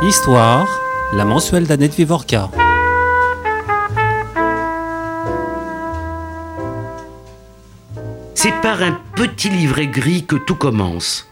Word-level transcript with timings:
Histoire, 0.00 0.68
la 1.12 1.24
mensuelle 1.24 1.66
d'Annette 1.66 1.96
Vivorca. 1.96 2.52
C'est 8.32 8.52
par 8.62 8.80
un 8.80 9.00
petit 9.16 9.48
livret 9.48 9.88
gris 9.88 10.24
que 10.24 10.36
tout 10.36 10.54
commence. 10.54 11.28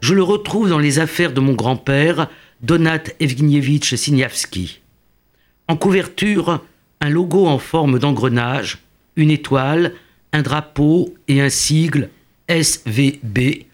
Je 0.00 0.12
le 0.12 0.24
retrouve 0.24 0.68
dans 0.68 0.80
les 0.80 0.98
affaires 0.98 1.32
de 1.32 1.38
mon 1.38 1.52
grand-père, 1.52 2.28
Donat 2.62 3.04
Evgenievitch 3.20 3.94
Signavski. 3.94 4.80
En 5.68 5.76
couverture, 5.76 6.64
un 7.00 7.08
logo 7.10 7.46
en 7.46 7.58
forme 7.58 8.00
d'engrenage, 8.00 8.78
une 9.14 9.30
étoile, 9.30 9.92
un 10.32 10.42
drapeau 10.42 11.14
et 11.28 11.40
un 11.40 11.48
sigle 11.48 12.10
SVB 12.48 13.66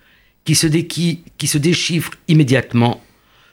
qui 0.45 0.55
se, 0.55 0.67
qui 0.67 1.47
se 1.47 1.57
déchiffre 1.57 2.13
immédiatement. 2.29 3.01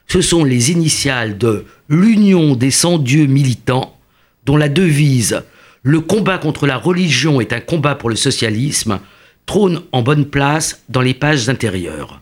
Ce 0.08 0.22
sont 0.22 0.44
les 0.44 0.72
initiales 0.72 1.38
de 1.38 1.66
l'Union 1.90 2.56
des 2.56 2.72
sans-dieux 2.72 3.26
militants, 3.26 3.98
dont 4.46 4.58
la 4.58 4.70
devise 4.70 5.44
Le 5.84 6.00
combat 6.00 6.38
contre 6.38 6.66
la 6.66 6.78
religion 6.78 7.40
est 7.42 7.54
un 7.54 7.60
combat 7.60 7.96
pour 7.96 8.10
le 8.10 8.16
socialisme 8.16 9.00
trône 9.46 9.82
en 9.92 10.02
bonne 10.02 10.26
place 10.26 10.84
dans 10.90 11.02
les 11.02 11.14
pages 11.14 11.50
intérieures. 11.50 12.22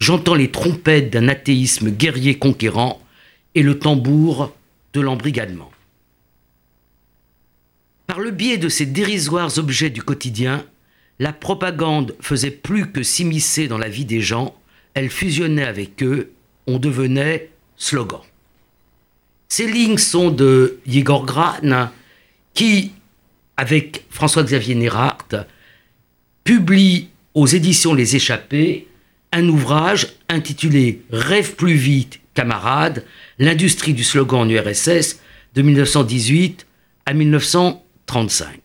J'entends 0.00 0.34
les 0.34 0.50
trompettes 0.50 1.10
d'un 1.10 1.28
athéisme 1.28 1.90
guerrier 1.90 2.38
conquérant 2.38 3.00
et 3.54 3.62
le 3.62 3.78
tambour 3.78 4.52
de 4.92 5.00
l'embrigadement. 5.00 5.70
Par 8.06 8.20
le 8.20 8.30
biais 8.30 8.58
de 8.58 8.68
ces 8.68 8.86
dérisoires 8.86 9.58
objets 9.58 9.90
du 9.90 10.02
quotidien, 10.02 10.64
la 11.18 11.32
propagande 11.32 12.14
faisait 12.20 12.50
plus 12.50 12.90
que 12.90 13.02
s'immiscer 13.02 13.68
dans 13.68 13.78
la 13.78 13.88
vie 13.88 14.04
des 14.04 14.20
gens, 14.20 14.54
elle 14.94 15.10
fusionnait 15.10 15.64
avec 15.64 16.02
eux, 16.02 16.32
on 16.66 16.78
devenait 16.78 17.50
slogan. 17.76 18.20
Ces 19.48 19.66
lignes 19.66 19.98
sont 19.98 20.30
de 20.30 20.78
Igor 20.86 21.26
Gran, 21.26 21.90
qui, 22.54 22.92
avec 23.56 24.04
François-Xavier 24.10 24.74
Nérard, 24.74 25.28
publie 26.44 27.08
aux 27.34 27.46
éditions 27.46 27.94
Les 27.94 28.16
Échappés 28.16 28.88
un 29.32 29.48
ouvrage 29.48 30.08
intitulé 30.28 31.02
Rêve 31.10 31.54
plus 31.56 31.74
vite, 31.74 32.20
camarades, 32.34 33.04
l'industrie 33.38 33.94
du 33.94 34.04
slogan 34.04 34.40
en 34.40 34.48
URSS 34.48 35.20
de 35.54 35.62
1918 35.62 36.66
à 37.06 37.14
1935. 37.14 38.60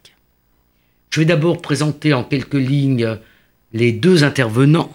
Je 1.09 1.19
vais 1.19 1.25
d'abord 1.25 1.61
présenter 1.61 2.13
en 2.13 2.23
quelques 2.23 2.53
lignes 2.53 3.17
les 3.73 3.91
deux 3.91 4.23
intervenants. 4.23 4.91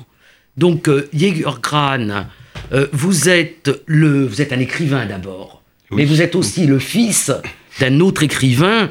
Donc, 0.56 0.89
euh, 0.89 1.08
Jäger 1.12 1.44
Gran, 1.61 2.27
euh, 2.72 2.86
vous, 2.92 3.28
êtes 3.28 3.70
le, 3.86 4.26
vous 4.26 4.40
êtes 4.40 4.52
un 4.52 4.60
écrivain 4.60 5.06
d'abord, 5.06 5.62
mais 5.90 6.04
vous 6.04 6.22
êtes 6.22 6.34
aussi 6.34 6.66
le 6.66 6.78
fils 6.78 7.30
d'un 7.80 8.00
autre 8.00 8.22
écrivain 8.22 8.90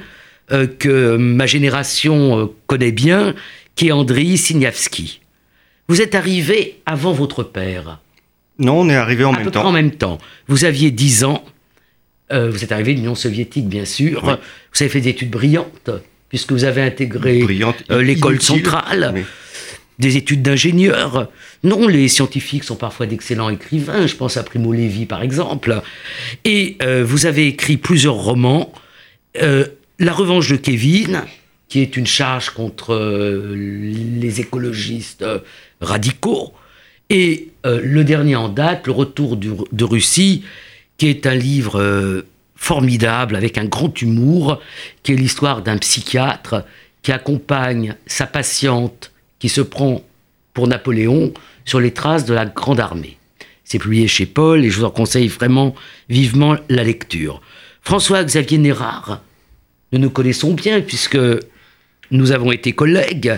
euh, 0.51 0.67
que 0.67 1.17
ma 1.17 1.45
génération 1.45 2.53
connaît 2.67 2.91
bien, 2.91 3.33
qui 3.75 3.87
est 3.87 3.91
Andriy 3.91 4.37
Signavski. 4.37 5.21
Vous 5.87 6.01
êtes 6.01 6.15
arrivé 6.15 6.81
avant 6.85 7.11
votre 7.11 7.43
père. 7.43 7.99
Non, 8.59 8.81
on 8.81 8.89
est 8.89 8.95
arrivé 8.95 9.23
en 9.25 9.33
à 9.33 9.37
même 9.37 9.45
peu 9.45 9.51
temps. 9.51 9.61
Près 9.61 9.69
en 9.69 9.73
même 9.73 9.91
temps. 9.91 10.17
Vous 10.47 10.63
aviez 10.65 10.91
10 10.91 11.23
ans. 11.25 11.43
vous 12.31 12.63
êtes 12.63 12.71
arrivé 12.71 12.93
de 12.93 12.99
l'Union 12.99 13.15
soviétique, 13.15 13.67
bien 13.67 13.85
sûr. 13.85 14.21
Vous 14.21 14.81
avez 14.81 14.89
fait 14.89 15.01
des 15.01 15.09
études 15.09 15.31
brillantes 15.31 15.89
puisque 16.33 16.51
vous 16.51 16.63
avez 16.63 16.81
intégré 16.81 17.45
euh, 17.91 18.01
l'école 18.01 18.41
centrale, 18.41 19.11
oui. 19.13 19.21
Des 19.99 20.17
études 20.17 20.41
d'ingénieur. 20.41 21.29
Non, 21.63 21.87
les 21.87 22.07
scientifiques 22.07 22.63
sont 22.63 22.75
parfois 22.75 23.05
d'excellents 23.05 23.49
écrivains, 23.49 24.07
je 24.07 24.15
pense 24.15 24.37
à 24.37 24.43
Primo 24.43 24.73
Levi 24.73 25.05
par 25.05 25.21
exemple. 25.21 25.81
Et 26.45 26.77
euh, 26.81 27.03
vous 27.05 27.25
avez 27.25 27.47
écrit 27.47 27.77
plusieurs 27.77 28.15
romans. 28.15 28.73
Euh, 29.41 29.67
La 29.99 30.13
revanche 30.13 30.49
de 30.49 30.55
Kevin, 30.55 31.23
qui 31.69 31.79
est 31.79 31.95
une 31.97 32.07
charge 32.07 32.49
contre 32.49 32.93
euh, 32.93 33.55
les 33.55 34.41
écologistes 34.41 35.25
radicaux. 35.81 36.53
Et 37.09 37.49
le 37.63 38.03
dernier 38.03 38.35
en 38.35 38.49
date, 38.49 38.87
Le 38.87 38.93
retour 38.93 39.37
de 39.37 39.83
Russie, 39.83 40.43
qui 40.97 41.09
est 41.09 41.27
un 41.27 41.35
livre 41.35 42.23
formidable, 42.55 43.35
avec 43.35 43.57
un 43.59 43.65
grand 43.65 44.01
humour, 44.01 44.59
qui 45.03 45.11
est 45.11 45.15
l'histoire 45.15 45.61
d'un 45.61 45.77
psychiatre 45.77 46.63
qui 47.03 47.11
accompagne 47.11 47.95
sa 48.07 48.25
patiente 48.25 49.12
qui 49.43 49.49
se 49.49 49.59
prend 49.59 50.01
pour 50.53 50.69
Napoléon 50.69 51.33
sur 51.65 51.81
les 51.81 51.91
traces 51.91 52.23
de 52.23 52.33
la 52.33 52.45
Grande 52.45 52.79
Armée. 52.79 53.17
C'est 53.65 53.77
publié 53.77 54.07
chez 54.07 54.25
Paul 54.25 54.63
et 54.63 54.69
je 54.69 54.79
vous 54.79 54.85
en 54.85 54.89
conseille 54.89 55.27
vraiment 55.27 55.75
vivement 56.07 56.55
la 56.69 56.85
lecture. 56.85 57.41
François-Xavier 57.81 58.57
Nérard, 58.57 59.21
nous 59.91 59.99
nous 59.99 60.09
connaissons 60.09 60.53
bien 60.53 60.79
puisque 60.79 61.17
nous 62.09 62.31
avons 62.31 62.53
été 62.53 62.71
collègues. 62.71 63.37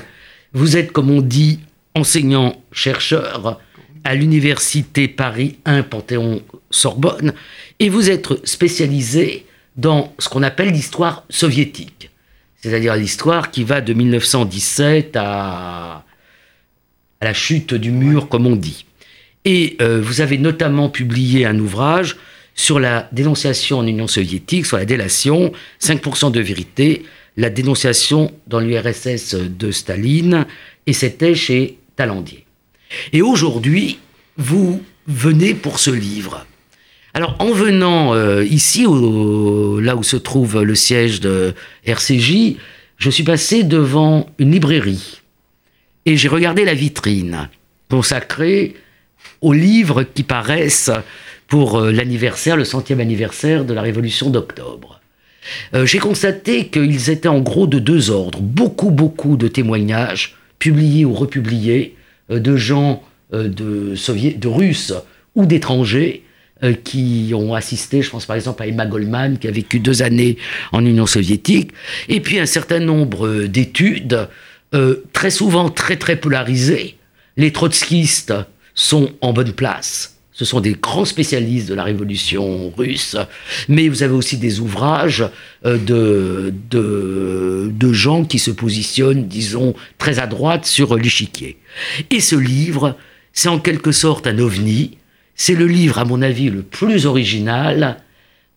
Vous 0.53 0.77
êtes, 0.77 0.91
comme 0.91 1.09
on 1.09 1.23
dit, 1.23 1.59
enseignant-chercheur 1.95 3.59
à 4.03 4.13
l'université 4.13 5.07
Paris 5.07 5.57
1 5.65 5.81
Panthéon-Sorbonne 5.81 7.33
et 7.79 7.89
vous 7.89 8.11
êtes 8.11 8.45
spécialisé 8.47 9.47
dans 9.75 10.13
ce 10.19 10.29
qu'on 10.29 10.43
appelle 10.43 10.69
l'histoire 10.69 11.23
soviétique, 11.31 12.11
c'est-à-dire 12.65 12.95
l'histoire 12.95 13.51
qui 13.51 13.63
va 13.63 13.79
de 13.79 13.93
1917 13.93 15.15
à, 15.17 16.03
à 17.21 17.25
la 17.25 17.33
chute 17.33 17.75
du 17.75 17.91
mur, 17.91 18.27
comme 18.27 18.47
on 18.47 18.55
dit. 18.55 18.87
Et 19.45 19.77
euh, 19.81 20.01
vous 20.01 20.21
avez 20.21 20.39
notamment 20.39 20.89
publié 20.89 21.45
un 21.45 21.59
ouvrage 21.59 22.17
sur 22.55 22.79
la 22.79 23.07
dénonciation 23.11 23.77
en 23.77 23.85
Union 23.85 24.07
soviétique, 24.07 24.65
sur 24.65 24.77
la 24.77 24.85
délation, 24.85 25.51
5% 25.79 26.31
de 26.31 26.39
vérité, 26.39 27.03
la 27.37 27.51
dénonciation 27.51 28.33
dans 28.47 28.59
l'URSS 28.59 29.35
de 29.35 29.69
Staline, 29.69 30.47
et 30.87 30.93
c'était 30.93 31.35
chez 31.35 31.77
Talandier. 31.95 32.45
Et 33.13 33.21
aujourd'hui, 33.21 33.99
vous 34.37 34.81
venez 35.05 35.53
pour 35.53 35.77
ce 35.77 35.91
livre. 35.91 36.47
Alors, 37.15 37.37
en 37.39 37.51
venant 37.51 38.13
euh, 38.13 38.43
ici, 38.43 38.81
là 38.83 39.95
où 39.95 40.03
se 40.03 40.17
trouve 40.17 40.61
le 40.61 40.75
siège 40.75 41.21
de 41.21 41.53
RCJ, 41.85 42.57
je 42.97 43.09
suis 43.09 43.23
passé 43.23 43.63
devant 43.63 44.29
une 44.37 44.51
librairie 44.51 45.21
et 46.05 46.17
j'ai 46.17 46.27
regardé 46.27 46.65
la 46.65 46.73
vitrine 46.73 47.47
consacrée 47.89 48.73
aux 49.39 49.53
livres 49.53 50.03
qui 50.03 50.23
paraissent 50.23 50.91
pour 51.47 51.79
euh, 51.79 51.89
l'anniversaire, 51.89 52.57
le 52.57 52.65
centième 52.65 52.99
anniversaire 52.99 53.63
de 53.63 53.73
la 53.73 53.81
Révolution 53.81 54.29
d'octobre. 54.29 54.99
Euh, 55.73 55.85
j'ai 55.85 55.99
constaté 55.99 56.67
qu'ils 56.67 57.09
étaient 57.09 57.29
en 57.29 57.39
gros 57.39 57.65
de 57.65 57.79
deux 57.79 58.09
ordres. 58.09 58.41
Beaucoup, 58.41 58.91
beaucoup 58.91 59.37
de 59.37 59.47
témoignages 59.47 60.35
publiés 60.59 61.05
ou 61.05 61.13
republiés 61.13 61.95
de 62.29 62.57
gens 62.57 63.01
de, 63.31 63.95
de 63.95 64.47
Russes 64.49 64.93
ou 65.35 65.45
d'étrangers 65.45 66.24
euh, 66.63 66.73
qui 66.73 67.33
ont 67.35 67.53
assisté, 67.53 68.01
je 68.01 68.09
pense 68.09 68.25
par 68.25 68.37
exemple 68.37 68.63
à 68.63 68.67
Emma 68.67 68.85
Goldman, 68.85 69.37
qui 69.37 69.47
a 69.47 69.51
vécu 69.51 69.79
deux 69.79 70.01
années 70.01 70.37
en 70.71 70.85
Union 70.85 71.05
soviétique, 71.05 71.71
et 72.07 72.21
puis 72.21 72.39
un 72.39 72.45
certain 72.45 72.79
nombre 72.79 73.43
d'études, 73.43 74.29
euh, 74.73 75.03
très 75.11 75.31
souvent 75.31 75.69
très 75.69 75.97
très 75.97 76.15
polarisées. 76.15 76.95
Les 77.37 77.51
trotskistes 77.51 78.33
sont 78.73 79.11
en 79.19 79.33
bonne 79.33 79.51
place. 79.51 80.17
Ce 80.31 80.43
sont 80.43 80.59
des 80.59 80.73
grands 80.73 81.05
spécialistes 81.05 81.69
de 81.69 81.73
la 81.73 81.83
révolution 81.83 82.69
russe, 82.75 83.15
mais 83.69 83.87
vous 83.87 84.03
avez 84.03 84.13
aussi 84.13 84.37
des 84.37 84.59
ouvrages 84.59 85.25
euh, 85.65 85.77
de, 85.77 86.53
de, 86.69 87.71
de 87.73 87.93
gens 87.93 88.25
qui 88.25 88.39
se 88.39 88.51
positionnent, 88.51 89.27
disons, 89.27 89.75
très 89.97 90.19
à 90.19 90.27
droite 90.27 90.65
sur 90.65 90.95
l'échiquier. 90.95 91.57
Et 92.11 92.19
ce 92.19 92.35
livre, 92.35 92.97
c'est 93.33 93.49
en 93.49 93.59
quelque 93.59 93.91
sorte 93.91 94.27
un 94.27 94.39
ovni. 94.39 94.97
C'est 95.35 95.55
le 95.55 95.67
livre, 95.67 95.99
à 95.99 96.05
mon 96.05 96.21
avis, 96.21 96.49
le 96.49 96.61
plus 96.61 97.05
original 97.05 97.97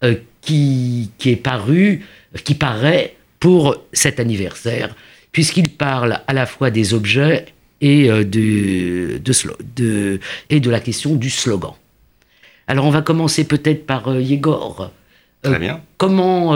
euh, 0.05 0.15
qui, 0.41 1.11
qui 1.19 1.31
est 1.31 1.37
paru, 1.37 2.07
qui 2.45 2.55
paraît 2.55 3.17
pour 3.41 3.77
cet 3.93 4.21
anniversaire, 4.21 4.95
puisqu'il 5.33 5.71
parle 5.71 6.21
à 6.27 6.33
la 6.33 6.47
fois 6.47 6.71
des 6.71 6.95
objets 6.95 7.47
et, 7.81 8.09
euh, 8.11 8.23
de, 8.25 9.19
de, 9.19 9.33
de, 9.77 10.21
et 10.51 10.61
de 10.61 10.71
la 10.71 10.81
question 10.81 11.17
du 11.17 11.31
slogan. 11.31 11.73
Alors 12.69 12.85
on 12.87 12.91
va 12.91 13.03
commencer 13.03 13.45
peut-être 13.45 13.85
par 13.85 14.09
euh, 14.09 14.21
Yegor. 14.21 14.93
Très 15.43 15.59
bien. 15.59 15.81
Comment 15.97 16.55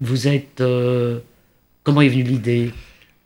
vous 0.00 0.28
êtes... 0.28 0.62
comment 1.84 2.00
est 2.00 2.08
venue 2.08 2.22
l'idée? 2.22 2.70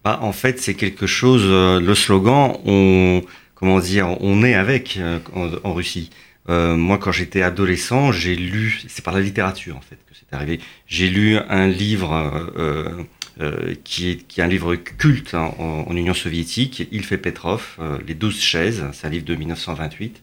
Bah, 0.05 0.19
En 0.23 0.32
fait, 0.32 0.61
c'est 0.61 0.75
quelque 0.75 1.06
chose... 1.06 1.44
le 1.47 1.94
slogan, 1.94 2.59
on 2.67 3.23
comment 3.56 3.81
dire, 3.81 4.17
on 4.20 4.44
est 4.44 4.55
avec 4.55 4.99
euh, 4.99 5.19
en, 5.35 5.50
en, 5.69 5.75
Russie. 5.75 6.11
Euh, 6.49 6.76
moi, 6.76 6.99
quand 6.99 7.11
j'étais 7.11 7.43
adolescent, 7.43 8.12
j'ai 8.12 8.37
lu, 8.37 8.81
c'est 8.87 9.05
par 9.05 9.14
la 9.14 9.20
littérature 9.20 9.76
en 9.76 9.81
fait 9.81 9.97
que 9.97 10.14
c'est 10.14 10.32
arrivé. 10.35 10.61
J'ai 10.87 11.08
lu 11.08 11.37
un 11.37 11.67
livre 11.67 12.12
euh, 12.56 13.03
euh, 13.41 13.75
qui, 13.82 14.11
est, 14.11 14.17
qui 14.29 14.41
est 14.41 14.44
un 14.44 14.49
livre 14.49 14.76
culte 14.76 15.35
hein, 15.35 15.53
en, 15.58 15.87
en, 15.88 15.97
Union 15.97 16.14
soviétique, 16.14 16.87
Il 16.93 17.05
fait 17.05 17.19
Petrov, 17.19 17.79
Les 18.06 18.14
douze 18.14 18.41
chaises, 18.41 18.85
c'est 18.93 19.08
un 19.08 19.11
livre 19.11 19.25
de 19.25 19.35
1928. 19.35 20.23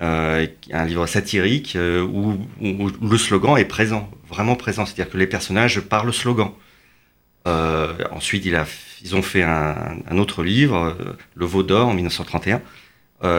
un 0.00 0.46
livre 0.86 1.06
satirique 1.06 1.78
où, 1.80 2.38
le 2.60 3.18
slogan 3.18 3.56
est 3.56 3.64
présent, 3.64 4.10
vraiment 4.28 4.56
présent. 4.56 4.84
C'est-à-dire 4.84 5.10
que 5.10 5.18
les 5.18 5.26
personnages 5.26 5.80
parlent 5.80 6.12
slogan. 6.12 6.50
Ensuite, 7.46 8.44
il 8.44 8.58
ils 9.02 9.16
ont 9.16 9.22
fait 9.22 9.42
un, 9.42 10.18
autre 10.18 10.42
livre, 10.42 10.96
Le 11.34 11.46
Veau 11.46 11.62
d'Or, 11.62 11.88
en 11.88 11.94
1931. 11.94 12.62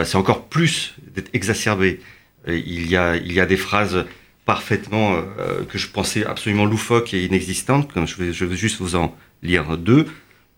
C'est 0.04 0.16
encore 0.16 0.46
plus 0.46 0.94
exacerbé. 1.32 2.00
Il 2.46 2.88
y, 2.88 2.96
a, 2.96 3.16
il 3.16 3.32
y 3.32 3.40
a 3.40 3.46
des 3.46 3.56
phrases 3.56 4.04
parfaitement 4.46 5.16
euh, 5.16 5.64
que 5.68 5.76
je 5.76 5.88
pensais 5.88 6.24
absolument 6.24 6.64
loufoques 6.64 7.12
et 7.12 7.26
inexistantes, 7.26 7.90
je 8.06 8.22
vais, 8.22 8.56
juste 8.56 8.80
vous 8.80 8.96
en 8.96 9.14
lire 9.42 9.76
deux. 9.76 10.06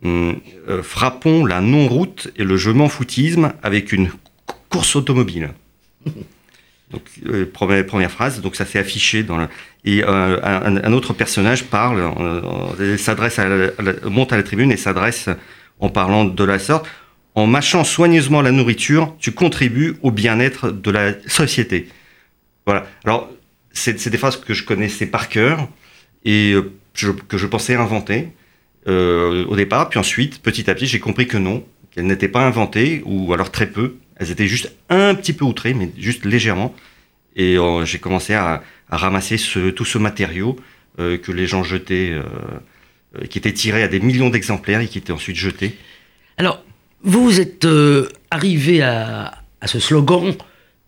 Hum, 0.04 0.38
euh, 0.68 0.80
frappons 0.84 1.44
la 1.44 1.60
non-route 1.60 2.30
et 2.36 2.44
le 2.44 2.56
je 2.56 2.70
m'en 2.70 2.88
foutisme 2.88 3.52
avec 3.64 3.90
une 3.90 4.10
course 4.68 4.94
automobile. 4.94 5.50
Donc, 6.90 7.02
euh, 7.26 7.44
première, 7.52 8.10
phrase, 8.10 8.40
donc 8.40 8.56
ça 8.56 8.64
s'est 8.64 8.78
affiché 8.78 9.22
dans 9.22 9.36
le... 9.36 9.48
Et 9.84 10.02
un, 10.02 10.76
un, 10.82 10.92
autre 10.92 11.12
personnage 11.12 11.64
parle, 11.64 12.12
s'adresse 12.98 13.38
à 13.38 13.46
monte 14.04 14.32
à 14.32 14.36
la 14.36 14.42
tribune 14.42 14.72
et 14.72 14.76
s'adresse 14.76 15.28
en 15.80 15.88
parlant 15.88 16.24
de 16.24 16.44
la 16.44 16.58
sorte. 16.58 16.86
En 17.34 17.46
mâchant 17.46 17.84
soigneusement 17.84 18.42
la 18.42 18.50
nourriture, 18.50 19.14
tu 19.20 19.32
contribues 19.32 19.96
au 20.02 20.10
bien-être 20.10 20.70
de 20.70 20.90
la 20.90 21.12
société. 21.26 21.88
Voilà. 22.66 22.86
Alors, 23.04 23.30
c'est 23.72 24.08
des 24.08 24.18
phrases 24.18 24.36
que 24.36 24.54
je 24.54 24.64
connaissais 24.64 25.06
par 25.06 25.28
cœur 25.28 25.68
et 26.24 26.52
euh, 26.52 26.72
que 27.28 27.38
je 27.38 27.46
pensais 27.46 27.74
inventer 27.74 28.28
euh, 28.88 29.44
au 29.46 29.56
départ. 29.56 29.88
Puis 29.88 29.98
ensuite, 29.98 30.42
petit 30.42 30.68
à 30.68 30.74
petit, 30.74 30.86
j'ai 30.86 31.00
compris 31.00 31.26
que 31.26 31.36
non, 31.36 31.64
qu'elles 31.90 32.06
n'étaient 32.06 32.28
pas 32.28 32.44
inventées 32.44 33.02
ou 33.04 33.32
alors 33.32 33.50
très 33.50 33.66
peu. 33.66 33.96
Elles 34.18 34.30
étaient 34.30 34.46
juste 34.46 34.72
un 34.88 35.14
petit 35.14 35.32
peu 35.32 35.44
outrées, 35.44 35.74
mais 35.74 35.90
juste 35.96 36.24
légèrement. 36.24 36.74
Et 37.36 37.56
euh, 37.56 37.84
j'ai 37.84 37.98
commencé 37.98 38.34
à, 38.34 38.62
ramasser 38.90 39.36
tout 39.76 39.84
ce 39.84 39.98
matériau 39.98 40.56
que 40.96 41.30
les 41.30 41.46
gens 41.46 41.62
jetaient, 41.62 42.18
qui 43.28 43.36
était 43.36 43.52
tiré 43.52 43.82
à 43.82 43.88
des 43.88 44.00
millions 44.00 44.30
d'exemplaires 44.30 44.80
et 44.80 44.88
qui 44.88 44.96
était 44.96 45.12
ensuite 45.12 45.36
jeté. 45.36 45.76
Alors, 46.38 46.64
vous 47.02 47.38
êtes 47.38 47.68
arrivé 48.30 48.80
à, 48.80 49.42
à 49.60 49.66
ce 49.66 49.78
slogan 49.78 50.34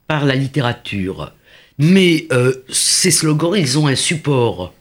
par 0.07 0.25
la 0.25 0.35
littérature. 0.35 1.33
Mais 1.79 2.27
euh, 2.33 2.53
ces 2.69 3.11
slogans, 3.11 3.55
ils 3.57 3.79
ont 3.79 3.87
un 3.87 3.95
support. 3.95 4.75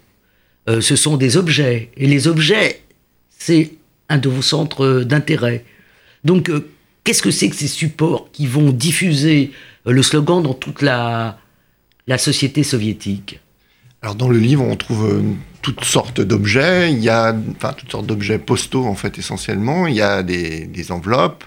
Euh, 0.68 0.81
ce 0.81 0.96
sont 0.96 1.18
des 1.18 1.38
objets. 1.38 1.92
Et 1.96 2.07
les 2.07 2.28
objets, 2.28 2.81
c'est 3.30 3.72
un 4.10 4.18
de 4.18 4.28
vos 4.28 4.42
centres 4.42 5.04
d'intérêt. 5.04 5.63
Donc, 6.24 6.50
euh, 6.50 6.68
qu'est-ce 7.04 7.22
que 7.22 7.31
c'est 7.31 7.50
que 7.50 7.56
ces 7.56 7.68
supports 7.68 8.30
qui 8.31 8.48
vont 8.48 8.72
diffuser 8.72 9.51
le 9.86 10.04
slogan 10.04 10.42
dans 10.42 10.54
toute 10.54 10.81
la, 10.81 11.40
la 12.07 12.18
société 12.18 12.63
soviétique? 12.63 13.40
Alors 14.01 14.16
dans 14.16 14.30
le 14.30 14.40
livre, 14.40 14.63
on 14.63 14.75
trouve 14.75 15.22
toutes 15.62 15.84
sortes 15.84 16.22
d'objets. 16.22 16.92
Il 16.92 17.00
y 17.00 17.10
a, 17.10 17.36
enfin, 17.56 17.74
toutes 17.74 17.92
sortes 17.92 18.06
d'objets 18.06 18.40
postaux 18.40 18.86
en 18.86 18.96
fait 18.96 19.18
essentiellement. 19.18 19.88
Il 19.88 19.96
y 19.96 20.01
a 20.01 20.24
des, 20.24 20.92
enveloppes, 20.92 21.44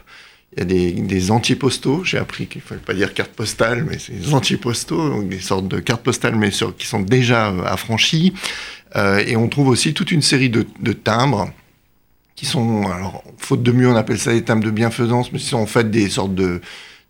il 0.56 0.60
y 0.60 0.62
a 0.62 1.02
des, 1.02 1.30
antipostaux. 1.30 2.04
J'ai 2.04 2.18
appris 2.18 2.46
qu'il 2.46 2.60
ne 2.62 2.66
fallait 2.66 2.80
pas 2.80 2.94
dire 2.94 3.14
carte 3.14 3.32
postale, 3.32 3.86
mais 3.88 3.98
c'est 3.98 4.12
des 4.12 4.34
antipostaux, 4.34 5.08
donc 5.08 5.28
des 5.28 5.40
sortes 5.40 5.68
de 5.68 5.80
cartes 5.80 6.02
postales, 6.02 6.36
mais 6.36 6.50
qui 6.50 6.86
sont 6.86 7.00
déjà 7.00 7.48
euh, 7.48 7.64
affranchies. 7.64 8.34
Euh, 8.96 9.24
et 9.26 9.36
on 9.36 9.48
trouve 9.48 9.68
aussi 9.68 9.94
toute 9.94 10.12
une 10.12 10.22
série 10.22 10.50
de, 10.50 10.92
timbres 10.92 11.50
qui 12.42 12.48
sont, 12.48 12.90
alors, 12.90 13.22
faute 13.38 13.62
de 13.62 13.70
mieux, 13.70 13.88
on 13.88 13.94
appelle 13.94 14.18
ça 14.18 14.32
des 14.32 14.42
timbres 14.42 14.64
de 14.64 14.72
bienfaisance, 14.72 15.30
mais 15.30 15.38
ce 15.38 15.50
sont 15.50 15.58
en 15.58 15.66
fait 15.66 15.92
des 15.92 16.08
sortes 16.08 16.34
de, 16.34 16.60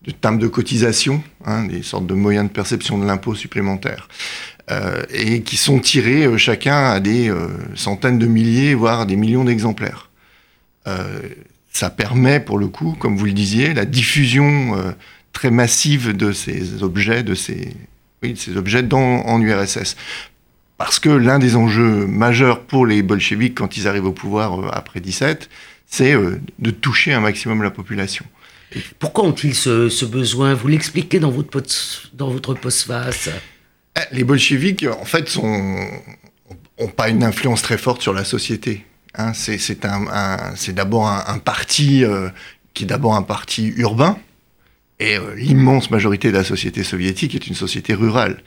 de 0.03 0.11
timbres 0.11 0.39
de 0.39 0.47
cotisation, 0.47 1.23
hein, 1.47 1.65
des 1.65 1.83
sortes 1.83 2.07
de 2.07 2.13
moyens 2.13 2.49
de 2.49 2.53
perception 2.53 2.99
de 2.99 3.07
l'impôt 3.07 3.35
supplémentaire. 3.35 4.09
Euh, 4.71 5.03
et 5.11 5.41
qui 5.41 5.57
sont 5.57 5.79
tirés 5.79 6.27
euh, 6.27 6.37
chacun 6.37 6.85
à 6.85 7.01
des 7.01 7.31
euh, 7.31 7.49
centaines 7.75 8.19
de 8.19 8.27
milliers, 8.27 8.75
voire 8.75 9.07
des 9.07 9.17
millions 9.17 9.45
d'exemplaires. 9.45 10.11
Ça 11.73 11.89
permet 11.89 12.39
pour 12.39 12.59
le 12.59 12.69
coup, 12.69 12.95
comme 12.99 13.17
vous 13.17 13.25
le 13.25 13.33
disiez, 13.33 13.73
la 13.73 13.87
diffusion 13.87 14.77
très 15.33 15.51
massive 15.51 16.15
de 16.15 16.33
ces 16.33 16.83
objets, 16.83 17.23
de 17.23 17.35
ces, 17.35 17.75
oui, 18.23 18.35
ces 18.37 18.59
objets 18.59 18.83
dans, 18.83 19.25
en 19.25 19.41
URSS. 19.41 19.97
Parce 20.85 20.99
que 20.99 21.11
l'un 21.11 21.39
des 21.39 21.55
enjeux 21.55 22.09
majeurs 22.09 22.63
pour 22.63 22.87
les 22.87 23.03
bolcheviks 23.03 23.55
quand 23.55 23.77
ils 23.77 23.87
arrivent 23.87 24.07
au 24.07 24.13
pouvoir 24.13 24.61
euh, 24.61 24.69
après 24.73 24.99
17, 24.99 25.49
c'est 25.87 26.13
euh, 26.13 26.41
de 26.59 26.73
toucher 26.73 27.13
un 27.13 27.21
maximum 27.21 27.63
la 27.63 27.71
population. 27.71 28.25
Pourquoi 28.99 29.25
ont-ils 29.25 29.55
ce, 29.55 29.89
ce, 29.89 30.05
besoin? 30.05 30.55
Vous 30.55 30.67
l'expliquez 30.67 31.21
dans 31.21 31.31
votre, 31.31 31.63
dans 32.15 32.31
votre 32.31 32.55
postface 32.55 33.29
eh, 33.97 34.01
Les 34.11 34.25
bolcheviks, 34.25 34.85
en 34.85 35.05
fait, 35.05 35.29
sont 35.29 35.87
n'ont 36.81 36.89
pas 36.89 37.11
une 37.11 37.23
influence 37.23 37.63
très 37.63 37.79
forte 37.79 38.03
sur 38.03 38.13
la 38.13 38.25
société. 38.25 38.85
Hein, 39.15 39.35
c'est 39.35 39.85
un, 39.85 40.07
un, 40.11 40.55
d'abord 40.71 41.07
un, 41.07 41.23
un, 41.29 41.39
parti 41.39 42.05
euh, 42.05 42.29
qui 42.75 42.85
est 42.85 42.87
d'abord 42.87 43.15
un 43.15 43.23
parti 43.23 43.69
urbain, 43.77 44.19
et 44.99 45.17
euh, 45.17 45.35
l'immense 45.37 45.91
majorité 45.91 46.33
de 46.33 46.37
la 46.37 46.45
société 46.45 46.83
soviétique 46.83 47.35
est 47.35 47.47
une 47.47 47.55
société 47.55 47.95
rurale. 47.95 48.43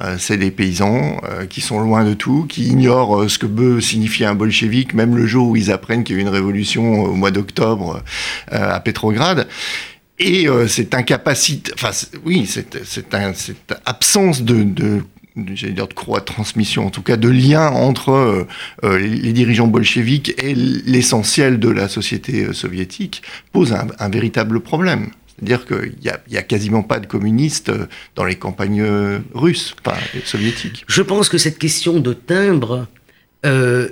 Euh, 0.00 0.16
c'est 0.18 0.36
des 0.36 0.50
paysans 0.50 1.20
euh, 1.24 1.46
qui 1.46 1.60
sont 1.60 1.80
loin 1.80 2.04
de 2.04 2.14
tout, 2.14 2.46
qui 2.48 2.68
ignorent 2.68 3.22
euh, 3.22 3.28
ce 3.28 3.38
que 3.38 3.46
peut 3.46 3.80
signifier 3.80 4.26
un 4.26 4.34
bolchevique, 4.34 4.94
même 4.94 5.16
le 5.16 5.26
jour 5.26 5.48
où 5.48 5.56
ils 5.56 5.72
apprennent 5.72 6.04
qu'il 6.04 6.16
y 6.16 6.18
a 6.18 6.22
eu 6.22 6.24
une 6.24 6.28
révolution 6.28 7.02
au 7.02 7.14
mois 7.14 7.30
d'octobre 7.30 8.02
à 8.50 8.78
Pétrograd. 8.80 9.48
Et 10.20 10.48
cette 10.66 10.94
incapacité, 10.94 11.70
enfin 11.74 11.90
oui, 12.24 12.44
cette, 12.46 12.84
cette, 12.84 13.14
absence 13.84 14.42
de, 14.42 14.64
de 14.64 15.02
j'allais 15.54 15.72
dire 15.72 15.88
de 15.88 15.94
croix 15.94 16.20
de 16.20 16.24
transmission, 16.24 16.86
en 16.86 16.90
tout 16.90 17.02
cas 17.02 17.16
de 17.16 17.28
lien 17.28 17.68
entre 17.68 18.46
euh, 18.84 18.98
les 18.98 19.32
dirigeants 19.32 19.68
bolcheviques 19.68 20.34
et 20.42 20.54
l'essentiel 20.54 21.60
de 21.60 21.68
la 21.68 21.88
société 21.88 22.52
soviétique, 22.52 23.22
pose 23.52 23.72
un, 23.72 23.86
un 23.98 24.08
véritable 24.08 24.60
problème. 24.60 25.10
C'est-à-dire 25.38 25.66
qu'il 25.66 25.94
n'y 26.02 26.08
a, 26.08 26.40
a, 26.40 26.42
quasiment 26.42 26.82
pas 26.82 26.98
de 26.98 27.06
communistes 27.06 27.68
euh, 27.68 27.86
dans 28.16 28.24
les 28.24 28.34
campagnes 28.34 28.84
russes, 29.34 29.74
pas 29.82 29.96
soviétiques. 30.24 30.84
Je 30.88 31.02
pense 31.02 31.28
que 31.28 31.38
cette 31.38 31.58
question 31.58 32.00
de 32.00 32.12
timbre, 32.12 32.86
euh, 33.46 33.88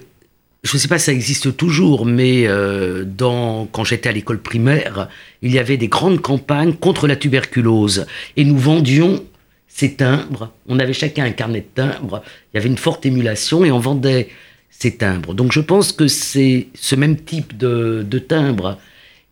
je 0.67 0.75
ne 0.75 0.79
sais 0.81 0.89
pas 0.89 0.99
si 0.99 1.07
ça 1.07 1.13
existe 1.13 1.57
toujours, 1.57 2.05
mais 2.05 2.47
euh, 2.47 3.05
quand 3.19 3.85
j'étais 3.85 4.09
à 4.09 4.13
l'école 4.13 4.41
primaire, 4.41 5.09
il 5.43 5.53
y 5.53 5.59
avait 5.59 5.77
des 5.77 5.89
grandes 5.89 6.21
campagnes 6.21 6.75
contre 6.75 7.07
la 7.07 7.15
tuberculose. 7.15 8.07
Et 8.37 8.45
nous 8.45 8.59
vendions 8.59 9.25
ces 9.69 9.95
timbres. 9.95 10.53
On 10.67 10.79
avait 10.79 10.93
chacun 10.93 11.25
un 11.25 11.31
carnet 11.31 11.61
de 11.61 11.83
timbres. 11.83 12.23
Il 12.53 12.57
y 12.57 12.61
avait 12.61 12.69
une 12.69 12.79
forte 12.79 13.07
émulation 13.07 13.65
et 13.65 13.71
on 13.71 13.79
vendait 13.79 14.29
ces 14.71 14.97
timbres. 14.97 15.35
Donc 15.35 15.53
je 15.53 15.61
pense 15.61 15.93
que 15.93 16.09
c'est 16.09 16.67
ce 16.75 16.97
même 16.97 17.17
type 17.17 17.57
de, 17.57 18.05
de 18.09 18.19
timbre. 18.19 18.79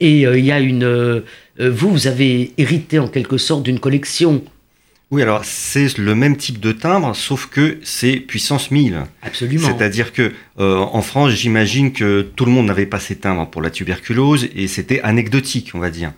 Et 0.01 0.27
euh, 0.27 0.39
il 0.39 0.45
y 0.45 0.53
a 0.53 0.61
une. 0.61 0.85
Euh, 0.85 1.21
vous, 1.59 1.91
vous 1.91 2.07
avez 2.07 2.53
hérité 2.59 2.99
en 2.99 3.09
quelque 3.09 3.39
sorte 3.39 3.63
d'une 3.63 3.81
collection. 3.81 4.43
Oui, 5.15 5.23
alors 5.23 5.45
c'est 5.45 5.97
le 5.99 6.15
même 6.17 6.37
type 6.37 6.59
de 6.59 6.73
timbre, 6.73 7.15
sauf 7.15 7.47
que 7.47 7.79
c'est 7.85 8.17
puissance 8.17 8.73
1000. 8.73 9.05
Absolument. 9.23 9.69
C'est-à-dire 9.69 10.13
que 10.13 10.33
euh, 10.59 10.79
en 10.79 11.03
France, 11.03 11.31
j'imagine 11.33 11.93
que 11.93 12.23
tout 12.35 12.45
le 12.45 12.51
monde 12.51 12.67
n'avait 12.67 12.85
pas 12.85 12.99
ces 12.99 13.15
timbres 13.15 13.47
pour 13.49 13.63
la 13.63 13.71
tuberculose 13.71 14.49
et 14.57 14.67
c'était 14.67 15.01
anecdotique, 15.03 15.71
on 15.75 15.79
va 15.79 15.91
dire. 15.91 16.13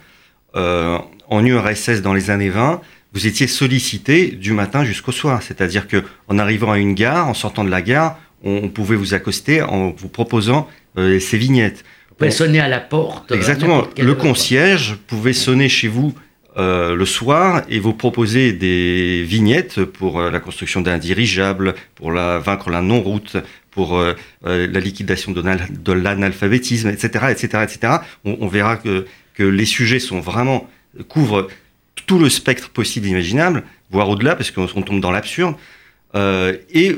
Euh, 0.54 0.98
en 1.28 1.44
URSS 1.44 2.00
dans 2.00 2.14
les 2.14 2.30
années 2.30 2.48
20, 2.48 2.80
vous 3.12 3.26
étiez 3.26 3.48
sollicité 3.48 4.28
du 4.28 4.52
matin 4.52 4.82
jusqu'au 4.84 5.12
soir. 5.12 5.42
C'est-à-dire 5.42 5.88
que 5.88 6.02
en 6.28 6.38
arrivant 6.38 6.70
à 6.72 6.78
une 6.78 6.94
gare, 6.94 7.28
en 7.28 7.34
sortant 7.34 7.64
de 7.64 7.70
la 7.70 7.82
gare, 7.82 8.18
on, 8.44 8.60
on 8.62 8.68
pouvait 8.68 8.96
vous 8.96 9.12
accoster 9.12 9.60
en 9.60 9.90
vous 9.90 10.08
proposant 10.08 10.68
euh, 10.96 11.20
ces 11.20 11.36
vignettes. 11.36 11.84
Pouvez 12.18 12.30
sonner 12.30 12.60
à 12.60 12.68
la 12.68 12.80
porte. 12.80 13.32
Exactement. 13.32 13.86
Le 13.98 14.14
concierge 14.14 14.96
pouvait 15.06 15.32
sonner 15.32 15.68
chez 15.68 15.88
vous 15.88 16.14
euh, 16.56 16.94
le 16.94 17.04
soir 17.04 17.62
et 17.68 17.78
vous 17.78 17.92
proposer 17.92 18.54
des 18.54 19.22
vignettes 19.22 19.84
pour 19.84 20.18
euh, 20.18 20.30
la 20.30 20.40
construction 20.40 20.80
d'un 20.80 20.96
dirigeable, 20.96 21.74
pour 21.94 22.12
la, 22.12 22.38
vaincre 22.38 22.70
la 22.70 22.80
non-route, 22.80 23.36
pour 23.70 23.98
euh, 23.98 24.14
euh 24.46 24.66
la 24.66 24.80
liquidation 24.80 25.32
de 25.32 25.92
l'analphabétisme, 25.92 26.88
etc., 26.88 27.26
etc., 27.30 27.64
etc. 27.64 27.92
On, 28.24 28.38
on 28.40 28.48
verra 28.48 28.78
que, 28.78 29.06
que 29.34 29.42
les 29.42 29.66
sujets 29.66 29.98
sont 29.98 30.20
vraiment 30.20 30.66
couvrent 31.08 31.48
tout 32.06 32.18
le 32.18 32.28
spectre 32.30 32.70
possible 32.70 33.06
imaginable, 33.06 33.64
voire 33.90 34.08
au-delà, 34.08 34.36
parce 34.36 34.50
qu'on 34.50 34.66
tombe 34.66 35.00
dans 35.00 35.10
l'absurde. 35.10 35.56
Euh, 36.14 36.56
et 36.70 36.96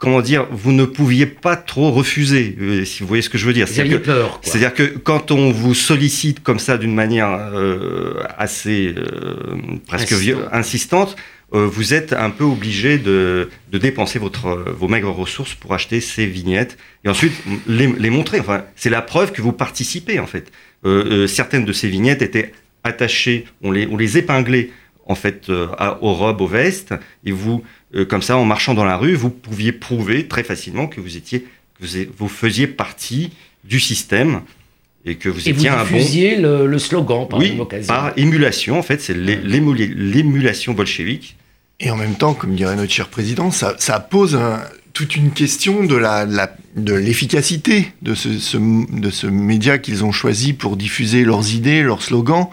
comment 0.00 0.22
dire, 0.22 0.46
vous 0.50 0.72
ne 0.72 0.86
pouviez 0.86 1.26
pas 1.26 1.56
trop 1.56 1.92
refuser, 1.92 2.56
euh, 2.60 2.84
si 2.84 3.02
vous 3.02 3.06
voyez 3.06 3.22
ce 3.22 3.28
que 3.28 3.38
je 3.38 3.46
veux 3.46 3.52
dire. 3.52 3.68
C'est-à-dire 3.68 4.02
que, 4.02 4.10
c'est-à-dire 4.40 4.74
que 4.74 4.82
quand 4.82 5.30
on 5.30 5.52
vous 5.52 5.74
sollicite 5.74 6.42
comme 6.42 6.58
ça 6.58 6.78
d'une 6.78 6.94
manière 6.94 7.28
euh, 7.52 8.14
assez 8.36 8.94
euh, 8.96 9.36
presque 9.86 10.12
Insistant. 10.12 10.48
insistante, 10.52 11.16
euh, 11.52 11.66
vous 11.66 11.92
êtes 11.92 12.14
un 12.14 12.30
peu 12.30 12.44
obligé 12.44 12.96
de, 12.96 13.50
de 13.70 13.78
dépenser 13.78 14.18
votre, 14.18 14.64
vos 14.72 14.88
maigres 14.88 15.14
ressources 15.14 15.54
pour 15.54 15.74
acheter 15.74 16.00
ces 16.00 16.24
vignettes 16.24 16.78
et 17.04 17.10
ensuite 17.10 17.34
les, 17.68 17.86
les 17.86 18.10
montrer. 18.10 18.40
Enfin, 18.40 18.64
c'est 18.76 18.90
la 18.90 19.02
preuve 19.02 19.32
que 19.32 19.42
vous 19.42 19.52
participez 19.52 20.18
en 20.18 20.26
fait. 20.26 20.50
certaines 21.28 21.66
de 21.66 21.72
ces 21.74 21.88
vignettes 21.88 22.22
étaient 22.22 22.52
attachés, 22.84 23.44
on 23.62 23.70
les, 23.70 23.86
on 23.86 23.98
les 23.98 24.16
épinglait 24.16 24.70
en 25.10 25.14
fait 25.14 25.48
aux 25.50 26.14
robes, 26.14 26.40
aux 26.40 26.46
vestes, 26.46 26.94
et 27.24 27.32
vous, 27.32 27.62
comme 28.08 28.22
ça, 28.22 28.36
en 28.36 28.44
marchant 28.44 28.74
dans 28.74 28.84
la 28.84 28.96
rue, 28.96 29.14
vous 29.14 29.30
pouviez 29.30 29.72
prouver 29.72 30.28
très 30.28 30.44
facilement 30.44 30.86
que 30.86 31.00
vous 31.00 31.16
étiez, 31.16 31.46
que 31.80 31.86
vous, 32.16 32.28
faisiez 32.28 32.66
partie 32.66 33.30
du 33.64 33.80
système 33.80 34.42
et 35.04 35.16
que 35.16 35.28
vous 35.28 35.48
étiez 35.48 35.68
un 35.68 35.84
bon. 35.84 35.98
Le, 35.98 36.66
le 36.66 36.78
slogan 36.78 37.26
par 37.28 37.40
oui, 37.40 37.58
Par 37.86 38.12
émulation, 38.16 38.78
en 38.78 38.82
fait, 38.82 39.00
c'est 39.00 39.16
l'émulation 39.16 40.72
bolchevique. 40.72 41.36
Et 41.80 41.90
en 41.90 41.96
même 41.96 42.14
temps, 42.14 42.34
comme 42.34 42.54
dirait 42.54 42.76
notre 42.76 42.92
cher 42.92 43.08
président, 43.08 43.50
ça, 43.50 43.74
ça 43.78 43.98
pose 44.00 44.36
un, 44.36 44.60
toute 45.00 45.16
une 45.16 45.30
question 45.30 45.84
de 45.84 46.92
l'efficacité 46.92 47.90
de 48.02 48.14
ce, 48.14 49.26
média 49.26 49.78
qu'ils 49.78 50.04
ont 50.04 50.12
choisi 50.12 50.52
pour 50.52 50.76
diffuser 50.76 51.24
leurs 51.24 51.54
idées, 51.54 51.82
leurs 51.82 52.02
slogans, 52.02 52.48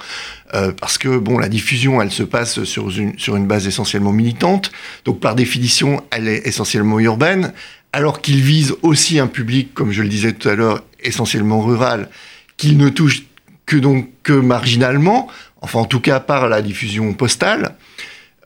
euh, 0.53 0.71
parce 0.71 0.97
que 0.97 1.17
bon, 1.17 1.39
la 1.39 1.49
diffusion, 1.49 2.01
elle 2.01 2.09
se 2.09 2.23
passe 2.23 2.63
sur 2.63 2.89
une, 2.89 3.19
sur 3.19 3.35
une 3.35 3.47
base 3.47 3.67
essentiellement 3.67 4.13
militante, 4.13 4.71
donc 5.03 5.19
par 5.19 5.35
définition, 5.35 6.01
elle 6.09 6.29
est 6.29 6.47
essentiellement 6.47 7.01
urbaine, 7.01 7.51
alors 7.91 8.21
qu'ils 8.21 8.41
visent 8.41 8.75
aussi 8.81 9.19
un 9.19 9.27
public, 9.27 9.73
comme 9.73 9.91
je 9.91 10.01
le 10.01 10.07
disais 10.07 10.31
tout 10.31 10.47
à 10.47 10.55
l'heure, 10.55 10.85
essentiellement 11.03 11.59
rural, 11.59 12.07
qu'ils 12.55 12.77
ne 12.77 12.87
touchent 12.87 13.23
que 13.65 13.75
donc 13.75 14.07
que 14.23 14.31
marginalement, 14.31 15.27
enfin 15.59 15.79
en 15.79 15.85
tout 15.85 15.99
cas 15.99 16.21
par 16.21 16.47
la 16.47 16.61
diffusion 16.61 17.13
postale. 17.13 17.75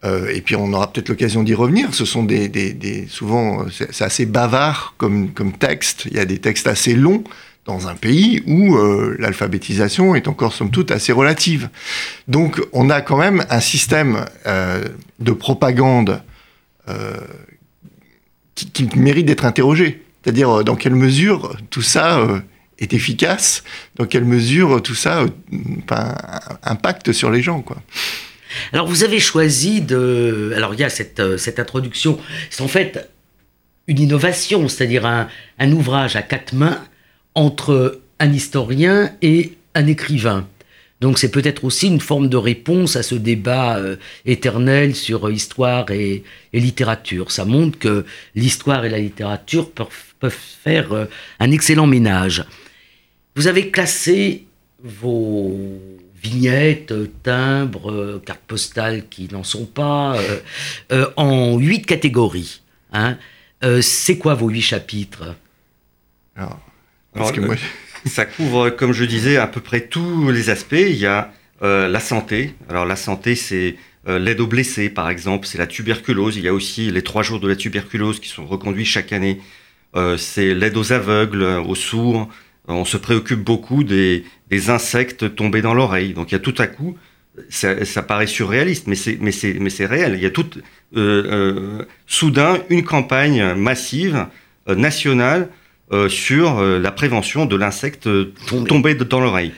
Euh, 0.04 0.32
et 0.34 0.42
puis 0.42 0.56
on 0.56 0.74
aura 0.74 0.92
peut-être 0.92 1.10
l'occasion 1.10 1.44
d'y 1.44 1.54
revenir. 1.54 1.94
Ce 1.94 2.06
sont 2.06 2.24
des, 2.24 3.06
souvent 3.10 3.66
c'est 3.70 4.04
assez 4.04 4.26
bavard 4.26 4.96
comme, 4.98 5.32
texte. 5.60 6.06
Il 6.10 6.18
y 6.18 6.20
a 6.20 6.26
des 6.26 6.40
textes 6.40 6.68
assez 6.68 6.96
longs 6.96 7.24
dans 7.66 7.88
un 7.88 7.94
pays 7.94 8.42
où 8.48 8.76
euh, 8.76 9.16
l'alphabétisation 9.20 10.16
est 10.16 10.28
encore 10.28 10.54
somme 10.54 10.72
toute 10.72 10.90
assez 10.92 11.12
relative. 11.12 11.70
Donc 12.28 12.60
on 12.74 12.90
a 12.90 13.02
quand 13.02 13.18
même 13.18 13.46
un 13.50 13.60
système 13.60 14.26
euh, 14.48 14.84
de 15.20 15.32
propagande 15.32 16.22
euh, 16.90 17.18
qui, 18.56 18.70
qui, 18.72 19.00
mérite 19.00 19.26
d'être 19.26 19.46
interrogé. 19.46 20.04
C'est-à-dire 20.22 20.50
euh, 20.50 20.64
dans 20.64 20.76
quelle 20.76 20.96
mesure 20.96 21.56
tout 21.70 21.82
ça 21.82 22.20
euh, 22.20 22.40
est 22.80 22.94
efficace, 22.94 23.64
dans 23.96 24.06
quelle 24.06 24.26
mesure 24.26 24.82
tout 24.82 24.96
ça 24.96 25.26
impacte 26.64 27.12
sur 27.12 27.30
les 27.32 27.42
gens, 27.42 27.62
quoi? 27.62 27.78
Alors 28.74 28.88
vous 28.88 29.04
avez 29.04 29.20
choisi 29.20 29.82
de... 29.82 30.54
Alors 30.56 30.74
il 30.74 30.80
y 30.80 30.84
a 30.84 30.90
cette, 30.90 31.20
euh, 31.20 31.38
cette 31.38 31.60
introduction, 31.60 32.20
c'est 32.50 32.62
en 32.62 32.68
fait 32.68 33.10
une 33.88 34.00
innovation, 34.00 34.68
c'est-à-dire 34.68 35.06
un, 35.06 35.28
un, 35.60 35.72
ouvrage 35.72 36.16
à 36.16 36.22
quatre 36.22 36.54
mains 36.54 36.84
entre 37.36 38.00
un 38.20 38.32
historien 38.32 39.12
et 39.22 39.54
un 39.76 39.88
écrivain. 39.88 40.48
Donc 41.02 41.18
c'est 41.18 41.32
peut-être 41.32 41.64
aussi 41.64 41.88
une 41.88 42.00
forme 42.00 42.30
de 42.30 42.38
réponse 42.38 42.96
à 42.96 43.04
ce 43.04 43.16
débat 43.16 43.78
euh, 43.78 43.96
éternel 44.26 44.96
sur 44.96 45.30
histoire 45.32 45.90
et, 45.90 46.24
et, 46.54 46.60
littérature. 46.60 47.32
Ça 47.32 47.44
montre 47.44 47.80
que 47.80 48.06
l'histoire 48.36 48.86
et 48.86 48.90
la 48.90 49.00
littérature 49.00 49.72
peuvent, 49.72 49.88
peuvent 50.20 50.38
faire 50.64 50.94
euh, 50.94 51.06
un 51.40 51.50
excellent 51.50 51.88
ménage. 51.88 52.46
Vous 53.36 53.48
avez 53.48 53.72
classé 53.72 54.46
vos 54.84 55.58
vignettes, 56.22 56.94
timbres, 57.24 57.92
euh, 57.92 58.22
cartes 58.24 58.42
postales 58.48 59.08
qui 59.10 59.28
n'en 59.32 59.44
sont 59.44 59.66
pas, 59.66 60.16
euh, 60.18 60.40
euh, 60.92 61.08
en 61.16 61.58
huit 61.58 61.86
catégories. 61.86 62.62
Hein. 62.94 63.18
c'est 63.82 64.18
quoi 64.18 64.34
vos 64.34 64.50
huit 64.50 64.62
chapitres? 64.62 65.36
Alors, 66.36 66.60
que 67.34 67.40
moi... 67.40 67.56
Ça 68.06 68.26
couvre, 68.26 68.72
comme 68.72 68.94
je 68.94 69.06
disais, 69.06 69.38
à 69.38 69.46
peu 69.46 69.62
près 69.62 69.82
tous 69.82 70.32
les 70.32 70.50
aspects. 70.50 70.74
Il 70.74 70.98
y 70.98 71.06
a 71.06 71.32
la 71.62 72.00
santé. 72.00 72.56
Alors 72.68 72.86
la 72.86 72.96
santé, 72.96 73.36
c'est 73.36 73.76
l'aide 74.08 74.42
aux 74.42 74.48
blessés, 74.48 74.90
par 74.90 75.10
exemple. 75.10 75.46
C'est 75.46 75.60
la 75.60 75.68
tuberculose. 75.68 76.36
Il 76.36 76.44
y 76.44 76.48
a 76.48 76.54
aussi 76.54 76.90
les 76.90 77.04
trois 77.04 77.22
jours 77.22 77.40
de 77.40 77.48
la 77.48 77.56
tuberculose 77.56 78.20
qui 78.20 78.28
sont 78.28 78.48
reconduits 78.48 78.86
chaque 78.86 79.14
année. 79.14 79.40
c'est 80.18 80.56
l'aide 80.56 80.76
aux 80.76 80.92
aveugles, 80.92 81.44
aux 81.44 81.76
sourds. 81.76 82.28
On 82.68 82.86
se 82.86 82.98
préoccupe 82.98 83.40
beaucoup 83.40 83.84
des, 83.84 84.26
des 84.52 84.70
insectes 84.70 85.36
tombés 85.36 85.62
dans 85.62 85.74
l'oreille. 85.74 86.14
Donc 86.14 86.32
il 86.32 86.36
y 86.36 86.36
a 86.36 86.40
tout 86.40 86.56
à 86.60 86.68
coup, 86.68 86.98
ça, 87.50 87.86
ça 87.86 88.04
paraît 88.04 88.28
surréaliste, 88.28 88.86
mais 88.88 88.96
c'est, 88.96 89.18
mais 89.22 89.32
c'est, 89.32 89.54
mais 89.54 89.70
c'est 89.70 89.86
réel. 89.86 90.16
Il 90.16 90.22
y 90.22 90.26
a 90.26 90.30
tout, 90.30 90.50
euh, 90.56 90.60
euh, 91.00 91.86
soudain, 92.06 92.60
une 92.70 92.84
campagne 92.84 93.54
massive, 93.56 94.28
euh, 94.68 94.76
nationale, 94.76 95.48
euh, 95.94 96.10
sur 96.10 96.60
euh, 96.60 96.80
la 96.80 96.92
prévention 96.92 97.46
de 97.46 97.56
l'insecte 97.56 98.08
tombé 98.68 98.96
dans 98.96 99.22
l'oreille. 99.22 99.54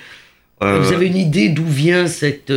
Vous 0.61 0.93
avez 0.93 1.07
une 1.07 1.17
idée 1.17 1.49
d'où 1.49 1.65
vient 1.65 2.07
cette, 2.07 2.53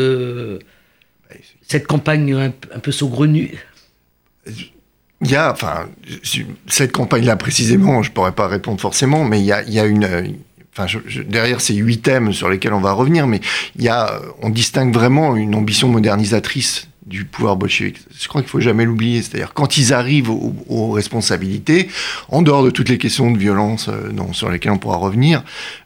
cette 1.63 1.87
campagne 1.89 2.35
un, 2.35 2.53
un 2.73 2.79
peu 2.79 2.93
saugrenue? 2.93 3.59
Il 5.23 5.31
y 5.31 5.35
a, 5.35 5.51
enfin, 5.51 5.89
cette 6.69 6.93
campagne-là 6.93 7.35
précisément, 7.35 8.05
je 8.05 8.13
pourrais 8.13 8.31
pas 8.31 8.47
répondre 8.47 8.81
forcément, 8.81 9.25
mais 9.25 9.41
il 9.41 9.47
y 9.47 9.51
a, 9.51 9.65
il 9.65 9.73
y 9.73 9.81
a 9.81 9.87
une, 9.87 10.37
Enfin, 10.77 10.87
je, 10.87 10.99
je, 11.07 11.23
derrière 11.23 11.63
ces 11.63 11.75
huit 11.75 12.03
thèmes 12.03 12.35
sur 12.35 12.51
lesquels 12.51 12.75
on 12.75 12.81
va 12.81 12.93
revenir, 12.93 13.27
mais 13.27 13.41
il 13.77 13.85
y 13.85 13.89
a, 13.89 14.21
on 14.43 14.51
distingue 14.51 14.93
vraiment 14.93 15.35
une 15.35 15.55
ambition 15.55 15.89
modernisatrice 15.89 16.89
du 17.07 17.25
pouvoir 17.25 17.57
bolchevique. 17.57 17.99
Je 18.19 18.29
crois 18.29 18.43
qu'il 18.43 18.51
faut 18.51 18.61
jamais 18.61 18.85
l'oublier. 18.85 19.23
C'est-à-dire 19.23 19.55
quand 19.55 19.79
ils 19.79 19.95
arrivent 19.95 20.29
aux, 20.29 20.55
aux, 20.69 20.91
responsabilités, 20.91 21.89
en 22.29 22.43
dehors 22.43 22.65
de 22.65 22.71
toutes 22.71 22.89
les 22.89 22.99
questions 22.99 23.31
de 23.31 23.39
violence 23.39 23.89
euh, 23.89 24.11
non, 24.13 24.33
sur 24.33 24.51
lesquelles 24.51 24.73
on 24.73 24.79
pourra 24.79 24.97
revenir, 24.97 25.43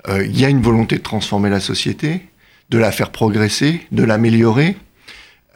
euh, 0.08 0.24
il 0.24 0.38
y 0.40 0.44
a 0.44 0.48
une 0.48 0.62
volonté 0.62 0.96
de 0.96 1.02
transformer 1.02 1.50
la 1.50 1.60
société, 1.60 2.22
de 2.70 2.78
la 2.78 2.90
faire 2.90 3.10
progresser, 3.10 3.82
de 3.92 4.02
l'améliorer. 4.02 4.76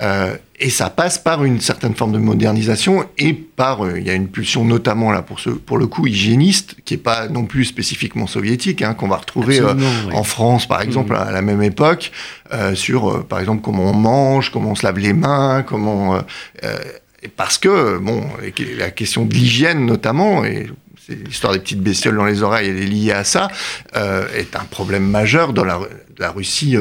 Euh, 0.02 0.36
et 0.60 0.70
ça 0.70 0.88
passe 0.88 1.18
par 1.18 1.44
une 1.44 1.60
certaine 1.60 1.94
forme 1.94 2.12
de 2.12 2.18
modernisation 2.18 3.04
et 3.18 3.32
par, 3.32 3.84
euh, 3.84 3.98
il 3.98 4.06
y 4.06 4.10
a 4.10 4.14
une 4.14 4.28
pulsion 4.28 4.64
notamment 4.64 5.10
là 5.10 5.22
pour, 5.22 5.40
ce, 5.40 5.50
pour 5.50 5.78
le 5.78 5.86
coup 5.86 6.06
hygiéniste, 6.06 6.76
qui 6.84 6.94
est 6.94 6.98
pas 6.98 7.28
non 7.28 7.44
plus 7.44 7.64
spécifiquement 7.64 8.26
soviétique, 8.26 8.82
hein, 8.82 8.94
qu'on 8.94 9.08
va 9.08 9.16
retrouver 9.16 9.60
euh, 9.60 9.74
oui. 9.74 10.14
en 10.14 10.22
France 10.22 10.66
par 10.66 10.80
exemple 10.80 11.12
mmh. 11.12 11.16
à 11.16 11.32
la 11.32 11.42
même 11.42 11.62
époque, 11.62 12.12
euh, 12.52 12.74
sur 12.74 13.26
par 13.26 13.40
exemple 13.40 13.62
comment 13.62 13.90
on 13.90 13.94
mange, 13.94 14.50
comment 14.52 14.70
on 14.70 14.74
se 14.74 14.84
lave 14.84 14.98
les 14.98 15.12
mains, 15.12 15.62
comment... 15.62 16.20
Parce 17.36 17.56
que, 17.56 17.96
bon, 17.96 18.22
la 18.76 18.90
question 18.90 19.24
de 19.24 19.32
l'hygiène 19.32 19.86
notamment, 19.86 20.44
et 20.44 20.66
l'histoire 21.08 21.54
des 21.54 21.58
petites 21.58 21.80
bestioles 21.80 22.16
dans 22.16 22.26
les 22.26 22.42
oreilles, 22.42 22.68
elle 22.68 22.82
est 22.82 22.86
liée 22.86 23.12
à 23.12 23.24
ça, 23.24 23.48
est 23.94 24.54
un 24.54 24.64
problème 24.70 25.04
majeur 25.08 25.54
dans 25.54 25.64
la, 25.64 25.80
la 26.18 26.30
Russie 26.30 26.76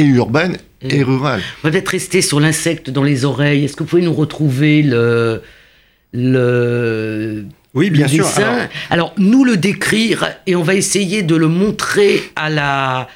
et 0.00 0.04
urbaine 0.04 0.58
et 0.82 1.02
rurale. 1.02 1.42
On 1.62 1.68
va 1.68 1.72
peut-être 1.72 1.88
rester 1.88 2.22
sur 2.22 2.40
l'insecte 2.40 2.90
dans 2.90 3.02
les 3.02 3.24
oreilles. 3.24 3.64
Est-ce 3.64 3.76
que 3.76 3.82
vous 3.82 3.88
pouvez 3.88 4.02
nous 4.02 4.14
retrouver 4.14 4.82
le, 4.82 5.42
le 6.12 7.44
oui, 7.74 7.90
bien 7.90 8.06
le 8.06 8.12
sûr. 8.12 8.24
Dessin 8.24 8.42
alors... 8.42 8.68
alors... 8.90 9.14
nous 9.18 9.44
le 9.44 9.56
décrire 9.56 10.28
et 10.46 10.56
on 10.56 10.62
va 10.62 10.74
essayer 10.74 11.22
de 11.22 11.36
le 11.36 11.48
montrer 11.48 12.22
à 12.34 12.50
la, 12.50 13.08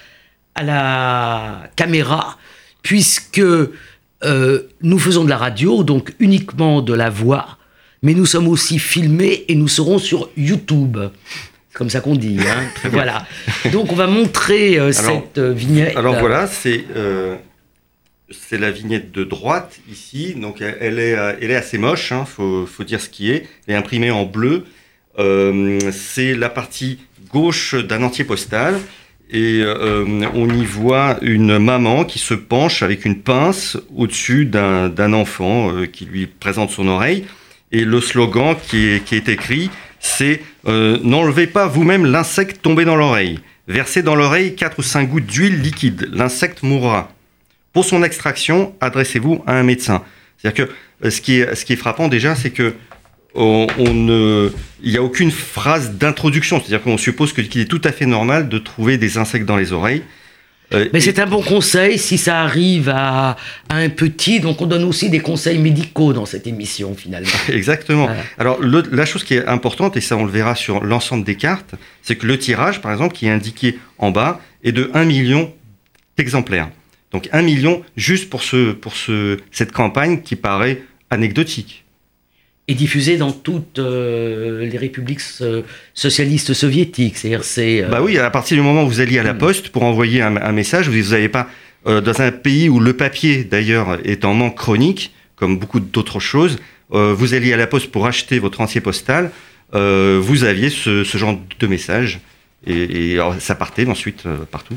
à 0.55 0.63
la 0.63 1.71
caméra, 1.75 2.39
puisque 2.83 3.41
euh, 3.41 4.69
nous 4.83 4.99
faisons 4.99 5.25
de 5.25 5.31
la 5.31 5.39
radio, 5.39 5.85
donc 5.85 6.15
uniquement 6.19 6.83
de 6.83 6.95
la 6.95 7.11
voix, 7.11 7.59
mais 8.03 8.15
nous 8.15 8.27
sommes 8.27 8.49
aussi 8.49 8.79
filmés 8.79 9.45
et 9.49 9.55
nous 9.55 9.69
serons 9.69 9.99
sur 9.99 10.29
YouTube 10.37 10.99
comme 11.75 11.91
ça 11.91 12.01
qu'on 12.01 12.15
dit. 12.15 12.39
Hein. 12.41 12.89
voilà. 12.91 13.27
Donc 13.73 13.93
on 13.93 13.97
va 13.97 14.07
montrer 14.07 14.79
euh, 14.79 14.85
alors, 14.85 14.95
cette 14.95 15.39
euh, 15.39 15.53
vignette. 15.53 15.97
Alors 15.97 16.19
voilà, 16.19 16.47
c'est 16.47 16.85
euh, 16.97 17.37
c'est 18.31 18.59
la 18.59 18.71
vignette 18.71 19.13
de 19.13 19.25
droite 19.25 19.81
ici. 19.91 20.35
Donc 20.35 20.63
elle 20.63 20.99
est 20.99 21.17
elle 21.41 21.51
est 21.51 21.57
assez 21.57 21.77
moche. 21.77 22.13
Hein, 22.13 22.25
faut 22.25 22.65
faut 22.65 22.85
dire 22.85 23.01
ce 23.01 23.11
qui 23.11 23.31
est. 23.31 23.47
Elle 23.67 23.75
est 23.75 23.79
imprimée 23.79 24.11
en 24.11 24.25
bleu. 24.25 24.65
C'est 25.93 26.35
la 26.35 26.49
partie 26.49 26.99
gauche 27.31 27.75
d'un 27.75 28.03
entier 28.03 28.25
postal. 28.25 28.81
Et 29.31 29.65
on 30.35 30.49
y 30.49 30.65
voit 30.65 31.19
une 31.23 31.59
maman 31.59 32.05
qui 32.05 32.19
se 32.19 32.35
penche 32.35 32.83
avec 32.83 33.05
une 33.05 33.21
pince 33.21 33.77
au-dessus 33.97 34.45
d'un 34.45 35.13
enfant 35.13 35.73
qui 35.93 36.05
lui 36.05 36.27
présente 36.27 36.71
son 36.71 36.89
oreille. 36.89 37.25
Et 37.73 37.85
le 37.85 38.01
slogan 38.01 38.55
qui 38.69 38.89
est, 38.89 39.05
qui 39.05 39.17
est 39.17 39.29
écrit, 39.29 39.71
c'est 40.05 40.43
euh, 40.67 40.99
n'enlevez 41.03 41.47
pas 41.47 41.67
vous-même 41.67 42.05
l'insecte 42.05 42.61
tombé 42.63 42.85
dans 42.85 42.95
l'oreille. 42.95 43.41
Versez 43.69 44.03
dans 44.03 44.15
l'oreille 44.15 44.55
4 44.55 44.79
ou 44.79 44.83
5 44.83 45.09
gouttes 45.09 45.27
d'huile 45.27 45.61
liquide. 45.61 46.09
L'insecte 46.13 46.63
mourra. 46.63 47.11
Pour 47.73 47.85
son 47.85 48.03
extraction, 48.03 48.75
adressez-vous 48.81 49.43
à 49.47 49.55
un 49.55 49.63
médecin. 49.63 50.05
C'est-à-dire 50.37 50.67
que 50.67 50.73
euh, 51.07 51.11
ce 51.11 51.21
qui 51.21 51.41
est, 51.41 51.55
ce 51.55 51.65
qui 51.65 51.73
est 51.73 51.77
frappant 51.77 52.09
déjà, 52.09 52.35
c'est 52.35 52.51
que 52.51 52.75
on, 53.35 53.67
il 53.79 54.91
n'y 54.91 54.97
a 54.97 55.03
aucune 55.03 55.33
phrase 55.33 55.93
d'introduction. 55.93 56.61
C'est-à-dire 56.61 56.83
qu'on 56.83 56.99
suppose 56.99 57.33
qu'il 57.33 57.61
est 57.61 57.69
tout 57.69 57.81
à 57.83 57.91
fait 57.91 58.07
normal 58.07 58.49
de 58.49 58.59
trouver 58.59 58.97
des 58.97 59.19
insectes 59.19 59.47
dans 59.47 59.57
les 59.57 59.73
oreilles. 59.73 60.05
Euh, 60.75 60.89
Mais 60.93 61.01
c'est 61.01 61.19
un 61.19 61.27
bon 61.27 61.43
conseil 61.43 61.99
si 61.99 62.19
ça 62.19 62.41
arrive 62.41 62.89
à, 62.89 63.37
à, 63.69 63.77
un 63.77 63.89
petit. 63.89 64.41
Donc 64.41 64.61
on 64.61 64.67
donne 64.67 64.85
aussi 64.85 65.09
des 65.11 65.21
conseils 65.21 65.59
médicaux 65.59 66.13
dans 66.13 66.27
cette 66.27 66.47
émission 66.47 66.95
finalement. 66.95 67.29
Exactement. 67.49 68.07
Voilà. 68.07 68.23
Alors 68.39 68.61
le, 68.61 68.83
la 68.93 69.07
chose 69.07 69.25
qui 69.25 69.35
est 69.35 69.47
importante, 69.47 69.97
et 69.97 70.01
ça 70.01 70.17
on 70.17 70.25
le 70.25 70.31
verra 70.31 70.55
sur 70.55 70.85
l'ensemble 70.85 71.25
des 71.25 71.37
cartes, 71.37 71.75
c'est 72.03 72.17
que 72.17 72.27
le 72.27 72.39
tirage 72.39 72.81
par 72.81 72.93
exemple 72.93 73.15
qui 73.15 73.27
est 73.27 73.31
indiqué 73.31 73.79
en 73.99 74.11
bas 74.11 74.41
est 74.63 74.73
de 74.73 74.91
1 74.95 75.05
million 75.05 75.53
d'exemplaires. 76.17 76.69
Donc 77.13 77.29
un 77.33 77.43
million 77.43 77.83
juste 77.97 78.29
pour, 78.29 78.43
ce, 78.43 78.73
pour 78.73 78.97
ce, 78.97 79.39
cette 79.53 79.73
campagne 79.73 80.21
qui 80.23 80.35
paraît 80.37 80.83
anecdotique. 81.11 81.84
Et 82.67 82.75
diffusée 82.75 83.19
dans 83.19 83.33
toutes 83.33 83.79
euh, 83.79 84.65
les 84.65 84.79
républiques 84.79 85.21
socialistes 85.93 86.55
soviétiques. 86.55 87.19
C'est-à-dire, 87.19 87.45
c'est. 87.45 87.83
Bah 87.83 88.01
oui, 88.03 88.17
à 88.19 88.31
partir 88.31 88.57
du 88.57 88.63
moment 88.63 88.85
où 88.85 88.89
vous 88.89 89.01
alliez 89.01 89.19
à 89.19 89.23
la 89.23 89.35
hmm. 89.35 89.39
poste 89.39 89.69
pour 89.69 89.83
envoyer 89.83 90.23
un, 90.23 90.53
message, 90.53 90.89
vous 90.89 91.11
n'avez 91.11 91.29
pas. 91.29 91.49
dans 91.85 92.21
un 92.23 92.33
pays 92.33 92.71
où 92.71 92.81
le 92.81 92.95
papier, 92.95 93.45
d'ailleurs, 93.45 93.99
est 94.05 94.25
en 94.25 94.33
manque 94.33 94.57
chronique, 94.57 95.13
comme 95.37 95.59
beaucoup 95.59 95.81
d'autres 95.81 96.21
choses, 96.21 96.59
vous 96.91 97.35
alliez 97.35 97.53
à 97.53 97.59
la 97.59 97.67
poste 97.67 97.91
pour 97.91 98.07
acheter 98.07 98.39
votre 98.39 98.63
ancien 98.63 98.81
postal, 98.81 99.31
vous 99.73 100.45
aviez 100.45 100.71
ce, 100.71 101.05
ce, 101.05 101.19
genre 101.19 101.39
de 101.61 101.67
message. 101.67 102.21
Et, 102.67 103.19
ça 103.41 103.55
partait 103.55 103.87
ensuite 103.87 104.25
partout. 104.51 104.77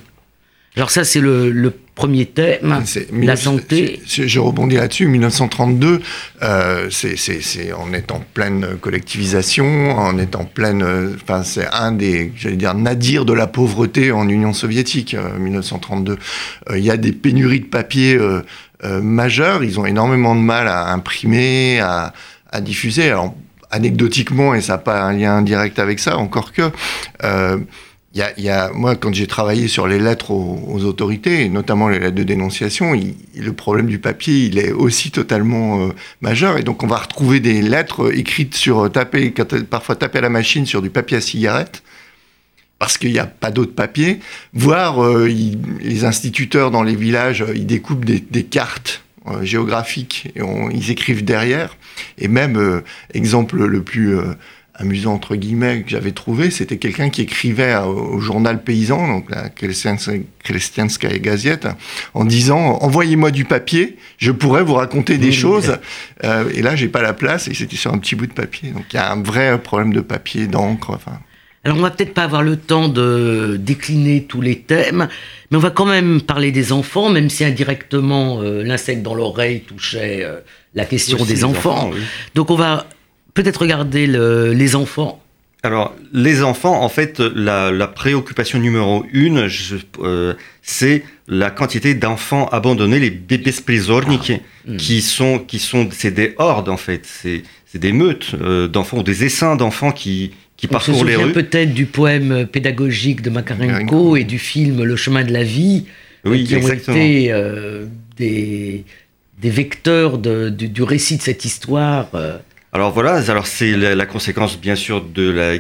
Alors 0.77 0.91
ça, 0.91 1.03
c'est 1.03 1.19
le, 1.19 1.73
premier 1.95 2.27
thème, 2.27 2.83
la 3.11 3.35
santé. 3.35 3.99
Je 4.05 4.39
rebondis 4.39 4.75
là-dessus. 4.75 5.07
1932, 5.07 6.01
euh, 6.43 6.87
c'est, 6.91 7.17
on 7.73 7.91
est 7.93 8.11
en 8.11 8.19
pleine 8.19 8.77
collectivisation, 8.79 9.65
on 9.97 10.19
est 10.19 10.35
en 10.35 10.45
pleine. 10.45 11.15
Enfin, 11.15 11.41
c'est 11.41 11.65
un 11.73 11.91
des, 11.91 12.31
j'allais 12.37 12.57
dire, 12.57 12.75
nadirs 12.75 13.25
de 13.25 13.33
la 13.33 13.47
pauvreté 13.47 14.11
en 14.11 14.29
Union 14.29 14.53
soviétique. 14.53 15.15
1932, 15.39 16.11
euh, 16.11 16.15
euh, 16.69 16.77
il 16.77 16.85
y 16.85 16.91
a 16.91 16.97
des 16.97 17.11
pénuries 17.11 17.61
de 17.61 17.65
papier 17.65 18.15
euh, 18.15 18.43
majeures. 19.01 19.63
Ils 19.63 19.79
ont 19.79 19.87
énormément 19.87 20.35
de 20.35 20.41
mal 20.41 20.67
à 20.67 20.91
imprimer, 20.93 21.79
à, 21.79 22.13
à 22.51 22.61
diffuser. 22.61 23.09
Alors 23.09 23.33
anecdotiquement, 23.71 24.53
et 24.53 24.61
ça 24.61 24.73
n'a 24.73 24.77
pas 24.77 25.01
un 25.01 25.13
lien 25.13 25.41
direct 25.41 25.79
avec 25.79 25.99
ça, 25.99 26.17
encore 26.17 26.53
que 26.53 26.71
il 28.13 28.43
y 28.43 28.49
a, 28.49 28.71
moi, 28.73 28.95
quand 28.95 29.13
j'ai 29.13 29.27
travaillé 29.27 29.67
sur 29.67 29.85
les 29.85 29.99
lettres 29.99 30.31
aux, 30.31 30.83
autorités, 30.85 31.49
notamment 31.49 31.89
les 31.89 31.99
lettres 31.99 32.15
de 32.15 32.23
dénonciation, 32.23 32.93
le 33.35 33.53
problème 33.53 33.87
du 33.87 33.99
papier, 33.99 34.45
il 34.45 34.57
est 34.57 34.71
aussi 34.71 35.11
totalement 35.11 35.81
euh, 35.81 35.89
majeur. 36.21 36.57
Et 36.57 36.63
donc, 36.63 36.83
on 36.83 36.87
va 36.87 36.97
retrouver 36.97 37.39
des 37.39 37.61
lettres 37.61 38.17
écrites 38.17 38.55
sur 38.55 38.85
euh, 38.85 38.89
taper, 38.89 39.31
parfois 39.69 39.95
taper 39.95 40.19
à 40.19 40.21
la 40.21 40.29
machine 40.29 40.65
sur 40.65 40.81
du 40.81 40.89
papier 40.89 41.17
à 41.17 41.21
cigarette, 41.21 41.83
parce 42.79 42.97
qu'il 42.97 43.11
n'y 43.11 43.19
a 43.19 43.27
pas 43.27 43.51
d'autre 43.51 43.75
papier. 43.75 44.19
Voire, 44.53 45.03
euh, 45.03 45.27
les 45.27 46.05
instituteurs 46.05 46.71
dans 46.71 46.83
les 46.83 46.95
villages, 46.95 47.45
ils 47.55 47.67
découpent 47.67 48.05
des, 48.05 48.43
cartes 48.43 49.03
géographiques 49.41 50.31
et 50.37 50.41
ils 50.71 50.89
écrivent 50.89 51.25
derrière. 51.25 51.75
Et 52.17 52.29
même, 52.29 52.81
exemple 53.13 53.61
le 53.61 53.83
plus 53.83 54.17
amusant 54.77 55.13
entre 55.13 55.35
guillemets 55.35 55.81
que 55.81 55.89
j'avais 55.89 56.11
trouvé, 56.11 56.51
c'était 56.51 56.77
quelqu'un 56.77 57.09
qui 57.09 57.21
écrivait 57.21 57.75
au, 57.77 58.19
journal 58.19 58.63
paysan, 58.63 59.07
donc 59.07 59.29
la 59.29 59.49
Krestianskaya 59.49 61.17
Gazette, 61.19 61.67
en 62.13 62.25
disant 62.25 62.77
envoyez-moi 62.81 63.31
du 63.31 63.45
papier, 63.45 63.97
je 64.17 64.31
pourrais 64.31 64.63
vous 64.63 64.75
raconter 64.75 65.17
des 65.17 65.31
choses. 65.31 65.77
Euh, 66.23 66.49
et 66.53 66.61
là, 66.61 66.75
j'ai 66.75 66.89
pas 66.89 67.01
la 67.01 67.13
place 67.13 67.47
et 67.47 67.53
c'était 67.53 67.75
sur 67.75 67.93
un 67.93 67.97
petit 67.97 68.15
bout 68.15 68.27
de 68.27 68.33
papier. 68.33 68.69
Donc 68.69 68.85
il 68.93 68.95
y 68.95 68.99
a 68.99 69.11
un 69.11 69.21
vrai 69.21 69.59
problème 69.61 69.93
de 69.93 70.01
papier, 70.01 70.47
d'encre. 70.47 70.91
Enfin. 70.91 71.19
Alors 71.63 71.79
on 71.79 71.81
va 71.81 71.89
peut-être 71.89 72.13
pas 72.13 72.23
avoir 72.23 72.43
le 72.43 72.55
temps 72.55 72.87
de 72.87 73.57
décliner 73.59 74.23
tous 74.23 74.41
les 74.41 74.59
thèmes, 74.59 75.07
mais 75.49 75.57
on 75.57 75.59
va 75.59 75.71
quand 75.71 75.85
même 75.85 76.21
parler 76.21 76.51
des 76.51 76.71
enfants, 76.71 77.09
même 77.09 77.29
si 77.29 77.43
indirectement 77.43 78.41
euh, 78.41 78.63
l'insecte 78.63 79.01
dans 79.01 79.15
l'oreille 79.15 79.61
touchait 79.61 80.19
euh, 80.21 80.39
la 80.75 80.85
question 80.85 81.25
des 81.25 81.43
enfants. 81.43 81.91
Donc 82.35 82.51
on 82.51 82.55
va 82.55 82.85
peut-être 83.37 83.61
regarder 83.61 84.07
les 84.07 84.75
enfants 84.75 85.21
alors, 85.63 85.95
les 86.13 86.43
enfants, 86.43 86.83
en 86.83 86.87
fait, 86.87 87.19
la, 87.19 87.87
préoccupation 87.87 88.59
numéro 88.59 89.05
une, 89.11 89.49
euh, 89.99 90.33
c'est 90.61 91.03
la 91.27 91.49
quantité 91.49 91.95
d'enfants 91.95 92.47
abandonnés, 92.49 92.99
les 92.99 93.09
bébés 93.09 93.51
splizorniques, 93.51 94.33
ah, 94.33 94.71
hmm. 94.71 94.77
qui 94.77 95.01
sont, 95.01 95.39
qui 95.39 95.59
sont, 95.59 95.89
c'est 95.91 96.11
des 96.11 96.35
hordes, 96.37 96.69
en 96.69 96.77
fait. 96.77 97.05
C'est, 97.05 97.41
des 97.73 97.91
meutes 97.91 98.31
euh, 98.39 98.67
d'enfants, 98.67 98.99
ou 98.99 99.03
des 99.03 99.25
essaims 99.25 99.57
d'enfants 99.57 99.91
qui, 99.91 100.31
qui 100.55 100.67
parcourent 100.67 101.03
les 101.03 101.15
rues. 101.15 101.33
peut-être 101.33 101.73
du 101.73 101.85
poème 101.85 102.47
pédagogique 102.47 103.21
de 103.21 103.29
Makarenko 103.29 104.15
et 104.15 104.23
du 104.23 104.39
film 104.39 104.83
Le 104.83 104.95
chemin 104.95 105.23
de 105.23 105.33
la 105.33 105.43
vie, 105.43 105.85
oui, 106.23 106.43
qui 106.43 106.55
ont 106.55 106.67
été 106.67 107.31
euh, 107.31 107.85
des, 108.15 108.83
des 109.41 109.49
vecteurs 109.49 110.17
du, 110.17 110.83
récit 110.83 111.17
de 111.17 111.21
cette 111.21 111.45
histoire. 111.45 112.09
Alors 112.77 112.91
voilà, 112.91 113.15
alors 113.31 113.47
c'est 113.47 113.75
la, 113.75 114.05
conséquence 114.05 114.59
bien 114.59 114.75
sûr 114.75 115.01
de 115.01 115.31
la 115.31 115.57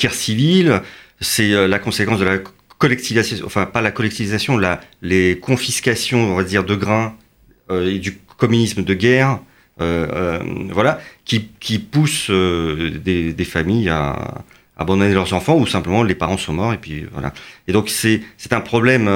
guerre 0.00 0.12
civile, 0.12 0.82
c'est 1.20 1.52
euh, 1.52 1.68
la 1.68 1.78
conséquence 1.78 2.18
de 2.18 2.24
la 2.24 2.38
collectivisation, 2.76 3.46
enfin 3.46 3.66
pas 3.66 3.80
la 3.80 3.92
collectivisation, 3.92 4.58
la, 4.58 4.80
les 5.00 5.38
confiscations, 5.38 6.32
on 6.32 6.34
va 6.34 6.42
dire, 6.42 6.64
de 6.64 6.74
grains 6.74 7.14
euh, 7.70 7.94
et 7.94 8.00
du 8.00 8.18
communisme 8.36 8.82
de 8.82 8.94
guerre, 8.94 9.38
euh, 9.80 10.40
voilà, 10.72 10.98
qui, 11.24 11.50
qui 11.60 11.78
poussent 11.78 12.32
des, 12.32 13.32
des, 13.32 13.44
familles 13.44 13.88
à, 13.88 14.42
abandonner 14.76 15.14
leurs 15.14 15.32
enfants 15.34 15.56
ou 15.56 15.68
simplement 15.68 16.02
les 16.02 16.16
parents 16.16 16.36
sont 16.36 16.54
morts 16.54 16.72
et 16.72 16.78
puis 16.78 17.06
voilà. 17.12 17.32
Et 17.68 17.72
donc 17.72 17.88
c'est 17.88 18.22
c'est 18.38 18.52
un 18.52 18.60
problème 18.60 19.08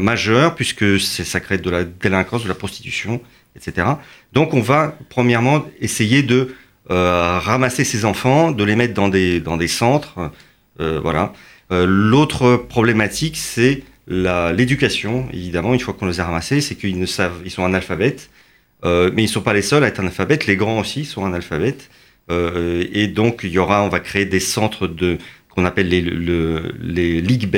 majeur 0.00 0.54
puisque 0.54 0.98
ça 0.98 1.38
crée 1.40 1.58
de 1.58 1.68
la 1.68 1.84
délinquance, 1.84 2.44
de 2.44 2.48
la 2.48 2.54
prostitution, 2.54 3.20
etc. 3.56 3.88
Donc 4.32 4.54
on 4.54 4.62
va 4.62 4.96
premièrement 5.10 5.66
essayer 5.78 6.22
de 6.22 6.54
euh, 6.90 7.38
ramasser 7.38 7.84
ces 7.84 8.04
enfants, 8.04 8.50
de 8.50 8.64
les 8.64 8.76
mettre 8.76 8.94
dans 8.94 9.08
des, 9.08 9.40
dans 9.40 9.56
des 9.56 9.68
centres. 9.68 10.30
Euh, 10.80 11.00
voilà. 11.00 11.32
Euh, 11.70 11.86
l'autre 11.86 12.56
problématique, 12.56 13.36
c'est 13.36 13.84
l'éducation. 14.08 15.28
Évidemment, 15.32 15.74
une 15.74 15.80
fois 15.80 15.94
qu'on 15.94 16.06
les 16.06 16.20
a 16.20 16.24
ramassés, 16.24 16.60
c'est 16.60 16.74
qu'ils 16.74 16.98
ne 16.98 17.06
savent, 17.06 17.40
ils 17.44 17.50
sont 17.50 17.64
analphabètes, 17.64 18.30
mais 18.84 19.10
ils 19.16 19.22
ne 19.22 19.26
sont 19.26 19.42
pas 19.42 19.54
les 19.54 19.62
seuls 19.62 19.84
à 19.84 19.86
être 19.86 20.00
analphabètes. 20.00 20.46
Les 20.46 20.56
grands 20.56 20.80
aussi 20.80 21.04
sont 21.04 21.24
analphabètes. 21.24 21.88
et 22.28 23.06
donc, 23.06 23.40
il 23.44 23.50
y 23.50 23.58
aura, 23.58 23.84
on 23.84 23.88
va 23.88 24.00
créer 24.00 24.26
des 24.26 24.40
centres 24.40 24.88
de 24.88 25.18
qu'on 25.50 25.64
appelle 25.64 25.88
les, 25.88 26.00
le, 26.00 26.74
les 26.80 27.20
ligues 27.20 27.48